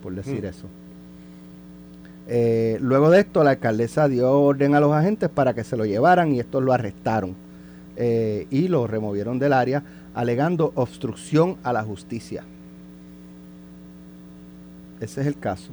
por 0.04 0.14
decir 0.14 0.44
Mm. 0.44 0.48
eso. 0.48 0.68
Eh, 2.28 2.78
luego 2.82 3.10
de 3.10 3.22
esto, 3.22 3.44
la 3.46 3.52
alcaldesa 3.52 4.08
dio 4.10 4.30
orden 4.42 4.76
a 4.76 4.80
los 4.82 4.92
agentes 4.92 5.30
para 5.30 5.54
que 5.54 5.64
se 5.64 5.78
lo 5.78 5.86
llevaran 5.86 6.34
y 6.34 6.40
estos 6.42 6.62
lo 6.62 6.74
arrestaron 6.74 7.36
eh, 7.96 8.46
y 8.52 8.68
lo 8.68 8.88
removieron 8.88 9.40
del 9.40 9.54
área 9.54 9.84
alegando 10.14 10.72
obstrucción 10.76 11.56
a 11.64 11.72
la 11.74 11.84
justicia. 11.84 12.44
Ese 15.00 15.22
es 15.22 15.28
el 15.28 15.38
caso. 15.40 15.72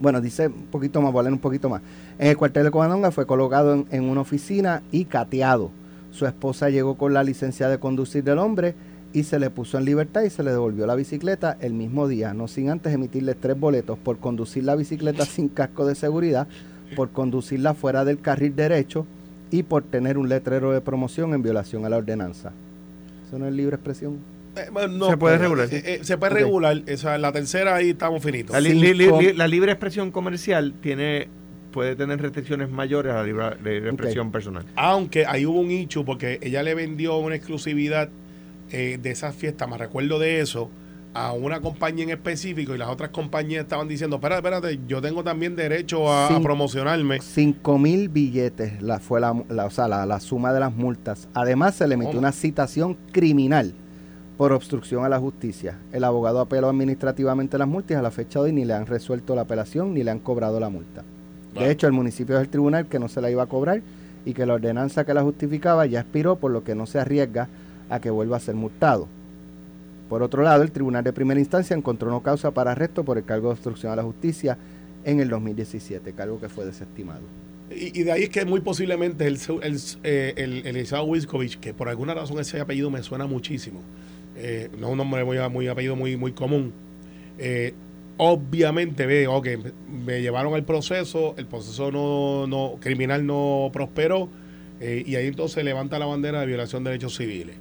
Bueno, 0.00 0.20
dice 0.20 0.46
un 0.46 0.66
poquito 0.70 1.00
más, 1.02 1.12
voy 1.12 1.26
a 1.26 1.30
un 1.30 1.38
poquito 1.38 1.68
más. 1.68 1.82
En 2.18 2.28
el 2.28 2.36
cuartel 2.36 2.64
de 2.64 2.70
Covadonga 2.70 3.10
fue 3.10 3.26
colocado 3.26 3.74
en, 3.74 3.86
en 3.90 4.04
una 4.04 4.20
oficina 4.20 4.82
y 4.92 5.06
cateado. 5.06 5.70
Su 6.10 6.26
esposa 6.26 6.70
llegó 6.70 6.96
con 6.96 7.12
la 7.12 7.24
licencia 7.24 7.68
de 7.68 7.78
conducir 7.78 8.24
del 8.24 8.38
hombre 8.38 8.74
y 9.12 9.24
se 9.24 9.38
le 9.38 9.50
puso 9.50 9.78
en 9.78 9.84
libertad 9.84 10.22
y 10.22 10.30
se 10.30 10.42
le 10.42 10.50
devolvió 10.50 10.86
la 10.86 10.94
bicicleta 10.94 11.56
el 11.60 11.72
mismo 11.74 12.08
día, 12.08 12.34
no 12.34 12.48
sin 12.48 12.70
antes 12.70 12.92
emitirle 12.92 13.34
tres 13.34 13.58
boletos 13.58 13.98
por 13.98 14.18
conducir 14.18 14.64
la 14.64 14.76
bicicleta 14.76 15.24
sin 15.26 15.48
casco 15.48 15.86
de 15.86 15.94
seguridad, 15.94 16.46
por 16.96 17.10
conducirla 17.10 17.74
fuera 17.74 18.04
del 18.04 18.20
carril 18.20 18.54
derecho 18.54 19.06
y 19.50 19.62
por 19.62 19.82
tener 19.82 20.18
un 20.18 20.28
letrero 20.28 20.72
de 20.72 20.80
promoción 20.80 21.34
en 21.34 21.42
violación 21.42 21.84
a 21.84 21.88
la 21.88 21.96
ordenanza. 21.96 22.52
¿Eso 23.26 23.38
no 23.38 23.46
es 23.46 23.52
libre 23.52 23.76
expresión? 23.76 24.37
Eh, 24.58 24.68
bueno, 24.72 24.88
no, 24.88 25.10
Se 25.10 25.16
puede 25.16 25.36
pero, 25.38 25.48
regular, 25.50 25.68
eh, 25.74 25.82
eh, 25.84 25.98
se 26.02 26.18
puede 26.18 26.34
regular. 26.34 26.82
Esa, 26.86 27.16
la 27.18 27.32
tercera 27.32 27.74
ahí 27.76 27.90
estamos 27.90 28.22
finitos. 28.22 28.52
La, 28.52 28.60
li- 28.60 28.74
li- 28.74 28.94
li- 28.94 29.04
Cinco- 29.04 29.20
li- 29.20 29.32
la 29.34 29.46
libre 29.48 29.72
expresión 29.72 30.10
comercial 30.10 30.74
tiene 30.80 31.28
puede 31.72 31.94
tener 31.96 32.20
restricciones 32.20 32.70
mayores 32.70 33.12
a 33.12 33.16
la 33.16 33.22
libre, 33.24 33.42
la 33.44 33.50
libre 33.54 33.78
Ok. 33.90 33.94
expresión 33.94 34.32
personal. 34.32 34.64
Aunque 34.74 35.26
ahí 35.26 35.44
hubo 35.46 35.60
un 35.60 35.70
hecho 35.70 36.04
porque 36.04 36.38
ella 36.42 36.62
le 36.62 36.74
vendió 36.74 37.18
una 37.18 37.34
exclusividad 37.36 38.08
eh, 38.72 38.98
de 39.00 39.10
esas 39.10 39.34
fiestas, 39.34 39.68
me 39.68 39.76
recuerdo 39.78 40.18
de 40.18 40.40
eso, 40.40 40.70
a 41.14 41.32
una 41.32 41.60
compañía 41.60 42.04
en 42.04 42.10
específico 42.10 42.74
y 42.74 42.78
las 42.78 42.88
otras 42.88 43.10
compañías 43.10 43.62
estaban 43.62 43.86
diciendo, 43.88 44.16
espérate, 44.16 44.38
espérate, 44.46 44.80
yo 44.86 45.00
tengo 45.00 45.22
también 45.24 45.56
derecho 45.56 46.12
a, 46.12 46.38
promocionarme. 46.42 47.20
5 47.20 47.78
mil 47.78 48.08
billetes 48.08 48.80
la, 48.82 48.98
fue 48.98 49.20
la, 49.20 49.34
la- 49.48 49.66
o 49.66 49.70
sea, 49.70 49.88
la, 49.88 50.04
la 50.06 50.20
suma 50.20 50.52
de 50.52 50.60
las 50.60 50.74
multas. 50.74 51.28
Además, 51.34 51.76
se 51.76 51.86
le 51.88 51.94
emitió 51.94 52.10
¿Cómo? 52.12 52.20
una 52.20 52.32
citación 52.32 52.96
criminal 53.12 53.74
por 54.38 54.52
obstrucción 54.52 55.04
a 55.04 55.08
la 55.08 55.18
justicia. 55.18 55.76
El 55.92 56.04
abogado 56.04 56.38
apeló 56.38 56.68
administrativamente 56.68 57.58
las 57.58 57.66
multas 57.66 57.98
a 57.98 58.02
la 58.02 58.12
fecha 58.12 58.38
de 58.38 58.46
hoy 58.46 58.52
ni 58.52 58.64
le 58.64 58.72
han 58.72 58.86
resuelto 58.86 59.34
la 59.34 59.42
apelación 59.42 59.92
ni 59.92 60.04
le 60.04 60.12
han 60.12 60.20
cobrado 60.20 60.60
la 60.60 60.70
multa. 60.70 61.02
De 61.58 61.70
hecho, 61.72 61.88
el 61.88 61.92
municipio 61.92 62.36
es 62.36 62.42
el 62.42 62.48
tribunal 62.48 62.86
que 62.86 63.00
no 63.00 63.08
se 63.08 63.20
la 63.20 63.32
iba 63.32 63.42
a 63.42 63.46
cobrar 63.46 63.82
y 64.24 64.34
que 64.34 64.46
la 64.46 64.54
ordenanza 64.54 65.04
que 65.04 65.12
la 65.12 65.24
justificaba 65.24 65.86
ya 65.86 66.00
expiró, 66.00 66.36
por 66.36 66.52
lo 66.52 66.62
que 66.62 66.76
no 66.76 66.86
se 66.86 67.00
arriesga 67.00 67.48
a 67.90 67.98
que 67.98 68.10
vuelva 68.10 68.36
a 68.36 68.40
ser 68.40 68.54
multado. 68.54 69.08
Por 70.08 70.22
otro 70.22 70.44
lado, 70.44 70.62
el 70.62 70.70
Tribunal 70.70 71.02
de 71.02 71.12
Primera 71.12 71.40
Instancia 71.40 71.76
encontró 71.76 72.08
no 72.08 72.22
causa 72.22 72.52
para 72.52 72.72
arresto 72.72 73.04
por 73.04 73.18
el 73.18 73.24
cargo 73.24 73.48
de 73.48 73.54
obstrucción 73.54 73.92
a 73.92 73.96
la 73.96 74.04
justicia 74.04 74.56
en 75.04 75.18
el 75.18 75.28
2017, 75.30 76.12
cargo 76.12 76.40
que 76.40 76.48
fue 76.48 76.64
desestimado. 76.64 77.22
Y, 77.70 78.02
de 78.04 78.12
ahí 78.12 78.22
es 78.22 78.30
que 78.30 78.44
muy 78.44 78.60
posiblemente 78.60 79.26
el, 79.26 79.38
el, 79.62 79.80
eh, 80.04 80.34
el, 80.36 80.64
el 80.64 80.86
Wiskovich, 81.06 81.58
que 81.58 81.74
por 81.74 81.88
alguna 81.88 82.14
razón 82.14 82.38
ese 82.38 82.60
apellido 82.60 82.88
me 82.88 83.02
suena 83.02 83.26
muchísimo, 83.26 83.80
eh, 84.38 84.70
no 84.78 84.86
es 84.86 84.92
un 84.92 84.98
nombre 84.98 85.24
muy, 85.24 85.38
muy 85.50 85.68
apellido 85.68 85.96
muy, 85.96 86.16
muy 86.16 86.32
común, 86.32 86.72
eh, 87.38 87.74
obviamente 88.16 89.06
ve, 89.06 89.26
ok, 89.26 89.46
me 90.04 90.20
llevaron 90.20 90.54
al 90.54 90.64
proceso, 90.64 91.34
el 91.36 91.46
proceso 91.46 91.90
no, 91.92 92.46
no 92.46 92.76
criminal 92.80 93.26
no 93.26 93.70
prosperó, 93.72 94.28
y 94.80 95.16
ahí 95.16 95.26
entonces 95.26 95.64
levanta 95.64 95.98
la 95.98 96.06
bandera 96.06 96.38
de 96.40 96.46
violación 96.46 96.84
de 96.84 96.90
derechos 96.90 97.16
civiles. 97.16 97.56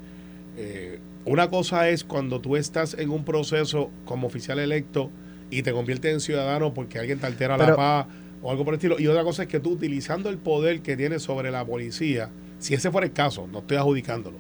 una 1.26 1.50
cosa 1.50 1.90
es 1.90 2.04
cuando 2.04 2.42
tú 2.42 2.56
estás 2.56 2.94
en 2.94 3.10
un 3.10 3.26
proceso 3.26 3.90
como 4.06 4.28
oficial 4.28 4.60
electo 4.60 5.10
y 5.50 5.64
te 5.64 5.72
conviertes 5.72 6.14
en 6.14 6.20
ciudadano 6.20 6.74
porque 6.74 7.00
alguien 7.00 7.20
te 7.20 7.26
altera 7.26 7.58
la 7.58 7.76
paz 7.76 8.08
o 8.42 8.52
algo 8.52 8.66
por 8.66 8.74
el 8.74 8.78
estilo. 8.78 9.00
Y 9.00 9.08
otra 9.08 9.24
cosa 9.24 9.44
es 9.44 9.50
que 9.50 9.60
tú 9.60 9.72
utilizando 9.72 10.30
el 10.30 10.38
poder 10.38 10.82
que 10.82 10.98
tienes 10.98 11.24
sobre 11.24 11.52
la 11.52 11.66
policía, 11.66 12.30
si 12.60 12.74
ese 12.74 12.92
fuera 12.92 13.08
el 13.08 13.14
caso, 13.14 13.48
no 13.52 13.60
estoy 13.60 13.78
adjudicándolo, 13.78 14.38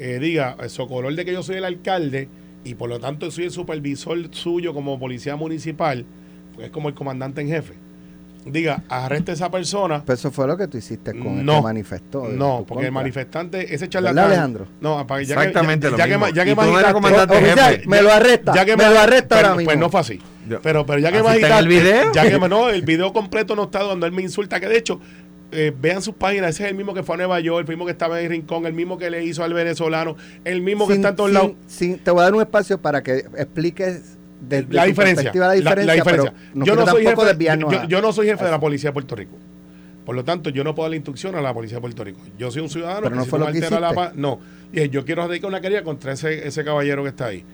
eh, 0.00 0.18
diga, 0.18 0.56
color 0.88 1.14
de 1.14 1.26
que 1.26 1.32
yo 1.32 1.42
soy 1.42 1.56
el 1.56 1.64
alcalde 1.66 2.26
y 2.64 2.74
por 2.74 2.88
lo 2.88 2.98
tanto 2.98 3.30
soy 3.30 3.44
el 3.44 3.50
supervisor 3.50 4.16
suyo 4.30 4.72
como 4.72 4.98
policía 4.98 5.36
municipal, 5.36 6.06
pues 6.54 6.68
es 6.68 6.72
como 6.72 6.88
el 6.88 6.94
comandante 6.94 7.42
en 7.42 7.48
jefe. 7.48 7.74
Diga, 8.46 8.82
arreste 8.88 9.32
a 9.32 9.34
esa 9.34 9.50
persona. 9.50 10.02
Pero 10.06 10.14
eso 10.14 10.30
fue 10.30 10.46
lo 10.46 10.56
que 10.56 10.66
tú 10.66 10.78
hiciste 10.78 11.12
con 11.12 11.44
no, 11.44 11.58
el 11.58 11.62
manifestó. 11.62 12.28
No, 12.28 12.64
porque 12.66 12.86
el 12.86 12.92
manifestante, 12.92 13.74
ese 13.74 13.90
charlatán. 13.90 14.24
Alejandro? 14.24 14.66
No, 14.80 15.06
ya 15.06 15.20
Exactamente 15.20 15.90
que, 15.90 15.96
ya, 15.98 16.06
lo 16.06 16.28
ya 16.30 16.44
Que, 16.44 16.54
ya 16.54 16.86
que 16.86 16.92
comandante 16.94 17.36
jefe. 17.36 17.86
Me 17.86 18.00
lo 18.00 18.10
arresta. 18.10 18.54
Ya 18.54 18.64
que 18.64 18.78
me, 18.78 18.84
lo 18.88 18.98
arresta 18.98 19.36
ahora 19.36 19.50
mismo. 19.50 19.66
Pues 19.66 19.78
no 19.78 19.90
fue 19.90 20.00
así. 20.00 20.20
Pero, 20.62 20.86
pero 20.86 20.98
ya 20.98 21.12
que 21.12 21.22
más 21.22 21.36
el 21.36 21.68
video? 21.68 22.12
Ya 22.14 22.28
que 22.28 22.38
no, 22.38 22.70
el 22.70 22.82
video 22.82 23.12
completo 23.12 23.54
no 23.54 23.64
está 23.64 23.80
donde 23.80 24.06
él 24.06 24.12
me 24.12 24.22
insulta, 24.22 24.58
que 24.58 24.68
de 24.68 24.78
hecho, 24.78 24.98
eh, 25.52 25.72
vean 25.78 26.02
sus 26.02 26.14
páginas, 26.14 26.50
ese 26.50 26.64
es 26.64 26.70
el 26.70 26.76
mismo 26.76 26.94
que 26.94 27.02
fue 27.02 27.14
a 27.14 27.18
Nueva 27.18 27.40
York, 27.40 27.60
el 27.60 27.68
mismo 27.68 27.84
que 27.84 27.92
estaba 27.92 28.18
en 28.20 28.26
el 28.26 28.30
Rincón, 28.30 28.66
el 28.66 28.72
mismo 28.72 28.98
que 28.98 29.10
le 29.10 29.24
hizo 29.24 29.42
al 29.42 29.52
venezolano, 29.52 30.16
el 30.44 30.62
mismo 30.62 30.86
que 30.86 30.94
está 30.94 31.10
en 31.10 31.16
todos 31.16 31.32
lados. 31.32 31.52
te 31.78 32.10
voy 32.10 32.20
a 32.20 32.24
dar 32.24 32.34
un 32.34 32.40
espacio 32.40 32.80
para 32.80 33.02
que 33.02 33.24
expliques 33.36 34.16
la, 34.48 34.84
diferencia, 34.84 35.32
la, 35.34 35.52
diferencia, 35.52 36.04
yo, 36.54 36.74
no 36.74 36.86
soy 36.86 37.04
jefe, 37.04 37.22
yo, 37.88 38.00
no 38.00 38.12
soy 38.12 38.26
jefe 38.26 38.44
de 38.44 38.50
la 38.50 38.60
policía 38.60 38.90
de 38.90 38.94
Puerto 38.94 39.14
Rico. 39.14 39.36
Por 40.06 40.16
lo 40.16 40.24
tanto, 40.24 40.50
yo 40.50 40.64
no 40.64 40.74
puedo 40.74 40.86
dar 40.86 40.90
la 40.90 40.96
instrucción 40.96 41.36
a 41.36 41.42
la 41.42 41.52
policía 41.52 41.76
de 41.76 41.82
Puerto 41.82 42.02
Rico. 42.02 42.20
Yo 42.38 42.50
soy 42.50 42.62
un 42.62 42.70
ciudadano 42.70 43.02
pero 43.02 43.16
no 43.16 43.24
fue 43.26 43.38
lo 43.38 43.46
que 43.46 43.60
la 43.60 43.92
paz. 43.92 44.14
No, 44.16 44.40
y 44.72 44.88
yo 44.88 45.04
quiero 45.04 45.28
dedicar 45.28 45.48
una 45.48 45.60
querella 45.60 45.84
contra 45.84 46.12
ese, 46.12 46.46
ese 46.48 46.64
caballero 46.64 47.02
que 47.02 47.10
está 47.10 47.26
ahí. 47.26 47.44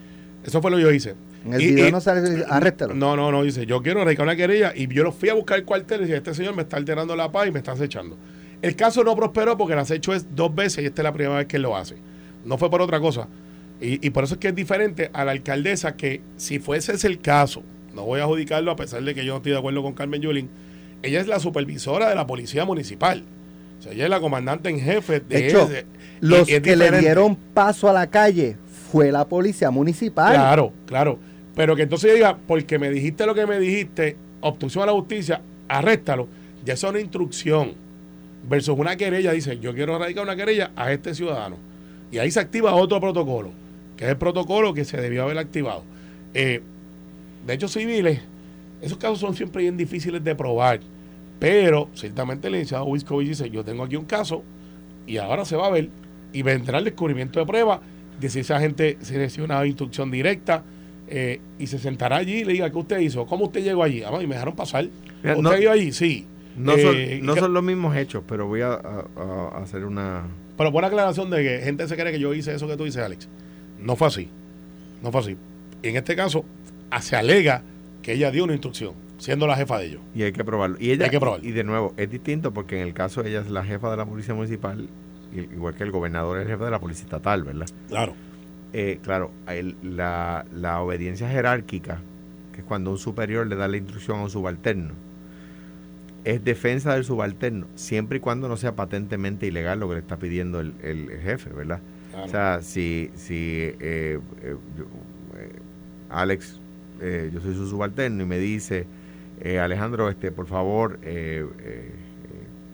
Eso 0.47 0.63
fue 0.63 0.71
lo 0.71 0.77
que 0.77 0.85
yo 0.85 0.93
hice. 0.93 1.15
En 1.45 1.55
el 1.55 1.59
video 1.59 1.91
no 1.91 2.01
sale, 2.01 2.45
arréstalo. 2.49 2.95
No, 2.95 3.17
no, 3.17 3.33
no, 3.33 3.43
dice, 3.43 3.67
yo 3.67 3.83
quiero 3.83 4.05
radicar 4.05 4.25
una 4.25 4.37
querella 4.37 4.73
y 4.75 4.87
yo 4.93 5.03
lo 5.03 5.13
fui 5.13 5.29
a 5.29 5.35
buscar 5.35 5.59
el 5.59 5.65
cuartel 5.65 6.03
y 6.03 6.05
dice, 6.05 6.17
este 6.17 6.35
señor 6.35 6.55
me 6.55 6.63
está 6.63 6.77
alterando 6.77 7.17
la 7.17 7.31
paz 7.33 7.49
y 7.49 7.51
me 7.51 7.59
está 7.59 7.73
acechando. 7.73 8.17
El 8.63 8.77
caso 8.77 9.05
no 9.05 9.15
prosperó 9.17 9.57
porque 9.57 9.75
el 9.75 9.81
acecho 9.81 10.15
es 10.15 10.35
dos 10.35 10.55
veces 10.55 10.85
y 10.85 10.87
esta 10.87 11.03
es 11.03 11.05
la 11.05 11.13
primera 11.13 11.37
vez 11.37 11.47
que 11.47 11.57
él 11.57 11.63
lo 11.63 11.77
hace. 11.77 11.97
No 12.45 12.59
fue 12.59 12.71
por 12.71 12.81
otra 12.81 13.01
cosa. 13.01 13.29
Y, 13.81 14.09
por 14.09 14.25
eso 14.25 14.35
es 14.35 14.41
que 14.41 14.49
es 14.49 14.55
diferente 14.55 15.11
a 15.13 15.25
la 15.25 15.33
alcaldesa 15.33 15.97
que 15.97 16.23
si 16.39 16.59
fuese 16.59 16.95
ese 16.95 17.09
el 17.09 17.21
caso, 17.21 17.63
no 17.95 18.05
voy 18.05 18.21
a 18.21 18.23
adjudicarlo 18.23 18.71
a 18.71 18.77
pesar 18.77 19.03
de 19.03 19.15
que 19.15 19.23
yo 19.23 19.33
no 19.33 19.37
estoy 19.39 19.53
de 19.53 19.59
acuerdo 19.59 19.83
con 19.83 19.93
Carmen 19.93 20.23
Yulín, 20.23 20.49
ella 21.03 21.21
es 21.21 21.27
la 21.27 21.39
supervisora 21.41 22.09
de 22.09 22.15
la 22.15 22.27
policía 22.27 22.65
municipal. 22.65 23.23
O 23.79 23.83
sea, 23.83 23.93
ella 23.93 24.05
es 24.05 24.11
la 24.11 24.21
comandante 24.21 24.71
en 24.71 24.81
jefe 24.81 25.21
de, 25.21 25.47
hecho, 25.49 25.69
los 26.21 26.49
que 26.49 26.75
le 26.75 26.91
dieron 27.01 27.37
paso 27.37 27.91
a 27.91 27.93
la 27.93 28.07
calle 28.07 28.57
fue 28.91 29.13
la 29.13 29.27
policía 29.27 29.71
municipal. 29.71 30.33
Claro, 30.33 30.73
claro. 30.87 31.19
Pero 31.55 31.75
que 31.75 31.83
entonces 31.83 32.11
yo 32.11 32.15
diga, 32.15 32.39
porque 32.47 32.79
me 32.79 32.91
dijiste 32.91 33.27
lo 33.27 33.35
que 33.35 33.47
me 33.47 33.59
dijiste, 33.59 34.17
obstrucción 34.41 34.85
a 34.85 34.87
la 34.87 34.93
justicia, 34.93 35.41
arréstalo. 35.69 36.29
Ya 36.65 36.75
eso 36.75 36.87
es 36.87 36.91
una 36.93 37.01
instrucción. 37.01 37.75
Versus 38.49 38.79
una 38.79 38.97
querella, 38.97 39.33
dice, 39.33 39.59
yo 39.59 39.75
quiero 39.75 39.97
erradicar 39.97 40.23
una 40.23 40.37
querella 40.37 40.71
a 40.77 40.93
este 40.93 41.15
ciudadano. 41.15 41.57
Y 42.13 42.19
ahí 42.19 42.31
se 42.31 42.39
activa 42.39 42.75
otro 42.75 43.01
protocolo, 43.01 43.51
que 43.97 44.05
es 44.05 44.11
el 44.11 44.17
protocolo 44.17 44.73
que 44.73 44.85
se 44.85 45.01
debió 45.01 45.25
haber 45.25 45.39
activado. 45.39 45.83
Eh, 46.35 46.63
de 47.47 47.55
hecho, 47.55 47.69
civiles, 47.69 48.21
esos 48.81 48.99
casos 48.99 49.19
son 49.19 49.35
siempre 49.35 49.63
bien 49.63 49.77
difíciles 49.77 50.23
de 50.23 50.35
probar. 50.35 50.81
Pero 51.39 51.89
ciertamente 51.95 52.47
el 52.47 52.53
licenciado 52.53 52.85
Wiscovich 52.85 53.29
dice, 53.29 53.51
yo 53.51 53.65
tengo 53.65 53.85
aquí 53.85 53.97
un 53.97 54.05
caso 54.05 54.43
y 55.07 55.17
ahora 55.19 55.45
se 55.45 55.57
va 55.57 55.67
a 55.67 55.71
ver 55.71 55.89
y 56.33 56.43
vendrá 56.43 56.79
el 56.79 56.85
descubrimiento 56.85 57.41
de 57.41 57.47
pruebas 57.47 57.81
16 58.21 58.51
agentes 58.51 58.97
seleccionados 59.01 59.63
una 59.63 59.69
instrucción 59.69 60.11
directa. 60.11 60.63
Eh, 61.09 61.41
y 61.59 61.69
se 61.69 61.79
sentará 61.79 62.17
allí 62.17 62.39
y 62.39 62.45
le 62.45 62.55
diga, 62.55 62.71
¿qué 62.71 62.79
usted 62.79 62.99
hizo? 62.99 63.27
¿Cómo 63.27 63.45
usted 63.45 63.63
llegó 63.63 63.85
allí? 63.85 64.03
Ah, 64.03 64.11
y 64.21 64.27
me 64.27 64.35
dejaron 64.35 64.57
pasar. 64.57 64.89
¿Usted 65.19 65.37
no, 65.37 65.57
iba 65.57 65.73
allí? 65.73 65.93
Sí. 65.93 66.27
No, 66.57 66.77
son, 66.77 66.97
eh, 66.97 67.21
no 67.23 67.37
son, 67.37 67.53
los 67.53 67.63
mismos 67.63 67.97
hechos, 67.97 68.25
pero 68.27 68.47
voy 68.47 68.63
a, 68.63 68.81
hacer 69.63 69.85
una... 69.85 70.25
Pero 70.57 70.73
buena 70.73 70.89
aclaración 70.89 71.31
de 71.31 71.43
que 71.43 71.59
gente 71.63 71.87
se 71.87 71.97
cree 71.97 72.13
que 72.13 72.19
yo 72.19 72.33
hice 72.35 72.55
eso 72.55 72.67
que 72.67 72.77
tú 72.77 72.85
dices, 72.85 73.03
Alex. 73.03 73.29
No 73.79 73.95
fue 73.95 74.09
así. 74.09 74.31
No 75.03 75.13
fue 75.13 75.21
así. 75.21 75.37
En 75.83 75.97
este 75.97 76.17
caso, 76.17 76.45
ah, 76.91 77.03
se 77.03 77.15
alega 77.15 77.63
que 78.03 78.15
ella 78.15 78.31
dio 78.31 78.45
una 78.45 78.55
instrucción, 78.55 78.95
siendo 79.19 79.47
la 79.47 79.55
jefa 79.55 79.79
de 79.79 79.87
ellos. 79.87 80.01
Y 80.15 80.23
hay 80.23 80.33
que 80.33 80.45
probarlo. 80.45 80.77
Y 80.81 80.91
ella. 80.91 81.11
Y 81.43 81.53
de 81.53 81.63
nuevo, 81.63 81.93
es 81.99 82.11
distinto 82.11 82.53
porque 82.53 82.81
en 82.81 82.89
el 82.89 82.95
caso 82.95 83.23
ella 83.23 83.41
es 83.41 83.51
la 83.51 83.63
jefa 83.63 83.91
de 83.91 83.99
la 83.99 84.07
policía 84.07 84.35
municipal 84.35 84.89
igual 85.41 85.75
que 85.75 85.85
el 85.85 85.91
gobernador 85.91 86.39
es 86.39 86.45
el 86.45 86.53
jefe 86.53 86.65
de 86.65 86.71
la 86.71 86.81
policía 86.81 87.05
estatal, 87.05 87.45
¿verdad? 87.45 87.67
Claro. 87.89 88.15
Eh, 88.73 88.99
claro, 89.03 89.31
la, 89.83 90.45
la 90.55 90.81
obediencia 90.81 91.29
jerárquica, 91.29 92.01
que 92.53 92.61
es 92.61 92.67
cuando 92.67 92.91
un 92.91 92.99
superior 92.99 93.47
le 93.47 93.57
da 93.57 93.69
la 93.69 93.77
instrucción 93.77 94.19
a 94.19 94.25
un 94.25 94.31
subalterno, 94.31 94.95
es 96.25 96.45
defensa 96.45 96.95
del 96.95 97.05
subalterno, 97.05 97.69
siempre 97.75 98.19
y 98.19 98.21
cuando 98.21 98.49
no 98.49 98.57
sea 98.57 98.75
patentemente 98.75 99.47
ilegal 99.47 99.81
lo 99.81 99.89
que 99.89 99.95
le 99.95 100.01
está 100.01 100.19
pidiendo 100.19 100.61
el, 100.61 100.73
jefe, 101.23 101.51
¿verdad? 101.51 101.81
O 102.23 102.29
sea, 102.29 102.61
si, 102.63 103.11
si 103.15 103.59
eh, 103.81 104.19
eh, 104.43 104.57
Alex, 106.11 106.61
yo 107.33 107.41
soy 107.41 107.55
su 107.55 107.69
subalterno 107.69 108.25
y 108.25 108.27
me 108.27 108.39
dice, 108.39 108.87
Alejandro, 109.61 110.09
este, 110.09 110.33
por 110.33 110.47
favor, 110.47 110.99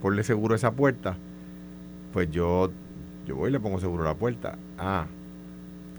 ponle 0.01 0.23
seguro 0.23 0.55
a 0.55 0.57
esa 0.57 0.73
puerta, 0.73 1.17
pues 2.13 2.31
yo, 2.31 2.71
yo 3.27 3.37
voy 3.37 3.51
y 3.51 3.53
le 3.53 3.61
pongo 3.61 3.81
seguro 3.81 4.05
a 4.05 4.09
la 4.09 4.15
puerta. 4.15 4.59
Ah, 4.79 5.07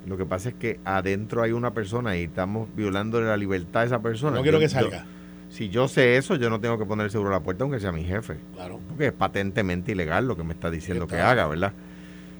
lo 0.05 0.17
que 0.17 0.25
pasa 0.25 0.49
es 0.49 0.55
que 0.55 0.79
adentro 0.83 1.41
hay 1.41 1.51
una 1.51 1.73
persona 1.73 2.17
y 2.17 2.23
estamos 2.23 2.67
violando 2.75 3.21
la 3.21 3.37
libertad 3.37 3.81
de 3.81 3.87
esa 3.87 4.01
persona. 4.01 4.37
No 4.37 4.43
quiero 4.43 4.59
que 4.59 4.69
salga. 4.69 5.05
si 5.49 5.69
yo 5.69 5.87
sé 5.87 6.17
eso, 6.17 6.35
yo 6.35 6.49
no 6.49 6.59
tengo 6.59 6.77
que 6.77 6.85
poner 6.85 7.09
seguro 7.09 7.29
a 7.29 7.33
la 7.33 7.39
puerta 7.39 7.63
aunque 7.63 7.79
sea 7.79 7.91
mi 7.91 8.03
jefe. 8.03 8.37
Claro. 8.53 8.79
Porque 8.89 9.07
es 9.07 9.13
patentemente 9.13 9.93
ilegal 9.93 10.27
lo 10.27 10.35
que 10.35 10.43
me 10.43 10.53
está 10.53 10.69
diciendo 10.69 11.07
que 11.07 11.17
haga, 11.17 11.47
¿verdad? 11.47 11.73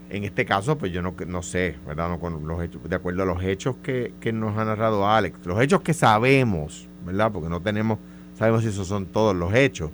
En 0.10 0.26
este 0.26 0.46
caso, 0.46 0.78
pues 0.78 0.92
yo 0.92 1.02
no, 1.02 1.16
no 1.26 1.42
sé, 1.42 1.78
¿verdad? 1.88 2.10
No, 2.10 2.20
con 2.20 2.46
los 2.46 2.62
hechos, 2.62 2.82
de 2.88 2.96
acuerdo 2.96 3.24
a 3.24 3.26
los 3.26 3.42
hechos 3.42 3.78
que, 3.82 4.14
que 4.20 4.32
nos 4.34 4.58
ha 4.58 4.66
narrado 4.66 5.10
Alex, 5.10 5.46
los 5.46 5.60
hechos 5.62 5.82
que 5.82 5.94
sabemos, 5.94 6.88
¿verdad? 7.06 7.32
Porque 7.32 7.50
no 7.50 7.62
tenemos, 7.62 7.98
sabemos 8.38 8.62
si 8.62 8.70
esos 8.70 8.88
son 8.88 9.06
todos 9.06 9.36
los 9.36 9.54
hechos. 9.54 9.90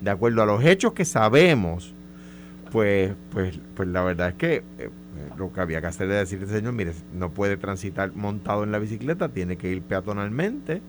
De 0.00 0.10
acuerdo 0.10 0.42
a 0.42 0.46
los 0.46 0.62
hechos 0.62 0.92
que 0.92 1.06
sabemos, 1.06 1.94
pues, 2.70 3.12
pues, 3.30 3.58
pues 3.74 3.88
la 3.88 4.02
verdad 4.02 4.28
es 4.30 4.34
que 4.34 4.62
eh, 4.78 4.90
lo 5.36 5.52
que 5.52 5.60
había 5.60 5.80
que 5.80 5.86
hacer 5.86 6.10
es 6.10 6.30
decirle, 6.30 6.46
señor, 6.46 6.72
mire, 6.72 6.92
no 7.12 7.30
puede 7.30 7.56
transitar 7.56 8.12
montado 8.14 8.64
en 8.64 8.72
la 8.72 8.78
bicicleta, 8.78 9.28
tiene 9.28 9.56
que 9.56 9.70
ir 9.70 9.82
peatonalmente 9.82 10.82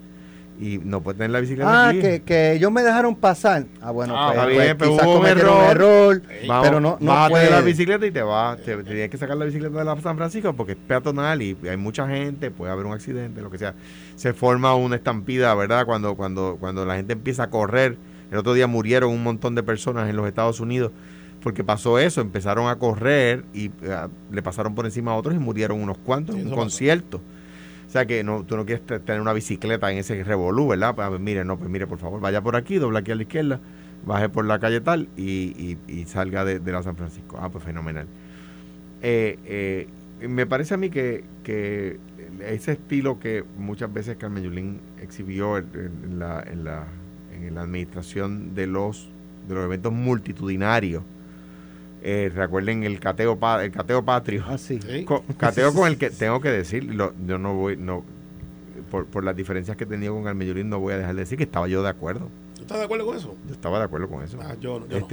y 0.59 0.79
no 0.79 1.01
puede 1.01 1.17
tener 1.17 1.31
la 1.31 1.39
bicicleta 1.39 1.89
ah, 1.89 1.93
que, 1.93 2.23
que 2.23 2.53
ellos 2.53 2.71
me 2.71 2.81
dejaron 2.81 3.15
pasar. 3.15 3.65
Ah, 3.79 3.91
bueno, 3.91 4.15
ah, 4.17 4.31
pues, 4.33 4.75
pues 4.75 4.89
quizás 4.89 5.07
un 5.07 5.25
error, 5.25 6.21
pero 6.63 6.79
no, 6.79 6.97
no 6.99 7.27
puede. 7.29 7.51
la 7.51 7.61
bicicleta 7.61 8.05
y 8.05 8.11
te 8.11 8.21
vas, 8.21 8.57
te, 8.61 8.75
tienes 8.83 9.09
que 9.09 9.17
sacar 9.17 9.37
la 9.37 9.45
bicicleta 9.45 9.77
de 9.77 9.85
la 9.85 9.99
San 10.01 10.17
Francisco 10.17 10.53
porque 10.53 10.71
es 10.71 10.77
peatonal 10.77 11.41
y 11.41 11.55
hay 11.69 11.77
mucha 11.77 12.07
gente, 12.07 12.49
puede 12.49 12.71
haber 12.71 12.85
un 12.85 12.93
accidente, 12.93 13.41
lo 13.41 13.51
que 13.51 13.59
sea. 13.59 13.75
Se 14.15 14.33
forma 14.33 14.73
una 14.75 14.95
estampida, 14.95 15.53
¿verdad? 15.53 15.85
Cuando, 15.85 16.15
cuando, 16.15 16.57
cuando 16.59 16.85
la 16.85 16.95
gente 16.95 17.13
empieza 17.13 17.43
a 17.43 17.49
correr. 17.49 17.97
El 18.29 18.39
otro 18.39 18.53
día 18.53 18.67
murieron 18.67 19.11
un 19.11 19.23
montón 19.23 19.55
de 19.55 19.63
personas 19.63 20.09
en 20.09 20.17
los 20.17 20.27
Estados 20.27 20.59
Unidos 20.59 20.91
porque 21.47 21.63
pasó 21.63 21.97
eso, 21.97 22.19
empezaron 22.19 22.67
a 22.67 22.75
correr 22.75 23.45
y 23.53 23.67
eh, 23.67 24.07
le 24.33 24.41
pasaron 24.41 24.75
por 24.75 24.83
encima 24.83 25.11
a 25.11 25.15
otros 25.15 25.33
y 25.33 25.39
murieron 25.39 25.81
unos 25.81 25.97
cuantos 25.97 26.35
en 26.35 26.47
un 26.49 26.53
concierto. 26.53 27.21
O 27.87 27.89
sea 27.89 28.05
que 28.05 28.21
no, 28.21 28.43
tú 28.43 28.57
no 28.57 28.65
quieres 28.65 28.85
tener 28.85 29.21
una 29.21 29.31
bicicleta 29.31 29.89
en 29.89 29.97
ese 29.97 30.21
revolú, 30.25 30.67
¿verdad? 30.67 30.93
Pues, 30.93 31.21
mire, 31.21 31.45
no, 31.45 31.57
pues 31.57 31.69
mire, 31.69 31.87
por 31.87 31.99
favor, 31.99 32.19
vaya 32.19 32.41
por 32.41 32.57
aquí, 32.57 32.79
dobla 32.79 32.99
aquí 32.99 33.13
a 33.13 33.15
la 33.15 33.21
izquierda, 33.21 33.61
baje 34.05 34.27
por 34.27 34.43
la 34.43 34.59
calle 34.59 34.81
tal 34.81 35.07
y, 35.15 35.77
y, 35.87 36.03
salga 36.03 36.43
de, 36.43 36.59
la 36.69 36.83
San 36.83 36.97
Francisco. 36.97 37.37
Ah, 37.39 37.47
pues 37.47 37.63
fenomenal. 37.63 38.07
Eh, 39.01 39.39
eh, 39.45 40.27
me 40.27 40.45
parece 40.47 40.73
a 40.73 40.77
mí 40.77 40.89
que, 40.89 41.23
que, 41.45 41.97
ese 42.45 42.73
estilo 42.73 43.21
que 43.21 43.45
muchas 43.57 43.93
veces 43.93 44.17
Carmen 44.17 44.43
Yulín 44.43 44.81
exhibió 45.01 45.59
en, 45.59 46.19
la, 46.19 46.43
en, 46.45 46.65
la, 46.65 46.87
en 47.31 47.55
la 47.55 47.61
administración 47.61 48.53
de 48.53 48.67
los, 48.67 49.07
de 49.47 49.55
los 49.55 49.63
eventos 49.63 49.93
multitudinarios. 49.93 51.03
Eh, 52.09 52.31
recuerden 52.33 52.85
el 52.85 53.01
cateo, 53.01 53.37
pa- 53.37 53.65
el 53.65 53.71
cateo 53.71 54.01
patrio. 54.05 54.41
Ah, 54.47 54.57
sí. 54.57 54.79
Cateo 55.37 55.73
con 55.73 55.87
el 55.89 55.97
que 55.97 56.09
tengo 56.09 56.39
que 56.39 56.49
decir, 56.49 56.85
lo- 56.85 57.13
yo 57.25 57.37
no 57.37 57.53
voy, 57.53 57.75
no, 57.75 58.05
por, 58.89 59.05
por 59.07 59.25
las 59.25 59.35
diferencias 59.35 59.75
que 59.75 59.83
he 59.83 59.87
tenido 59.87 60.13
con 60.13 60.23
Carmen 60.23 60.47
Yulín, 60.47 60.69
no 60.69 60.79
voy 60.79 60.93
a 60.93 60.97
dejar 60.99 61.15
de 61.15 61.19
decir 61.21 61.37
que 61.37 61.43
estaba 61.43 61.67
yo 61.67 61.83
de 61.83 61.89
acuerdo. 61.89 62.29
¿Tú 62.55 62.61
estás 62.61 62.77
de 62.79 62.85
acuerdo 62.85 63.05
con 63.07 63.17
eso? 63.17 63.35
Yo 63.45 63.53
estaba 63.53 63.77
de 63.79 63.83
acuerdo 63.83 64.07
con 64.07 64.23
eso. 64.23 64.37
Ah, 64.41 64.55
yo, 64.61 64.79
no- 64.79 64.87
yo 64.87 64.99
no. 65.01 65.07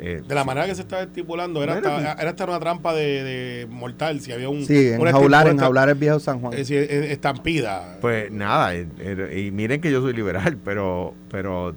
Eh, 0.00 0.22
De 0.26 0.34
la 0.34 0.44
manera 0.44 0.66
que 0.66 0.74
se 0.74 0.82
está 0.82 1.02
estipulando, 1.02 1.62
era, 1.62 1.74
Bueno, 1.80 1.88
hasta, 1.96 2.12
era 2.22 2.30
hasta 2.30 2.44
una 2.44 2.60
trampa 2.60 2.94
de, 2.94 3.22
de 3.24 3.66
mortal 3.68 4.20
si 4.20 4.32
había 4.32 4.48
un. 4.48 4.64
Sí, 4.64 4.88
enjaular, 4.88 5.48
enjaular 5.48 5.88
el 5.88 5.94
viejo 5.96 6.18
San 6.20 6.40
Juan. 6.40 6.52
Es 6.52 6.60
decir, 6.68 6.78
es- 6.90 7.10
estampida. 7.10 7.98
Pues 8.00 8.30
nada, 8.30 8.74
eh, 8.74 8.86
eh, 8.98 9.44
y 9.46 9.50
miren 9.50 9.80
que 9.80 9.90
yo 9.90 10.00
soy 10.00 10.12
liberal, 10.12 10.56
pero 10.64 11.14
pero 11.30 11.74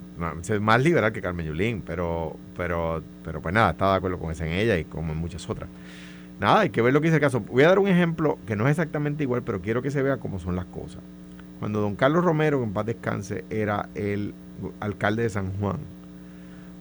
más 0.60 0.82
liberal 0.84 1.12
que 1.12 1.22
Carmen 1.22 1.46
Yulín, 1.46 1.82
pero 1.86 2.38
pero 2.56 3.04
pero 3.24 3.42
pues 3.42 3.54
nada, 3.54 3.72
estaba 3.72 3.92
de 3.94 3.98
acuerdo 3.98 4.20
con 4.20 4.32
esa 4.32 4.46
en 4.46 4.54
ella 4.54 4.78
y 4.78 4.84
como 4.86 5.14
en 5.14 5.18
muchas 5.20 5.50
otras. 5.50 5.70
Nada, 6.40 6.62
hay 6.62 6.70
que 6.72 6.82
ver 6.82 6.92
lo 6.94 7.02
que 7.02 7.08
dice 7.08 7.18
el 7.18 7.22
caso. 7.22 7.40
Voy 7.42 7.64
a 7.64 7.68
dar 7.68 7.78
un 7.80 7.88
ejemplo 7.88 8.40
que 8.48 8.56
no 8.56 8.66
es 8.66 8.72
exactamente 8.72 9.24
igual, 9.24 9.44
pero 9.44 9.62
quiero 9.62 9.82
que 9.82 9.92
se 9.92 10.02
vea 10.02 10.18
cómo 10.18 10.40
son 10.40 10.56
las 10.56 10.66
cosas. 10.66 11.02
Cuando 11.60 11.82
don 11.82 11.96
Carlos 11.96 12.24
Romero, 12.26 12.64
en 12.64 12.74
paz 12.74 12.88
descanse, 12.88 13.46
era 13.52 13.90
el 13.94 14.34
alcalde 14.80 15.22
de 15.22 15.30
San 15.30 15.52
Juan, 15.60 15.78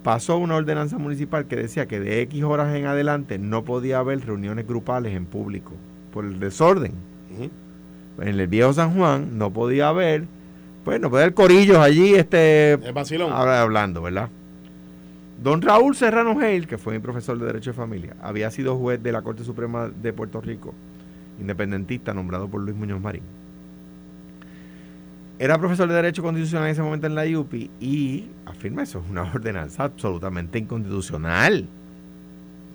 pasó 0.02 0.38
una 0.38 0.56
ordenanza 0.56 0.98
municipal 0.98 1.46
que 1.46 1.56
decía 1.56 1.86
que 1.86 2.00
de 2.00 2.22
X 2.22 2.42
horas 2.42 2.74
en 2.74 2.86
adelante 2.86 3.38
no 3.38 3.64
podía 3.64 3.98
haber 3.98 4.24
reuniones 4.24 4.66
grupales 4.66 5.14
en 5.14 5.26
público 5.26 5.72
por 6.12 6.24
el 6.24 6.40
desorden 6.40 6.92
en 8.20 8.40
el 8.40 8.46
viejo 8.46 8.72
San 8.72 8.94
Juan 8.94 9.38
no 9.38 9.50
podía 9.50 9.88
haber, 9.88 10.24
pues 10.84 11.00
no 11.00 11.10
podía 11.10 11.24
haber 11.24 11.34
corillos 11.34 11.78
allí 11.78 12.14
este, 12.14 12.78
ahora 13.30 13.62
hablando, 13.62 14.02
¿verdad? 14.02 14.28
Don 15.42 15.62
Raúl 15.62 15.96
Serrano 15.96 16.38
Hale, 16.38 16.66
que 16.66 16.76
fue 16.76 16.92
mi 16.92 16.98
profesor 16.98 17.38
de 17.38 17.46
Derecho 17.46 17.70
de 17.70 17.76
Familia, 17.76 18.14
había 18.20 18.50
sido 18.50 18.76
juez 18.76 19.02
de 19.02 19.10
la 19.10 19.22
Corte 19.22 19.42
Suprema 19.42 19.88
de 19.88 20.12
Puerto 20.12 20.40
Rico, 20.40 20.74
independentista, 21.40 22.12
nombrado 22.12 22.48
por 22.48 22.60
Luis 22.60 22.76
Muñoz 22.76 23.00
Marín. 23.00 23.22
Era 25.42 25.56
profesor 25.58 25.88
de 25.88 25.94
Derecho 25.94 26.22
Constitucional 26.22 26.66
en 26.66 26.72
ese 26.72 26.82
momento 26.82 27.06
en 27.06 27.14
la 27.14 27.24
IUPI 27.26 27.70
y 27.80 28.26
afirma 28.44 28.82
eso, 28.82 29.00
es 29.02 29.10
una 29.10 29.22
ordenanza 29.34 29.84
absolutamente 29.84 30.58
inconstitucional. 30.58 31.66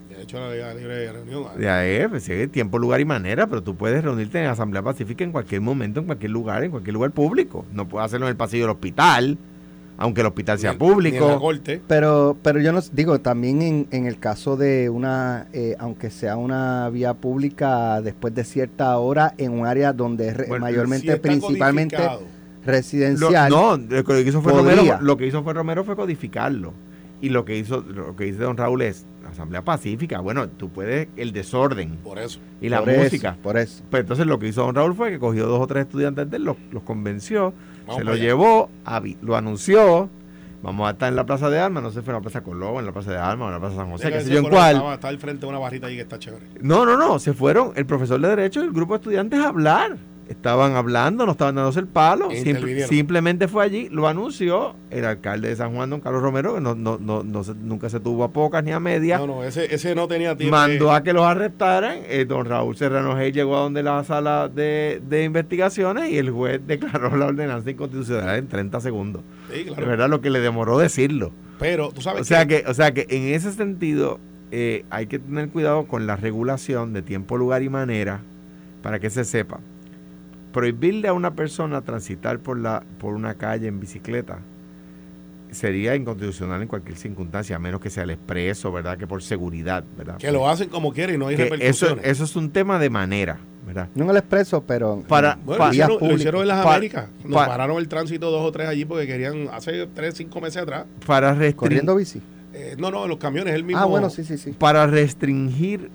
De 0.10 0.22
hecho, 0.24 0.40
la 0.40 0.50
ley 0.50 0.80
libre 0.80 0.96
de 0.98 1.12
reunión. 1.12 1.44
De 1.60 1.70
ahí, 1.70 2.08
pues, 2.08 2.24
sí, 2.24 2.48
tiempo, 2.48 2.80
lugar 2.80 3.00
y 3.02 3.06
manera, 3.06 3.46
pero 3.46 3.62
tú 3.62 3.76
puedes 3.76 4.04
reunirte 4.04 4.40
en 4.40 4.48
Asamblea 4.48 4.82
Pacífica 4.82 5.24
en 5.24 5.32
cualquier 5.32 5.62
momento, 5.62 6.00
en 6.00 6.08
cualquier 6.08 6.32
lugar, 6.32 6.64
en 6.64 6.72
cualquier 6.72 6.96
lugar 6.96 7.12
público. 7.12 7.66
No 7.72 7.88
puedes 7.88 8.06
hacerlo 8.08 8.26
en 8.26 8.32
el 8.32 8.36
pasillo 8.38 8.64
del 8.64 8.72
hospital, 8.72 9.38
aunque 9.98 10.22
el 10.22 10.28
hospital 10.28 10.58
sea 10.58 10.72
Ni 10.72 10.76
en- 10.78 10.80
ni 10.80 10.86
en 10.88 10.90
la 10.90 10.96
público. 11.20 11.40
corte. 11.40 11.82
Pero, 11.88 12.36
pero 12.42 12.60
yo 12.62 12.72
no 12.72 12.80
digo, 12.94 13.20
también 13.20 13.62
en, 13.62 13.88
en 13.92 14.08
el 14.08 14.18
caso 14.18 14.56
de 14.58 14.90
una, 14.90 15.48
eh, 15.54 15.76
aunque 15.78 16.10
sea 16.10 16.36
una 16.38 16.90
vía 16.90 17.14
pública 17.14 18.02
después 18.02 18.34
de 18.34 18.44
cierta 18.44 18.98
hora 18.98 19.36
en 19.38 19.52
un 19.52 19.68
área 19.68 19.94
donde 19.94 20.30
es 20.30 20.48
Bueno, 20.48 20.66
mayormente, 20.66 21.14
Si 21.14 21.20
principalmente 21.20 21.96
codificado. 21.98 22.35
Lo- 22.66 22.72
residencial. 22.72 23.50
no, 23.50 23.78
lo 23.78 24.04
que 24.04 24.22
hizo 24.22 24.42
fue 24.42 24.52
podría. 24.54 24.76
Romero, 24.76 24.98
lo 25.02 25.18
que 25.18 25.28
hizo 25.28 25.44
fue 25.44 25.54
Romero 25.54 25.84
fue 25.84 25.96
codificarlo. 25.96 26.74
Y 27.22 27.30
lo 27.30 27.46
que 27.46 27.58
hizo, 27.58 27.82
lo 27.82 28.16
que 28.16 28.26
dice 28.26 28.40
don 28.40 28.58
Raúl 28.58 28.82
es 28.82 29.06
Asamblea 29.30 29.64
Pacífica. 29.64 30.20
Bueno, 30.20 30.50
tú 30.50 30.70
puedes 30.70 31.08
el 31.16 31.32
desorden 31.32 31.96
Por 32.04 32.20
eso. 32.20 32.40
y 32.62 32.70
la 32.70 32.80
por 32.82 32.90
eso, 32.90 33.04
música. 33.04 33.38
por 33.42 33.58
eso. 33.58 33.84
Pues 33.90 34.02
entonces 34.02 34.28
lo 34.28 34.38
que 34.38 34.48
hizo 34.50 34.62
don 34.64 34.76
Raúl 34.76 34.94
fue 34.96 35.12
que 35.12 35.18
cogió 35.20 35.48
dos 35.48 35.60
o 35.62 35.66
tres 35.68 35.86
estudiantes 35.86 36.30
de 36.30 36.38
él, 36.38 36.44
los, 36.44 36.58
los 36.72 36.84
convenció, 36.84 37.54
Vamos 37.88 37.98
se 38.00 38.04
lo 38.04 38.12
allá. 38.12 38.22
llevó, 38.22 38.70
lo 39.22 39.36
anunció. 39.36 40.10
Vamos 40.62 40.88
a 40.88 40.92
estar 40.92 41.10
en 41.10 41.16
la 41.16 41.26
Plaza 41.26 41.50
de 41.50 41.60
Armas, 41.60 41.84
no 41.84 41.90
sé 41.92 42.00
si 42.00 42.06
fue 42.06 42.12
en 42.12 42.16
la 42.18 42.22
Plaza 42.22 42.42
Colón, 42.42 42.78
en 42.80 42.86
la 42.88 42.92
Plaza 42.92 43.12
de 43.12 43.18
Armas, 43.18 43.46
o 43.46 43.48
en 43.50 43.54
la 43.54 43.60
Plaza 43.60 43.76
San 43.76 43.90
José, 43.92 44.12
qué 44.12 44.22
sé 44.22 44.32
yo 44.32 44.40
en 44.40 44.50
cuál. 44.50 44.76
Estaba, 44.76 44.94
está 44.96 45.08
al 45.10 45.20
frente 45.20 45.42
de 45.42 45.48
una 45.48 45.60
barrita 45.60 45.88
ahí 45.88 45.96
que 45.96 46.02
está 46.02 46.18
chévere. 46.20 46.44
No, 46.62 46.86
no, 46.86 46.98
no, 46.98 47.20
se 47.20 47.34
fueron 47.34 47.72
el 47.76 47.86
profesor 47.86 48.20
de 48.20 48.28
Derecho 48.30 48.62
y 48.62 48.64
el 48.68 48.72
grupo 48.74 48.94
de 48.94 48.98
estudiantes 48.98 49.40
a 49.40 49.48
hablar. 49.50 49.98
Estaban 50.28 50.76
hablando, 50.76 51.28
no 51.28 51.34
estaban 51.34 51.54
dándose 51.54 51.80
el 51.80 51.88
palo. 51.88 52.32
E 52.32 52.42
simple- 52.42 52.88
simplemente 52.88 53.48
fue 53.48 53.64
allí, 53.64 53.90
lo 53.92 54.08
anunció 54.08 54.76
el 54.90 55.06
alcalde 55.06 55.50
de 55.50 55.56
San 55.56 55.76
Juan, 55.76 55.92
don 55.92 56.02
Carlos 56.02 56.22
Romero, 56.24 56.56
que 56.56 56.62
no, 56.62 56.74
no, 56.74 56.98
no, 57.00 57.24
no 57.24 57.44
se- 57.44 57.54
nunca 57.54 57.90
se 57.90 58.00
tuvo 58.00 58.24
a 58.24 58.32
pocas 58.32 58.64
ni 58.64 58.72
a 58.72 58.80
medias. 58.80 59.20
No, 59.20 59.28
no, 59.28 59.44
ese, 59.44 59.74
ese 59.74 59.94
no 59.94 60.08
tenía 60.08 60.36
tiempo. 60.36 60.56
mandó 60.56 60.92
a 60.92 61.04
que 61.04 61.14
los 61.14 61.24
arrestaran. 61.26 62.00
eh, 62.08 62.26
don 62.28 62.46
Raúl 62.48 62.76
Serrano 62.76 63.16
Hey 63.20 63.32
llegó 63.34 63.56
a 63.58 63.60
donde 63.62 63.84
la 63.84 64.04
sala 64.04 64.50
de, 64.50 65.00
de 65.08 65.24
investigaciones 65.26 66.10
y 66.12 66.18
el 66.18 66.32
juez 66.32 66.60
declaró 66.68 67.16
la 67.16 67.28
ordenanza 67.28 67.70
inconstitucional 67.70 68.38
en 68.40 68.48
30 68.48 68.80
segundos. 68.82 69.22
Sí, 69.54 69.66
claro. 69.66 69.86
verdad, 69.86 70.10
lo 70.10 70.22
que 70.22 70.32
le 70.32 70.40
demoró 70.40 70.80
decirlo. 70.80 71.32
Pero 71.60 71.90
tú 71.92 72.02
sabes 72.02 72.22
O 72.22 72.24
sea 72.26 72.48
que, 72.48 72.64
o 72.68 72.74
sea 72.74 72.94
que 72.96 73.06
en 73.10 73.28
ese 73.34 73.52
sentido 73.54 74.20
eh, 74.52 74.86
hay 74.90 75.06
que 75.06 75.20
tener 75.20 75.50
cuidado 75.50 75.86
con 75.86 76.08
la 76.08 76.16
regulación 76.16 76.94
de 76.94 77.04
tiempo, 77.04 77.38
lugar 77.38 77.62
y 77.62 77.70
manera 77.70 78.22
para 78.82 79.00
que 79.00 79.10
se 79.12 79.24
sepa. 79.24 79.60
Prohibirle 80.56 81.10
a 81.10 81.14
una 81.14 81.36
persona 81.36 81.82
transitar 81.82 82.40
por 82.40 82.58
la 82.58 82.82
por 82.98 83.14
una 83.14 83.34
calle 83.34 83.68
en 83.68 83.82
bicicleta 83.82 84.40
sería 85.52 85.96
inconstitucional 85.98 86.62
en 86.62 86.70
cualquier 86.70 86.98
circunstancia, 86.98 87.58
a 87.58 87.60
menos 87.60 87.82
que 87.82 87.90
sea 87.90 88.04
el 88.04 88.12
expreso, 88.12 88.72
¿verdad? 88.72 88.98
Que 88.98 89.06
por 89.06 89.22
seguridad, 89.22 89.84
¿verdad? 89.98 90.16
que 90.18 90.32
lo 90.32 90.48
hacen 90.50 90.70
como 90.70 90.94
quieren 90.94 91.16
y 91.16 91.18
no 91.18 91.28
hay 91.28 91.36
Que 91.36 91.44
eso, 91.44 91.54
repercusiones. 91.56 92.06
eso 92.06 92.24
es 92.24 92.36
un 92.38 92.52
tema 92.52 92.80
de 92.80 92.90
manera, 92.90 93.38
¿verdad? 93.68 93.90
No 93.96 94.06
en 94.06 94.10
el 94.12 94.16
expreso, 94.18 94.64
pero 94.66 95.04
Para- 95.08 95.38
Bueno, 95.46 95.58
pa- 95.60 95.66
lo, 95.68 95.72
hicieron, 95.74 95.92
lo 95.92 96.00
públicas. 96.00 96.20
hicieron 96.22 96.42
en 96.44 96.48
las 96.48 96.66
Américas. 96.66 97.10
Nos 97.26 97.34
pa- 97.34 97.48
pararon 97.48 97.78
el 97.78 97.88
tránsito 97.90 98.32
dos 98.32 98.42
o 98.46 98.52
tres 98.54 98.70
allí 98.70 98.86
porque 98.86 99.08
querían, 99.08 99.50
hace 99.52 99.88
tres, 99.94 100.16
cinco 100.16 100.40
meses 100.40 100.62
atrás. 100.62 100.86
Para 101.06 101.32
restringir, 101.32 101.56
corriendo 101.58 101.96
bici. 101.98 102.22
eh, 102.54 102.76
no, 102.80 102.92
no, 102.92 103.08
los 103.08 103.18
camiones, 103.18 103.54
el 103.56 103.66
mismo. 103.66 103.82
Ah, 103.82 103.86
bueno, 103.86 104.10
sí, 104.10 104.24
sí, 104.24 104.38
sí. 104.38 104.52
para 104.58 104.88
restringir 104.88 105.90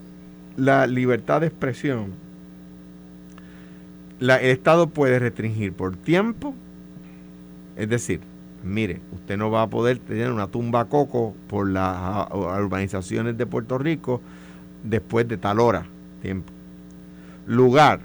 la 0.58 0.86
libertad 0.86 1.40
de 1.40 1.46
expresión, 1.46 2.08
la- 4.20 4.36
el 4.36 4.50
Estado 4.50 4.86
puede 4.88 5.18
restringir 5.18 5.72
por 5.72 5.96
tiempo, 5.96 6.54
es 7.76 7.88
decir, 7.88 8.20
mire, 8.62 9.00
usted 9.12 9.36
no 9.36 9.50
va 9.50 9.62
a 9.62 9.66
poder 9.68 9.98
tener 9.98 10.30
una 10.30 10.46
tumba 10.46 10.84
coco 10.84 11.34
por 11.48 11.68
las 11.68 11.94
ah, 11.96 12.28
urbanizaciones 12.60 13.36
de 13.36 13.46
Puerto 13.46 13.78
Rico 13.78 14.20
después 14.84 15.26
de 15.26 15.36
tal 15.38 15.58
hora, 15.60 15.86
tiempo. 16.22 16.52
Lugar, 17.46 18.00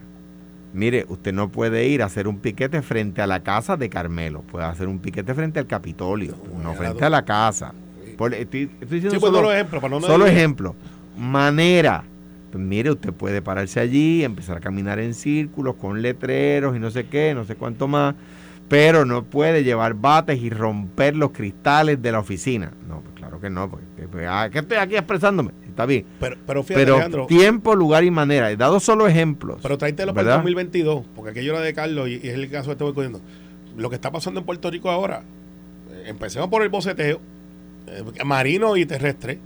mire, 0.73 1.05
usted 1.09 1.33
no 1.33 1.49
puede 1.49 1.87
ir 1.87 2.01
a 2.01 2.05
hacer 2.05 2.27
un 2.27 2.39
piquete 2.39 2.81
frente 2.81 3.21
a 3.21 3.27
la 3.27 3.41
casa 3.41 3.77
de 3.77 3.89
Carmelo, 3.89 4.41
puede 4.41 4.65
hacer 4.65 4.87
un 4.87 4.99
piquete 4.99 5.33
frente 5.33 5.59
al 5.59 5.67
Capitolio, 5.67 6.35
No, 6.63 6.73
frente 6.73 7.03
a 7.05 7.09
la 7.09 7.23
casa. 7.25 7.73
Por- 8.17 8.33
estoy, 8.33 8.63
estoy 8.79 8.99
diciendo 9.01 9.11
Sí, 9.11 9.19
pues 9.19 9.33
solo- 9.33 9.53
no 9.53 9.69
para 9.69 9.89
no 9.89 9.99
Solo 10.01 10.25
ejemplo. 10.25 10.73
Manera. 11.17 12.03
Pues 12.55 12.63
mire, 12.63 12.89
usted 12.89 13.11
puede 13.11 13.41
pararse 13.41 13.81
allí, 13.81 14.23
empezar 14.23 14.55
a 14.55 14.59
caminar 14.61 14.97
en 14.99 15.13
círculos 15.13 15.75
con 15.75 16.01
letreros 16.01 16.73
y 16.73 16.79
no 16.79 16.89
sé 16.89 17.07
qué, 17.07 17.33
no 17.35 17.43
sé 17.43 17.57
cuánto 17.57 17.89
más, 17.89 18.15
pero 18.69 19.03
no 19.03 19.25
puede 19.25 19.65
llevar 19.65 19.95
bates 19.95 20.41
y 20.41 20.49
romper 20.49 21.17
los 21.17 21.31
cristales 21.31 22.01
de 22.01 22.13
la 22.13 22.19
oficina. 22.19 22.71
No, 22.87 23.01
pues 23.01 23.13
claro 23.13 23.41
que 23.41 23.49
no, 23.49 23.69
porque 23.69 24.07
pues, 24.09 24.25
ah, 24.29 24.49
que 24.49 24.59
estoy 24.59 24.77
aquí 24.77 24.95
expresándome. 24.95 25.51
Está 25.67 25.85
bien. 25.85 26.05
Pero, 26.17 26.37
pero 26.47 26.63
fíjate, 26.63 26.81
Pero 26.81 26.95
Alejandro, 26.95 27.25
tiempo, 27.27 27.75
lugar 27.75 28.05
y 28.05 28.11
manera. 28.11 28.49
He 28.49 28.55
dado 28.55 28.79
solo 28.79 29.05
ejemplos. 29.05 29.59
pero 29.61 29.77
tráetelo 29.77 30.13
para 30.13 30.21
el 30.21 30.25
¿verdad? 30.27 30.37
2022, 30.37 31.05
porque 31.13 31.31
aquello 31.31 31.51
era 31.51 31.59
de 31.59 31.73
Carlos 31.73 32.07
y, 32.07 32.21
y 32.23 32.29
es 32.29 32.35
el 32.35 32.49
caso 32.49 32.67
que 32.67 32.71
estoy 32.71 32.93
cogiendo. 32.93 33.19
Lo 33.75 33.89
que 33.89 33.95
está 33.95 34.13
pasando 34.13 34.39
en 34.39 34.45
Puerto 34.45 34.71
Rico 34.71 34.89
ahora, 34.89 35.23
eh, 35.91 36.03
empecemos 36.05 36.47
por 36.47 36.63
el 36.63 36.69
boceteo, 36.69 37.19
eh, 37.87 38.23
marino 38.23 38.77
y 38.77 38.85
terrestre, 38.85 39.41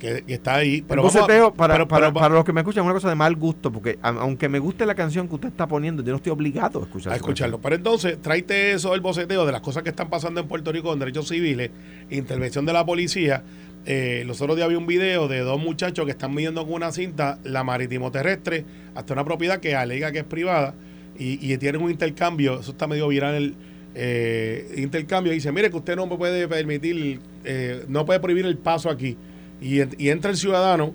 que, 0.00 0.24
que 0.24 0.34
está 0.34 0.56
ahí. 0.56 0.82
Pero 0.82 1.02
vamos 1.02 1.14
a- 1.14 1.20
para, 1.20 1.74
pero- 1.74 1.86
para, 1.86 1.86
pero 1.86 2.12
va- 2.12 2.20
para 2.22 2.34
los 2.34 2.44
que 2.44 2.52
me 2.52 2.62
escuchan, 2.62 2.82
es 2.82 2.86
una 2.86 2.94
cosa 2.94 3.08
de 3.08 3.14
mal 3.14 3.36
gusto, 3.36 3.70
porque 3.70 3.98
a- 4.02 4.08
aunque 4.08 4.48
me 4.48 4.58
guste 4.58 4.84
la 4.86 4.96
canción 4.96 5.28
que 5.28 5.36
usted 5.36 5.48
está 5.48 5.68
poniendo, 5.68 6.02
yo 6.02 6.10
no 6.10 6.16
estoy 6.16 6.32
obligado 6.32 6.80
a 6.80 6.82
escuchar 6.82 7.12
a 7.12 7.16
escucharlo. 7.16 7.60
Pero 7.60 7.76
entonces, 7.76 8.18
tráete 8.20 8.72
eso 8.72 8.90
del 8.90 9.00
boceteo 9.00 9.46
de 9.46 9.52
las 9.52 9.60
cosas 9.60 9.84
que 9.84 9.90
están 9.90 10.10
pasando 10.10 10.40
en 10.40 10.48
Puerto 10.48 10.72
Rico 10.72 10.92
en 10.92 10.98
derechos 10.98 11.28
civiles, 11.28 11.70
intervención 12.10 12.66
de 12.66 12.72
la 12.72 12.84
policía. 12.84 13.44
Eh, 13.86 14.24
los 14.26 14.40
otros 14.42 14.56
días 14.56 14.66
había 14.66 14.78
un 14.78 14.86
video 14.86 15.28
de 15.28 15.38
dos 15.40 15.58
muchachos 15.58 16.04
que 16.04 16.10
están 16.10 16.34
midiendo 16.34 16.64
con 16.64 16.74
una 16.74 16.92
cinta 16.92 17.38
la 17.44 17.64
marítimo 17.64 18.10
terrestre 18.10 18.64
hasta 18.94 19.12
una 19.14 19.24
propiedad 19.24 19.58
que 19.60 19.74
alega 19.74 20.12
que 20.12 20.18
es 20.18 20.24
privada 20.24 20.74
y, 21.18 21.38
y 21.52 21.56
tienen 21.58 21.80
un 21.82 21.90
intercambio. 21.90 22.60
Eso 22.60 22.72
está 22.72 22.86
medio 22.86 23.08
viral 23.08 23.34
el 23.36 23.54
eh, 23.94 24.74
intercambio. 24.76 25.32
Y 25.32 25.36
dice: 25.36 25.50
Mire, 25.52 25.70
que 25.70 25.76
usted 25.76 25.96
no 25.96 26.06
me 26.06 26.16
puede 26.16 26.46
permitir, 26.48 27.20
eh, 27.44 27.84
no 27.88 28.04
puede 28.04 28.20
prohibir 28.20 28.46
el 28.46 28.58
paso 28.58 28.90
aquí. 28.90 29.16
Y, 29.60 29.80
en- 29.80 29.94
y 29.98 30.08
entra 30.10 30.30
el 30.30 30.36
ciudadano 30.36 30.94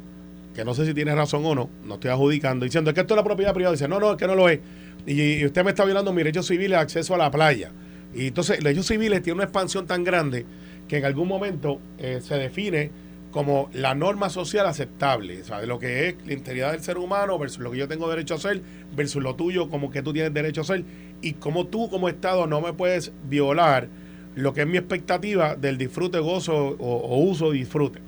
que 0.55 0.63
no 0.63 0.73
sé 0.73 0.85
si 0.85 0.93
tiene 0.93 1.13
razón 1.13 1.45
o 1.45 1.53
no, 1.53 1.69
no 1.85 1.95
estoy 1.95 2.11
adjudicando, 2.11 2.63
diciendo 2.63 2.89
es 2.89 2.93
que 2.95 3.01
esto 3.01 3.13
es 3.13 3.17
la 3.17 3.23
propiedad 3.25 3.53
privada. 3.53 3.73
Dice, 3.73 3.87
no, 3.89 3.99
no, 3.99 4.11
es 4.11 4.17
que 4.17 4.25
no 4.25 4.35
lo 4.35 4.47
es. 4.47 4.59
Y, 5.05 5.45
usted 5.45 5.63
me 5.65 5.71
está 5.71 5.83
violando 5.83 6.13
mi 6.13 6.19
derecho 6.19 6.43
civil 6.43 6.71
de 6.71 6.77
acceso 6.77 7.13
a 7.13 7.17
la 7.17 7.29
playa. 7.29 7.71
Y 8.13 8.27
entonces, 8.27 8.57
los 8.57 8.63
derechos 8.63 8.87
civiles 8.87 9.21
tienen 9.21 9.35
una 9.39 9.43
expansión 9.43 9.85
tan 9.85 10.03
grande 10.05 10.45
que 10.87 10.97
en 10.97 11.05
algún 11.05 11.27
momento 11.27 11.81
eh, 11.97 12.19
se 12.23 12.35
define 12.35 12.89
como 13.31 13.69
la 13.73 13.95
norma 13.95 14.29
social 14.29 14.65
aceptable, 14.65 15.41
o 15.41 15.43
sea, 15.43 15.59
de 15.59 15.67
lo 15.67 15.77
que 15.77 16.07
es 16.07 16.15
la 16.25 16.31
integridad 16.31 16.71
del 16.71 16.81
ser 16.81 16.97
humano 16.97 17.37
versus 17.37 17.59
lo 17.59 17.71
que 17.71 17.77
yo 17.77 17.87
tengo 17.89 18.09
derecho 18.09 18.35
a 18.35 18.37
hacer 18.37 18.61
versus 18.95 19.21
lo 19.21 19.35
tuyo 19.35 19.69
como 19.69 19.91
que 19.91 20.01
tú 20.01 20.13
tienes 20.13 20.33
derecho 20.33 20.61
a 20.61 20.63
hacer 20.63 20.85
y 21.21 21.33
como 21.33 21.67
tú 21.67 21.89
como 21.89 22.07
Estado 22.07 22.47
no 22.47 22.61
me 22.61 22.71
puedes 22.71 23.11
violar 23.27 23.89
lo 24.35 24.53
que 24.53 24.61
es 24.61 24.67
mi 24.67 24.77
expectativa 24.77 25.55
del 25.55 25.77
disfrute, 25.77 26.19
gozo 26.19 26.55
o, 26.55 26.75
o 26.77 27.17
uso, 27.17 27.51
disfrute. 27.51 27.99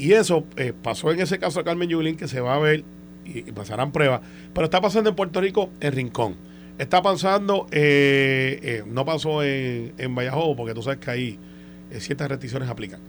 Y 0.00 0.14
eso 0.14 0.46
eh, 0.56 0.72
pasó 0.72 1.12
en 1.12 1.20
ese 1.20 1.38
caso 1.38 1.58
de 1.60 1.64
Carmen 1.66 1.86
Yulín, 1.88 2.16
que 2.16 2.26
se 2.26 2.40
va 2.40 2.54
a 2.54 2.58
ver 2.58 2.84
y, 3.26 3.40
y 3.40 3.52
pasarán 3.52 3.92
pruebas, 3.92 4.22
pero 4.54 4.64
está 4.64 4.80
pasando 4.80 5.10
en 5.10 5.16
Puerto 5.16 5.40
Rico 5.42 5.68
en 5.80 5.92
Rincón. 5.92 6.36
Está 6.78 7.02
pasando, 7.02 7.66
eh, 7.70 8.58
eh, 8.62 8.82
no 8.86 9.04
pasó 9.04 9.42
en, 9.42 9.92
en 9.98 10.14
Vallajobo, 10.14 10.56
porque 10.56 10.72
tú 10.72 10.82
sabes 10.82 11.00
que 11.00 11.10
ahí 11.10 11.38
eh, 11.90 12.00
ciertas 12.00 12.28
restricciones 12.30 12.70
aplican. 12.70 13.00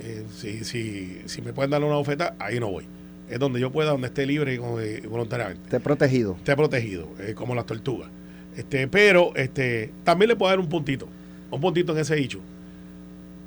Eh, 0.00 0.24
si, 0.34 0.64
si, 0.64 1.20
si 1.26 1.42
me 1.42 1.52
pueden 1.52 1.70
dar 1.72 1.84
una 1.84 1.98
oferta, 1.98 2.34
ahí 2.38 2.58
no 2.58 2.70
voy. 2.70 2.86
Es 3.28 3.38
donde 3.38 3.60
yo 3.60 3.70
pueda, 3.70 3.90
donde 3.90 4.06
esté 4.06 4.24
libre 4.24 4.54
y 4.54 4.56
eh, 4.56 5.02
voluntariamente 5.06 5.62
Esté 5.64 5.78
protegido. 5.80 6.36
esté 6.38 6.56
protegido, 6.56 7.08
como 7.34 7.54
las 7.54 7.66
tortugas. 7.66 8.08
Este, 8.56 8.88
pero 8.88 9.32
este, 9.36 9.92
también 10.04 10.30
le 10.30 10.36
puedo 10.36 10.48
dar 10.48 10.58
un 10.58 10.70
puntito, 10.70 11.06
un 11.50 11.60
puntito 11.60 11.92
en 11.92 11.98
ese 11.98 12.16
dicho. 12.16 12.40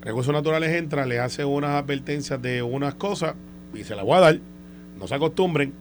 Recursos 0.04 0.34
Naturales 0.34 0.70
entra, 0.72 1.06
le 1.06 1.20
hace 1.20 1.46
unas 1.46 1.72
advertencias 1.72 2.42
de 2.42 2.62
unas 2.62 2.96
cosas 2.96 3.36
y 3.74 3.84
se 3.84 3.96
las 3.96 4.04
voy 4.06 4.18
a 4.18 4.20
dar, 4.22 4.40
no 5.00 5.08
se 5.08 5.16
acostumbren. 5.16 5.74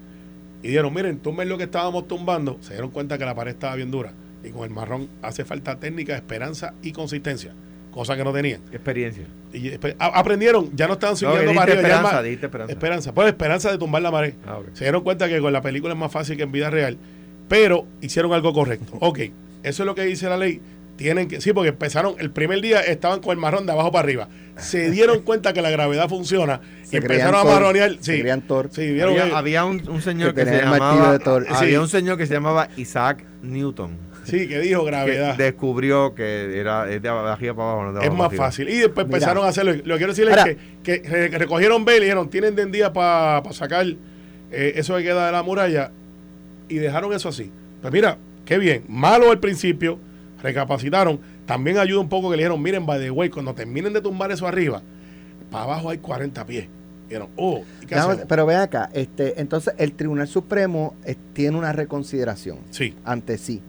Y 0.62 0.68
dijeron, 0.68 0.94
miren, 0.94 1.18
tumben 1.18 1.48
lo 1.48 1.58
que 1.58 1.64
estábamos 1.64 2.06
tumbando. 2.06 2.56
Se 2.60 2.72
dieron 2.74 2.90
cuenta 2.90 3.18
que 3.18 3.24
la 3.24 3.34
pared 3.34 3.50
estaba 3.52 3.74
bien 3.74 3.90
dura. 3.90 4.12
Y 4.44 4.50
con 4.50 4.64
el 4.64 4.70
marrón 4.70 5.08
hace 5.22 5.44
falta 5.44 5.76
técnica, 5.80 6.14
esperanza 6.14 6.74
y 6.82 6.92
consistencia, 6.92 7.52
cosa 7.90 8.16
que 8.16 8.22
no 8.22 8.32
tenían. 8.32 8.60
Experiencia. 8.72 9.24
Y 9.52 9.72
aprendieron, 9.98 10.70
ya 10.74 10.86
no 10.86 10.94
estaban 10.94 11.14
No, 11.14 11.16
siguiendo 11.16 11.50
que 11.50 11.56
para 11.56 11.72
arriba. 11.72 11.88
esperanza, 11.88 12.22
diste 12.22 12.46
esperanza. 12.46 12.72
esperanza. 12.72 13.12
Pues 13.14 13.26
esperanza 13.28 13.72
de 13.72 13.78
tumbar 13.78 14.02
la 14.02 14.12
pared. 14.12 14.34
Ah. 14.46 14.60
Se 14.72 14.84
dieron 14.84 15.02
cuenta 15.02 15.28
que 15.28 15.40
con 15.40 15.52
la 15.52 15.62
película 15.62 15.94
es 15.94 15.98
más 15.98 16.12
fácil 16.12 16.36
que 16.36 16.44
en 16.44 16.52
vida 16.52 16.70
real, 16.70 16.96
pero 17.48 17.86
hicieron 18.00 18.32
algo 18.32 18.52
correcto. 18.52 18.96
Ok, 19.00 19.18
eso 19.64 19.82
es 19.82 19.86
lo 19.86 19.94
que 19.96 20.04
dice 20.04 20.28
la 20.28 20.36
ley. 20.36 20.60
Tienen 21.02 21.28
que, 21.28 21.40
sí, 21.40 21.52
porque 21.52 21.70
empezaron, 21.70 22.14
el 22.18 22.30
primer 22.30 22.60
día 22.60 22.80
estaban 22.80 23.20
con 23.20 23.32
el 23.32 23.38
marrón 23.38 23.66
de 23.66 23.72
abajo 23.72 23.90
para 23.92 24.04
arriba. 24.04 24.28
Se 24.56 24.90
dieron 24.90 25.22
cuenta 25.22 25.52
que 25.52 25.60
la 25.62 25.70
gravedad 25.70 26.08
funciona 26.08 26.60
y 26.90 26.96
empezaron 26.96 27.34
a 27.40 27.44
marronear. 27.44 27.96
Sí, 28.00 28.22
vieron 28.22 29.12
Había, 29.12 29.24
que- 29.24 29.34
había 29.34 29.64
un, 29.64 29.88
un 29.88 30.00
señor 30.02 30.34
Que 30.34 30.44
que, 30.44 30.50
se 30.50 30.62
llamaba 30.62 31.12
de 31.12 31.18
Thor. 31.18 31.46
había 31.50 31.70
Sí. 31.70 31.76
un 31.76 31.88
señor 31.88 32.16
que 32.18 32.26
se 32.26 32.34
llamaba 32.34 32.68
Isaac 32.76 33.24
Newton 33.42 33.96
sí, 34.24 34.46
que 34.46 34.60
dijo 34.60 34.84
que 34.84 34.90
gravedad. 34.90 35.34
descubrió 35.36 36.14
que 36.14 36.58
era 36.60 36.88
es 36.88 37.02
de 37.02 37.08
arriba 37.08 37.54
para 37.56 37.70
abajo 37.72 37.92
no 37.92 37.98
de 38.00 38.06
es 38.06 38.12
más 38.12 38.32
fácil. 38.34 38.68
Y 38.68 38.76
después 38.78 39.06
Mira. 39.06 39.18
empezaron 39.18 39.44
a 39.44 39.48
hacerlo. 39.48 39.72
Lo 39.72 39.94
que 39.94 39.98
quiero 39.98 40.12
decirles 40.12 40.36
es 40.38 40.44
que, 40.84 41.02
que 41.02 41.08
re- 41.08 41.30
que 41.30 41.38
recogieron 41.38 41.84
Bell 41.84 41.98
y 42.02 42.04
dijeron, 42.04 42.30
tienen 42.30 42.54
de 42.54 42.66
día 42.66 42.92
para 42.92 43.42
sacar 43.52 43.84
eh, 44.52 44.72
eso 44.76 44.96
que 44.96 45.02
queda 45.02 45.26
de 45.26 45.32
la 45.32 45.42
muralla 45.42 45.90
y 46.68 46.76
dejaron 46.76 47.12
eso 47.12 47.30
así. 47.30 47.50
Pues 47.80 47.92
mira, 47.92 48.16
qué 48.44 48.58
bien. 48.58 48.84
Malo 48.88 49.30
al 49.32 49.40
principio, 49.40 49.98
recapacitaron. 50.42 51.20
También 51.46 51.78
ayuda 51.78 52.00
un 52.00 52.08
poco 52.08 52.30
que 52.30 52.36
le 52.36 52.42
dijeron, 52.42 52.60
miren, 52.62 52.84
by 52.86 52.98
the 53.00 53.10
way, 53.10 53.30
cuando 53.30 53.54
terminen 53.54 53.92
de 53.92 54.00
tumbar 54.00 54.30
eso 54.32 54.46
arriba, 54.46 54.82
para 55.50 55.64
abajo 55.64 55.90
hay 55.90 55.98
40 55.98 56.44
pies. 56.46 56.66
Dijeron, 57.08 57.28
oh, 57.36 57.62
pero 58.26 58.46
ve 58.46 58.56
acá, 58.56 58.88
este, 58.94 59.38
entonces 59.40 59.74
el 59.76 59.92
Tribunal 59.92 60.26
Supremo 60.28 60.94
eh, 61.04 61.14
tiene 61.34 61.58
una 61.58 61.70
reconsideración 61.72 62.58
Sí, 62.70 62.94
ante 63.04 63.36
sí. 63.36 63.60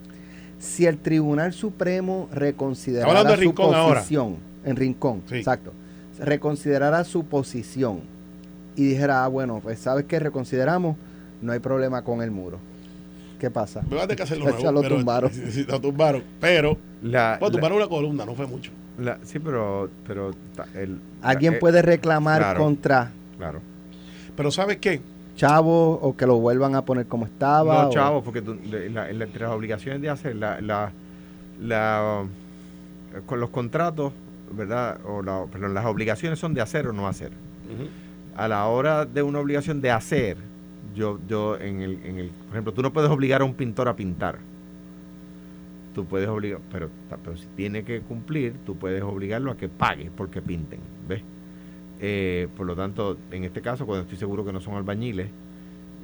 Si 0.60 0.86
el 0.86 0.98
Tribunal 0.98 1.52
Supremo 1.52 2.30
reconsiderara 2.32 3.24
de 3.26 3.36
su 3.36 3.42
Rincón 3.42 3.76
ahora. 3.76 3.96
posición, 4.00 4.38
en 4.64 4.76
Rincón, 4.78 5.24
Sí. 5.28 5.36
exacto, 5.36 5.74
reconsiderara 6.20 7.04
su 7.04 7.26
posición 7.26 8.00
y 8.78 8.86
dijera, 8.86 9.26
ah, 9.26 9.28
bueno, 9.28 9.60
pues 9.62 9.78
sabes 9.80 10.06
que 10.06 10.20
reconsideramos, 10.20 10.96
no 11.42 11.52
hay 11.52 11.60
problema 11.60 12.02
con 12.04 12.22
el 12.22 12.32
muro. 12.32 12.60
¿Qué 13.44 13.52
pasa? 13.52 13.82
me 13.82 13.96
vas 13.96 14.06
a 14.06 14.08
tener 14.08 14.16
que 14.16 14.24
hacerlo 14.24 14.46
Ya 14.52 14.52
nuevo. 14.54 14.72
lo 14.72 14.82
pero- 14.84 14.96
tumbaron. 14.96 15.34
sí, 15.34 15.42
sí, 15.52 15.66
lo 15.68 15.82
tumbaron. 15.82 16.24
Pero, 16.40 16.78
La- 17.02 17.36
pues 17.38 17.50
la- 17.50 17.54
tumbaron 17.54 17.78
una 17.78 17.88
columna, 17.90 18.26
no 18.26 18.36
fue 18.36 18.48
mucho. 18.48 18.72
la- 18.98 19.18
sí 19.24 19.38
pero 19.40 19.90
pero 20.08 20.32
el- 20.76 21.02
Alguien 21.22 21.56
eh, 21.56 21.58
puede 21.58 21.82
reclamar 21.82 22.40
claro. 22.40 22.60
contra 22.62 23.12
claro 23.38 23.60
Pero 24.38 24.50
¿sabes 24.50 24.78
qué? 24.78 25.02
Chavo 25.36 25.96
o 25.96 26.16
que 26.16 26.26
lo 26.26 26.38
vuelvan 26.38 26.74
a 26.76 26.86
poner 26.86 27.06
como 27.08 27.26
estaba. 27.26 27.84
no 27.84 27.90
o- 27.90 27.92
chavo 27.92 28.24
porque 28.24 28.42
tú- 28.42 28.56
de- 28.64 28.90
la- 28.90 29.12
la- 29.12 29.26
entre 29.26 29.42
las 29.42 29.52
obligaciones 29.52 30.02
de 30.02 30.10
hacer 30.10 30.38
la, 30.38 30.62
la, 30.62 30.94
la- 31.62 32.24
con 33.26 33.42
los 33.42 33.50
contratos 33.50 34.14
verdad 34.52 35.00
o 35.06 35.22
la- 35.22 35.44
perdón, 35.52 35.74
las 35.74 35.86
obligaciones 35.86 36.40
son 36.40 36.54
de 36.54 36.62
hacer 36.62 36.88
o 36.88 36.94
no 36.94 37.10
hacer 37.10 37.32
a 38.38 38.48
la 38.48 38.66
hora 38.68 39.04
de 39.06 39.22
una 39.22 39.40
obligación 39.40 39.82
de 39.82 39.92
hacer, 39.92 40.38
yo, 40.94 41.20
yo 41.28 41.58
en 41.58 41.82
el, 41.82 42.00
en 42.06 42.20
el, 42.20 42.30
por 42.30 42.50
ejemplo, 42.52 42.74
tú 42.74 42.82
no 42.82 42.94
puedes 42.94 43.10
obligar 43.10 43.42
a 43.42 43.46
un 43.46 43.54
pintor 43.54 43.88
a 43.88 43.96
pintar. 43.96 44.40
Tú 45.94 46.06
puedes 46.06 46.28
obligar, 46.28 46.60
pero, 46.72 46.90
pero 47.24 47.38
si 47.38 47.46
tiene 47.56 47.84
que 47.84 48.02
cumplir, 48.02 48.56
tú 48.66 48.76
puedes 48.76 49.04
obligarlo 49.04 49.52
a 49.52 49.58
que 49.58 49.70
pague 49.70 50.10
porque 50.16 50.42
pinten, 50.42 50.80
¿ves? 51.08 51.22
Eh, 52.00 52.48
por 52.58 52.66
lo 52.66 52.76
tanto, 52.76 53.18
en 53.32 53.44
este 53.44 53.62
caso, 53.62 53.86
cuando 53.86 54.04
estoy 54.04 54.18
seguro 54.18 54.44
que 54.44 54.52
no 54.52 54.60
son 54.60 54.76
albañiles, 54.76 55.30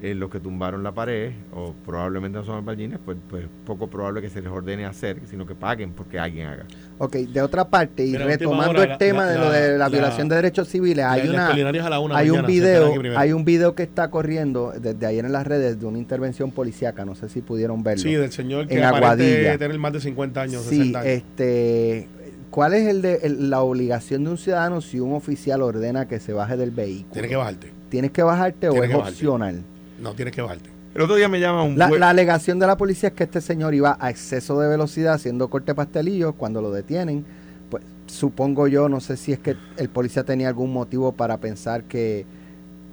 eh, 0.02 0.16
los 0.16 0.30
que 0.30 0.40
tumbaron 0.40 0.82
la 0.82 0.94
pared, 0.94 1.32
o 1.54 1.74
probablemente 1.86 2.38
no 2.40 2.46
son 2.46 2.56
albañiles, 2.56 3.00
pues, 3.04 3.18
pues 3.30 3.46
poco 3.66 3.88
probable 3.88 4.22
que 4.22 4.30
se 4.30 4.42
les 4.42 4.50
ordene 4.50 4.86
hacer, 4.86 5.18
sino 5.30 5.46
que 5.46 5.56
paguen 5.56 5.92
porque 5.92 6.18
alguien 6.18 6.48
haga. 6.48 6.66
Ok, 7.00 7.16
de 7.18 7.42
otra 7.42 7.68
parte, 7.70 8.06
y 8.06 8.12
Mira, 8.12 8.26
retomando 8.26 8.70
hora, 8.72 8.84
el 8.84 8.90
la- 8.90 8.98
tema 8.98 9.26
la- 9.26 9.32
de 9.34 9.38
lo 9.40 9.52
de 9.52 9.72
la, 9.72 9.78
la- 9.78 9.90
violación 9.90 10.30
de 10.30 10.36
derechos 10.38 10.70
civiles, 10.70 11.04
hay 11.06 11.28
una 11.28 11.48
hay 11.52 12.30
un 12.30 12.38
mañana, 12.38 12.48
video, 12.48 12.94
hay 13.18 13.34
un 13.34 13.44
video 13.46 13.76
que 13.76 13.84
está 13.84 14.10
corriendo 14.10 14.72
desde 14.80 15.06
ayer 15.06 15.26
en 15.26 15.32
las 15.34 15.46
redes 15.46 15.80
de 15.80 15.86
una 15.86 15.98
intervención 15.98 16.52
policíaca, 16.52 17.04
no 17.04 17.16
sé 17.16 17.28
si 17.30 17.42
pudieron 17.42 17.84
verlo. 17.84 18.02
Sí, 18.04 18.14
del 18.16 18.32
señor 18.32 18.68
que 18.68 18.78
En 18.78 18.84
Aguadilla. 18.86 19.58
tener 19.58 19.78
más 19.80 19.94
de 19.94 20.00
50 20.02 20.42
años, 20.42 20.64
Sí, 20.64 20.78
60 20.78 21.00
años. 21.02 21.12
este, 21.12 22.08
¿cuál 22.52 22.74
es 22.74 22.88
el 22.88 23.02
de, 23.02 23.16
el- 23.24 23.50
la 23.50 23.62
obligación 23.62 24.24
de 24.24 24.30
un 24.32 24.38
ciudadano 24.38 24.80
si 24.82 25.00
un 25.00 25.14
oficial 25.14 25.62
ordena 25.62 26.08
que 26.08 26.20
se 26.20 26.32
baje 26.34 26.56
del 26.58 26.72
vehículo? 26.72 27.12
Tienes 27.14 27.30
que 27.32 27.36
bajarte. 27.38 27.72
¿Tienes 27.90 28.12
que 28.12 28.24
bajarte 28.24 28.70
o 28.70 28.84
es 28.84 28.90
bajarte. 28.94 29.10
opcional? 29.10 29.62
No, 30.02 30.14
tienes 30.14 30.34
que 30.34 30.42
bajarte. 30.42 30.70
El 30.96 31.02
otro 31.02 31.16
día 31.16 31.28
me 31.30 31.40
llama 31.40 31.64
un 31.64 31.78
La, 31.78 31.88
buen- 31.88 32.00
la 32.00 32.10
alegación 32.10 32.58
de 32.60 32.66
la 32.68 32.78
policía 32.78 33.10
es 33.10 33.16
que 33.16 33.24
este 33.26 33.42
señor 33.42 33.74
iba 33.74 33.98
a 34.00 34.10
exceso 34.10 34.60
de 34.60 34.68
velocidad 34.68 35.14
haciendo 35.14 35.50
corte 35.50 35.76
pastelillos 35.76 36.34
cuando 36.36 36.62
lo 36.62 36.72
detienen. 36.72 37.26
Pues 37.70 37.84
supongo 38.08 38.68
yo, 38.68 38.90
no 38.90 39.00
sé 39.00 39.16
si 39.18 39.32
es 39.32 39.40
que 39.40 39.56
el 39.78 39.90
policía 39.90 40.24
tenía 40.24 40.48
algún 40.48 40.74
motivo 40.74 41.12
para 41.12 41.38
pensar 41.38 41.84
que, 41.84 42.26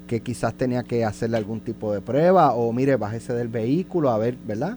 que 0.06 0.20
quizás 0.20 0.52
tenía 0.54 0.82
que 0.82 1.04
hacerle 1.06 1.38
algún 1.38 1.60
tipo 1.60 1.92
de 1.94 2.00
prueba 2.02 2.52
o 2.52 2.70
mire, 2.72 2.96
bájese 2.96 3.32
del 3.32 3.48
vehículo, 3.48 4.10
a 4.10 4.18
ver, 4.18 4.36
¿verdad? 4.46 4.76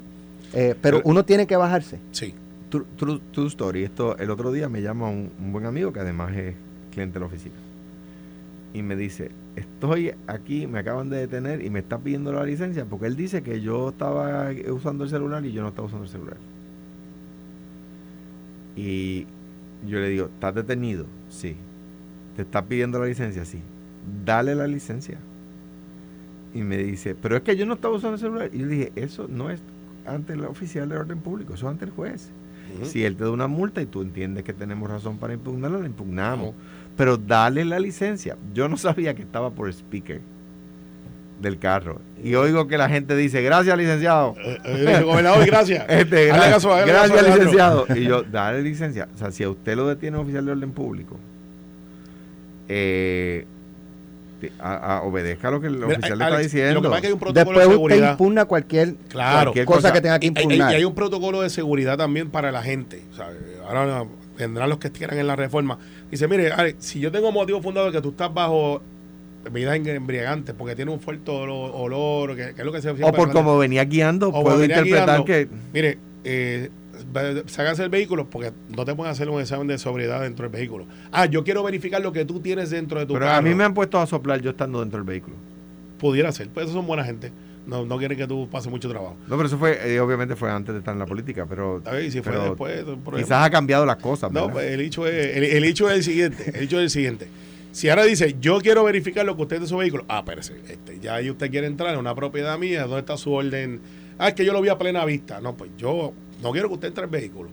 Eh, 0.53 0.75
pero 0.81 0.97
Pero- 0.99 1.09
uno 1.09 1.25
tiene 1.25 1.45
que 1.45 1.57
bajarse. 1.57 1.99
Sí. 2.11 2.33
True, 2.69 2.85
true- 2.97 3.21
true 3.31 3.47
story. 3.47 3.83
Esto, 3.83 4.15
el 4.17 4.29
otro 4.29 4.51
día 4.51 4.69
me 4.69 4.81
llama 4.81 5.09
un, 5.09 5.31
un 5.41 5.51
buen 5.51 5.65
amigo 5.65 5.91
que 5.91 5.99
además 5.99 6.35
es 6.37 6.55
cliente 6.91 7.15
de 7.15 7.19
la 7.19 7.25
oficina. 7.25 7.55
Y 8.73 8.81
me 8.83 8.95
dice, 8.95 9.31
estoy 9.59 10.13
aquí, 10.27 10.67
me 10.67 10.79
acaban 10.79 11.09
de 11.09 11.17
detener 11.17 11.63
y 11.63 11.69
me 11.69 11.79
está 11.79 11.99
pidiendo 11.99 12.31
la 12.33 12.43
licencia 12.43 12.85
porque 12.85 13.07
él 13.07 13.15
dice 13.15 13.41
que 13.41 13.61
yo 13.61 13.89
estaba 13.89 14.49
usando 14.71 15.03
el 15.03 15.09
celular 15.09 15.45
y 15.45 15.51
yo 15.51 15.61
no 15.61 15.69
estaba 15.69 15.87
usando 15.87 16.05
el 16.05 16.11
celular. 16.11 16.37
Y 18.75 19.25
yo 19.85 19.99
le 19.99 20.09
digo, 20.09 20.25
¿estás 20.25 20.55
detenido? 20.55 21.05
Sí. 21.29 21.55
¿Te 22.35 22.43
está 22.43 22.65
pidiendo 22.65 22.99
la 22.99 23.05
licencia? 23.05 23.45
Sí. 23.45 23.61
Dale 24.25 24.55
la 24.55 24.67
licencia. 24.67 25.17
Y 26.53 26.61
me 26.61 26.77
dice, 26.77 27.15
pero 27.15 27.37
es 27.37 27.43
que 27.43 27.55
yo 27.55 27.65
no 27.65 27.75
estaba 27.75 27.95
usando 27.95 28.15
el 28.15 28.19
celular. 28.19 28.49
Y 28.53 28.59
yo 28.59 28.65
le 28.65 28.75
dije, 28.75 28.91
eso 28.95 29.27
no 29.27 29.49
es 29.49 29.59
ante 30.05 30.33
el 30.33 30.45
oficial 30.45 30.89
de 30.89 30.97
orden 30.97 31.19
público, 31.19 31.53
eso 31.53 31.67
es 31.67 31.71
ante 31.71 31.85
el 31.85 31.91
juez. 31.91 32.31
Si 32.83 33.03
él 33.03 33.15
te 33.15 33.23
da 33.23 33.31
una 33.31 33.47
multa 33.47 33.81
y 33.81 33.87
tú 33.87 34.01
entiendes 34.01 34.43
que 34.43 34.53
tenemos 34.53 34.89
razón 34.89 35.17
para 35.17 35.33
impugnarla, 35.33 35.79
la 35.79 35.87
impugnamos. 35.87 36.53
Pero 36.99 37.15
dale 37.17 37.63
la 37.65 37.79
licencia. 37.79 38.35
Yo 38.53 38.67
no 38.67 38.75
sabía 38.77 39.13
que 39.15 39.21
estaba 39.21 39.49
por 39.51 39.69
speaker 39.69 40.19
del 41.41 41.57
carro. 41.57 42.01
Y 42.21 42.35
oigo 42.35 42.67
que 42.67 42.77
la 42.77 42.89
gente 42.89 43.15
dice, 43.15 43.41
gracias 43.41 43.77
licenciado. 43.77 44.35
Eh, 44.43 44.57
eh, 44.65 45.01
gobernador, 45.05 45.45
gracias. 45.45 45.85
Este, 45.89 46.29
Hazle 46.31 46.43
gra- 46.45 46.51
caso, 46.51 46.69
gracias 46.69 47.11
caso 47.11 47.27
licenciado. 47.37 47.85
Y 47.95 48.03
yo, 48.03 48.23
dale 48.23 48.61
licencia. 48.61 49.07
O 49.15 49.17
sea, 49.17 49.31
si 49.31 49.45
a 49.45 49.49
usted 49.49 49.77
lo 49.77 49.87
detiene 49.87 50.17
un 50.17 50.23
oficial 50.23 50.45
de 50.45 50.51
orden 50.51 50.71
público, 50.73 51.17
eh, 52.67 53.45
a- 54.59 54.97
a- 54.97 55.01
obedezca 55.03 55.49
lo 55.51 55.59
que 55.61 55.67
el 55.67 55.73
Mira, 55.77 55.87
oficial 55.87 56.17
le 56.19 56.25
está 56.25 56.37
diciendo. 56.39 56.73
Lo 56.75 56.81
que 56.81 56.87
pasa 56.87 56.97
es 56.97 57.01
que 57.01 57.07
hay 57.07 57.13
un 57.13 57.19
protocolo 57.19 57.59
Después 57.59 57.69
de 57.69 57.75
usted 57.95 58.11
impugna 58.11 58.45
cualquier 58.45 58.95
Claro. 59.07 59.37
cualquier 59.53 59.65
cosa, 59.65 59.79
cosa. 59.81 59.93
que 59.93 60.01
tenga 60.01 60.19
que 60.19 60.25
Y- 60.27 60.29
y- 60.29 60.31
impugnar. 60.43 60.71
Y, 60.71 60.75
hay 60.75 60.83
un 60.85 60.95
protocolo 60.95 61.41
de 61.41 61.49
seguridad 61.49 61.97
también 61.97 62.29
para 62.29 62.51
la 62.51 62.61
gente. 62.63 63.01
o 63.11 63.15
sea, 63.15 63.29
Ahora 63.67 64.05
vendrán 64.39 64.69
los 64.69 64.79
que 64.79 64.91
quieran 64.91 65.19
en 65.19 65.27
la 65.27 65.35
reforma. 65.35 65.77
Dice, 66.09 66.27
mire, 66.27 66.51
Ale, 66.51 66.75
si 66.79 66.99
yo 66.99 67.11
tengo 67.11 67.31
motivo 67.31 67.61
fundado 67.61 67.87
de 67.87 67.91
que 67.91 68.01
tú 68.01 68.09
estás 68.09 68.33
bajo 68.33 68.81
bebidas 69.43 69.75
embriagantes 69.75 70.55
porque 70.55 70.75
tiene 70.75 70.91
un 70.91 70.99
fuerte 70.99 71.29
olor, 71.31 71.71
olor 71.73 72.35
que, 72.35 72.53
que 72.55 72.61
es 72.61 72.65
lo 72.65 72.71
que 72.71 72.81
se 72.81 72.89
o 72.89 73.11
por 73.13 73.31
como 73.31 73.57
venía 73.57 73.83
guiando, 73.85 74.29
O 74.29 74.43
puedo 74.43 74.63
interpretar 74.63 75.05
guiando. 75.05 75.25
que... 75.25 75.47
Mire, 75.73 75.97
eh, 76.23 76.69
sácase 77.45 77.83
el 77.83 77.89
vehículo 77.89 78.29
porque 78.29 78.51
no 78.75 78.85
te 78.85 78.93
pueden 78.95 79.11
hacer 79.11 79.29
un 79.29 79.39
examen 79.39 79.67
de 79.67 79.77
sobriedad 79.77 80.21
dentro 80.21 80.43
del 80.49 80.51
vehículo. 80.51 80.85
Ah, 81.11 81.25
yo 81.25 81.43
quiero 81.43 81.63
verificar 81.63 82.01
lo 82.01 82.11
que 82.11 82.25
tú 82.25 82.39
tienes 82.39 82.69
dentro 82.69 82.99
de 82.99 83.05
tu 83.05 83.13
Pero 83.13 83.25
carro. 83.25 83.37
a 83.37 83.41
mí 83.41 83.53
me 83.55 83.63
han 83.63 83.73
puesto 83.73 83.99
a 83.99 84.07
soplar 84.07 84.41
yo 84.41 84.51
estando 84.51 84.79
dentro 84.81 84.97
del 84.99 85.05
vehículo. 85.07 85.35
Pudiera 85.97 86.31
ser, 86.31 86.49
pues 86.49 86.65
esos 86.65 86.75
son 86.75 86.87
buena 86.87 87.03
gente. 87.03 87.31
No, 87.65 87.85
no 87.85 87.97
quieren 87.97 88.17
que 88.17 88.27
tú 88.27 88.47
pases 88.49 88.71
mucho 88.71 88.89
trabajo. 88.89 89.15
No, 89.27 89.35
pero 89.37 89.47
eso 89.47 89.57
fue, 89.57 89.93
eh, 89.93 89.99
obviamente 89.99 90.35
fue 90.35 90.49
antes 90.51 90.73
de 90.73 90.79
estar 90.79 90.93
en 90.93 90.99
la 90.99 91.05
política, 91.05 91.45
pero. 91.47 91.81
Y 92.01 92.11
si 92.11 92.21
fue 92.21 92.33
pero 92.33 92.45
después. 92.45 92.83
Quizás 93.15 93.45
ha 93.45 93.49
cambiado 93.49 93.85
las 93.85 93.97
cosas, 93.97 94.31
No, 94.31 94.49
pues 94.49 94.71
el 94.71 94.81
hecho 94.81 95.05
es 95.05 95.37
el, 95.37 95.43
el 95.43 95.63
hecho 95.63 95.89
es 95.89 95.97
el 95.97 96.03
siguiente, 96.03 96.51
el 96.55 96.63
hecho 96.63 96.77
es 96.77 96.83
el 96.83 96.89
siguiente. 96.89 97.27
Si 97.71 97.87
ahora 97.87 98.03
dice, 98.03 98.35
yo 98.39 98.59
quiero 98.61 98.83
verificar 98.83 99.25
lo 99.25 99.35
que 99.35 99.43
usted 99.43 99.55
es 99.57 99.61
de 99.63 99.67
su 99.67 99.77
vehículo, 99.77 100.03
ah, 100.07 100.19
espérese, 100.19 100.55
este, 100.67 100.99
ya 100.99 101.15
ahí 101.15 101.29
usted 101.29 101.51
quiere 101.51 101.67
entrar 101.67 101.93
en 101.93 101.99
una 101.99 102.15
propiedad 102.15 102.57
mía, 102.57 102.81
¿dónde 102.83 102.99
está 102.99 103.15
su 103.15 103.31
orden? 103.31 103.79
Ah, 104.17 104.29
es 104.29 104.33
que 104.33 104.43
yo 104.43 104.53
lo 104.53 104.61
vi 104.61 104.69
a 104.69 104.77
plena 104.77 105.05
vista. 105.05 105.39
No, 105.39 105.55
pues 105.55 105.69
yo 105.77 106.13
no 106.41 106.51
quiero 106.51 106.67
que 106.67 106.73
usted 106.73 106.87
entre 106.87 107.03
al 107.03 107.09
vehículo. 107.09 107.49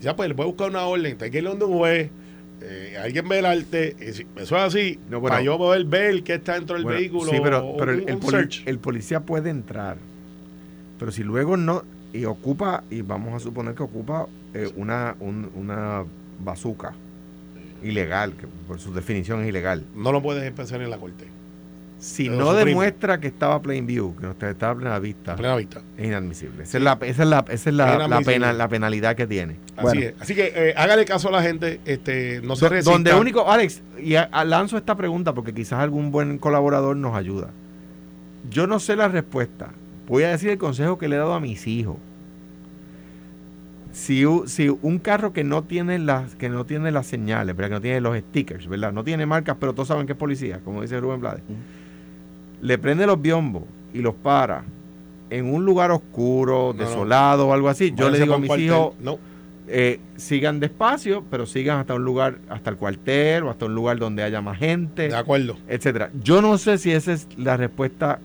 Ya, 0.00 0.16
pues 0.16 0.28
le 0.28 0.34
voy 0.34 0.44
a 0.44 0.46
buscar 0.46 0.70
una 0.70 0.86
orden, 0.86 1.12
usted 1.12 1.30
quiere 1.30 1.44
ir 1.44 1.50
donde 1.50 1.66
un 1.66 1.78
juez, 1.78 2.10
eh, 2.62 2.96
alguien 3.02 3.28
ve 3.28 3.38
el 3.38 3.46
arte, 3.46 3.96
y 4.00 4.12
si- 4.12 4.26
eso 4.36 4.56
es 4.56 4.62
así, 4.62 4.98
No, 5.08 5.20
bueno. 5.20 5.32
para 5.34 5.42
yo 5.42 5.56
poder 5.58 5.84
ver 5.84 6.22
qué 6.22 6.34
está 6.34 6.54
dentro 6.54 6.76
del 6.76 6.84
Bueno, 6.84 6.98
vehículo. 6.98 7.30
Sí, 7.30 7.38
pero, 7.42 7.66
o 7.66 7.76
pero 7.76 7.92
el, 7.92 8.00
un- 8.02 8.08
el 8.08 8.14
un 8.16 8.20
poli- 8.20 8.30
search. 8.36 8.62
el 8.66 8.78
policía 8.78 9.20
puede 9.20 9.50
entrar. 9.50 9.96
Pero 10.98 11.10
si 11.12 11.22
luego 11.22 11.56
no. 11.56 11.82
Y 12.12 12.24
ocupa, 12.24 12.82
y 12.90 13.02
vamos 13.02 13.32
a 13.34 13.38
suponer 13.38 13.74
que 13.74 13.82
ocupa 13.84 14.26
eh, 14.52 14.68
una, 14.76 15.14
un- 15.20 15.48
una 15.54 16.04
bazuca 16.40 16.92
ilegal, 17.82 18.32
que 18.34 18.46
por 18.66 18.78
su 18.80 18.92
definición 18.92 19.42
es 19.42 19.48
ilegal. 19.48 19.84
no 19.94 20.10
lo 20.12 20.20
puedes 20.20 20.42
empezar 20.44 20.82
en 20.82 20.90
la 20.90 20.98
corte, 20.98 21.24
Si 22.00 22.28
no 22.30 22.46
suprime. 22.46 22.64
demuestra 22.64 23.20
que 23.20 23.26
estaba 23.26 23.60
plain 23.60 23.86
view, 23.86 24.16
que 24.16 24.22
no 24.26 24.30
estaba 24.32 24.72
a 24.72 24.74
plena 24.74 24.98
vista, 24.98 25.36
plena 25.36 25.54
vista. 25.56 25.82
es 25.98 26.06
inadmisible. 26.06 26.62
Esa 26.64 26.78
es 26.78 26.82
la, 26.84 26.98
esa 27.02 27.22
es 27.22 27.28
la, 27.28 27.44
esa 27.48 27.70
es 27.70 27.76
la, 27.76 28.08
la 28.08 28.20
pena, 28.22 28.52
la 28.54 28.68
penalidad 28.68 29.14
que 29.16 29.26
tiene. 29.26 29.56
Así 29.76 29.82
Bueno. 29.82 30.00
es. 30.00 30.14
Así 30.18 30.34
que 30.34 30.50
eh, 30.54 30.74
hágale 30.76 31.04
caso 31.04 31.28
a 31.28 31.32
la 31.32 31.42
gente, 31.42 31.78
este, 31.84 32.40
no 32.42 32.56
se 32.56 32.68
resista. 32.70 32.90
donde 32.92 33.14
único, 33.14 33.50
Alex, 33.50 33.82
y 34.02 34.14
a- 34.14 34.22
a- 34.32 34.44
lanzo 34.46 34.78
esta 34.78 34.94
pregunta 34.96 35.34
porque 35.34 35.52
quizás 35.52 35.78
algún 35.80 36.10
buen 36.10 36.38
colaborador 36.38 36.96
nos 36.96 37.14
ayuda. 37.14 37.50
Yo 38.50 38.66
no 38.66 38.80
sé 38.80 38.96
la 38.96 39.08
respuesta. 39.08 39.68
Voy 40.08 40.22
a 40.22 40.30
decir 40.30 40.48
el 40.48 40.58
consejo 40.58 40.96
que 40.96 41.06
le 41.06 41.16
he 41.16 41.18
dado 41.18 41.34
a 41.34 41.40
mis 41.40 41.66
hijos. 41.66 41.98
Si, 43.92 44.24
si 44.46 44.68
un 44.82 44.98
carro 45.00 45.32
que 45.32 45.42
no 45.42 45.64
tiene 45.64 45.98
las 45.98 46.36
que 46.36 46.48
no 46.48 46.64
tiene 46.64 46.92
las 46.92 47.06
señales, 47.06 47.56
¿verdad? 47.56 47.68
que 47.68 47.74
no 47.74 47.80
tiene 47.80 48.00
los 48.00 48.16
stickers, 48.16 48.68
¿verdad? 48.68 48.92
No 48.92 49.02
tiene 49.02 49.26
marcas, 49.26 49.56
pero 49.58 49.72
todos 49.74 49.88
saben 49.88 50.06
que 50.06 50.12
es 50.12 50.18
policía, 50.18 50.60
como 50.64 50.80
dice 50.82 50.98
Rubén 51.00 51.20
Blades. 51.20 51.42
Le 52.60 52.78
prende 52.78 53.06
los 53.06 53.20
biombos 53.20 53.62
y 53.94 53.98
los 54.00 54.14
para 54.14 54.64
en 55.30 55.52
un 55.52 55.64
lugar 55.64 55.90
oscuro, 55.92 56.72
No, 56.76 56.82
no. 56.82 56.88
desolado 56.88 57.48
o 57.48 57.52
algo 57.52 57.68
así. 57.68 57.92
Yo 57.96 58.10
le 58.10 58.18
digo 58.20 58.34
a 58.34 58.38
mis 58.38 58.48
cuartel. 58.48 58.66
hijos, 58.66 58.94
No, 59.00 59.18
eh, 59.68 60.00
sigan 60.16 60.58
despacio, 60.58 61.22
pero 61.30 61.46
sigan 61.46 61.78
hasta 61.78 61.94
un 61.94 62.02
lugar, 62.04 62.38
hasta 62.48 62.70
el 62.70 62.76
cuartel 62.76 63.44
o 63.44 63.50
hasta 63.50 63.66
un 63.66 63.74
lugar 63.74 63.98
donde 63.98 64.22
haya 64.24 64.40
más 64.40 64.58
gente, 64.58 65.08
de 65.08 65.14
acuerdo. 65.16 65.56
etcétera. 65.68 66.10
Yo 66.22 66.42
no 66.42 66.58
sé 66.58 66.78
si 66.78 66.90
esa 66.90 67.12
es 67.12 67.28
la 67.36 67.56
respuesta 67.56 68.18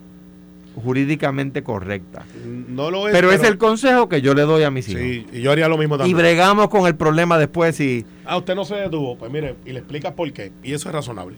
jurídicamente 0.83 1.63
correcta, 1.63 2.23
No 2.67 2.91
lo 2.91 3.07
es. 3.07 3.13
pero, 3.13 3.31
es 3.31 3.41
el 3.43 3.57
consejo 3.57 4.09
que 4.09 4.21
yo 4.21 4.33
le 4.33 4.41
doy 4.41 4.63
a 4.63 4.71
mis 4.71 4.89
hijos. 4.89 5.01
Sí, 5.01 5.25
y 5.31 5.41
yo 5.41 5.51
haría 5.51 5.69
lo 5.69 5.77
mismo 5.77 5.95
Y 5.95 5.99
también. 5.99 6.17
bregamos 6.17 6.67
con 6.69 6.85
el 6.87 6.95
problema 6.95 7.37
después 7.37 7.75
si 7.77 8.05
Ah, 8.25 8.37
usted 8.37 8.55
no 8.55 8.65
se 8.65 8.75
detuvo. 8.75 9.15
Pues 9.17 9.31
mire, 9.31 9.55
y 9.65 9.71
le 9.71 9.79
explicas 9.79 10.11
por 10.13 10.31
qué. 10.33 10.51
Y 10.63 10.73
eso 10.73 10.89
es 10.89 10.95
razonable. 10.95 11.35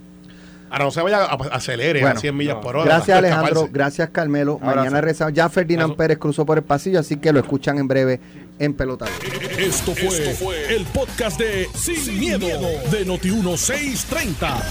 Ahora 0.69 0.85
no 0.85 0.91
se 0.91 1.01
vaya 1.01 1.23
a 1.23 1.33
acelere 1.55 2.01
Bueno, 2.01 2.17
a 2.17 2.19
100 2.19 2.35
millas 2.35 2.55
no. 2.55 2.61
por 2.61 2.75
hora. 2.75 2.85
Gracias 2.85 3.17
Alejandro, 3.17 3.69
gracias 3.71 4.09
Carmelo. 4.09 4.59
Abrazo. 4.61 4.75
Mañana 4.77 5.01
regresamos. 5.01 5.33
Ya 5.33 5.49
Ferdinand. 5.49 5.95
Pérez 5.95 6.17
cruzó 6.17 6.45
por 6.45 6.57
el 6.57 6.63
pasillo, 6.63 6.99
así 6.99 7.17
que 7.17 7.31
lo 7.31 7.39
escuchan 7.39 7.77
en 7.77 7.87
breve 7.87 8.19
en 8.59 8.73
pelotado. 8.73 9.11
Esto 9.57 9.93
fue, 9.95 10.75
el 10.75 10.85
podcast 10.85 11.39
de 11.39 11.67
Sin, 11.73 12.19
miedo, 12.19 12.47
de 12.91 13.05
Noti1630. 13.05 14.61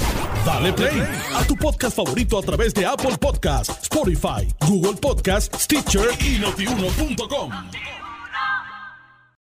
Dale 0.44 0.72
play 0.72 1.02
a 1.34 1.44
tu 1.44 1.56
podcast 1.56 1.96
favorito 1.96 2.38
a 2.38 2.42
través 2.42 2.74
de 2.74 2.86
Apple 2.86 3.16
Podcasts, 3.18 3.82
Spotify, 3.82 4.48
Google 4.66 4.94
Podcasts, 5.00 5.64
Stitcher 5.64 6.08
y 6.20 6.38
notiuno.com. 6.38 7.50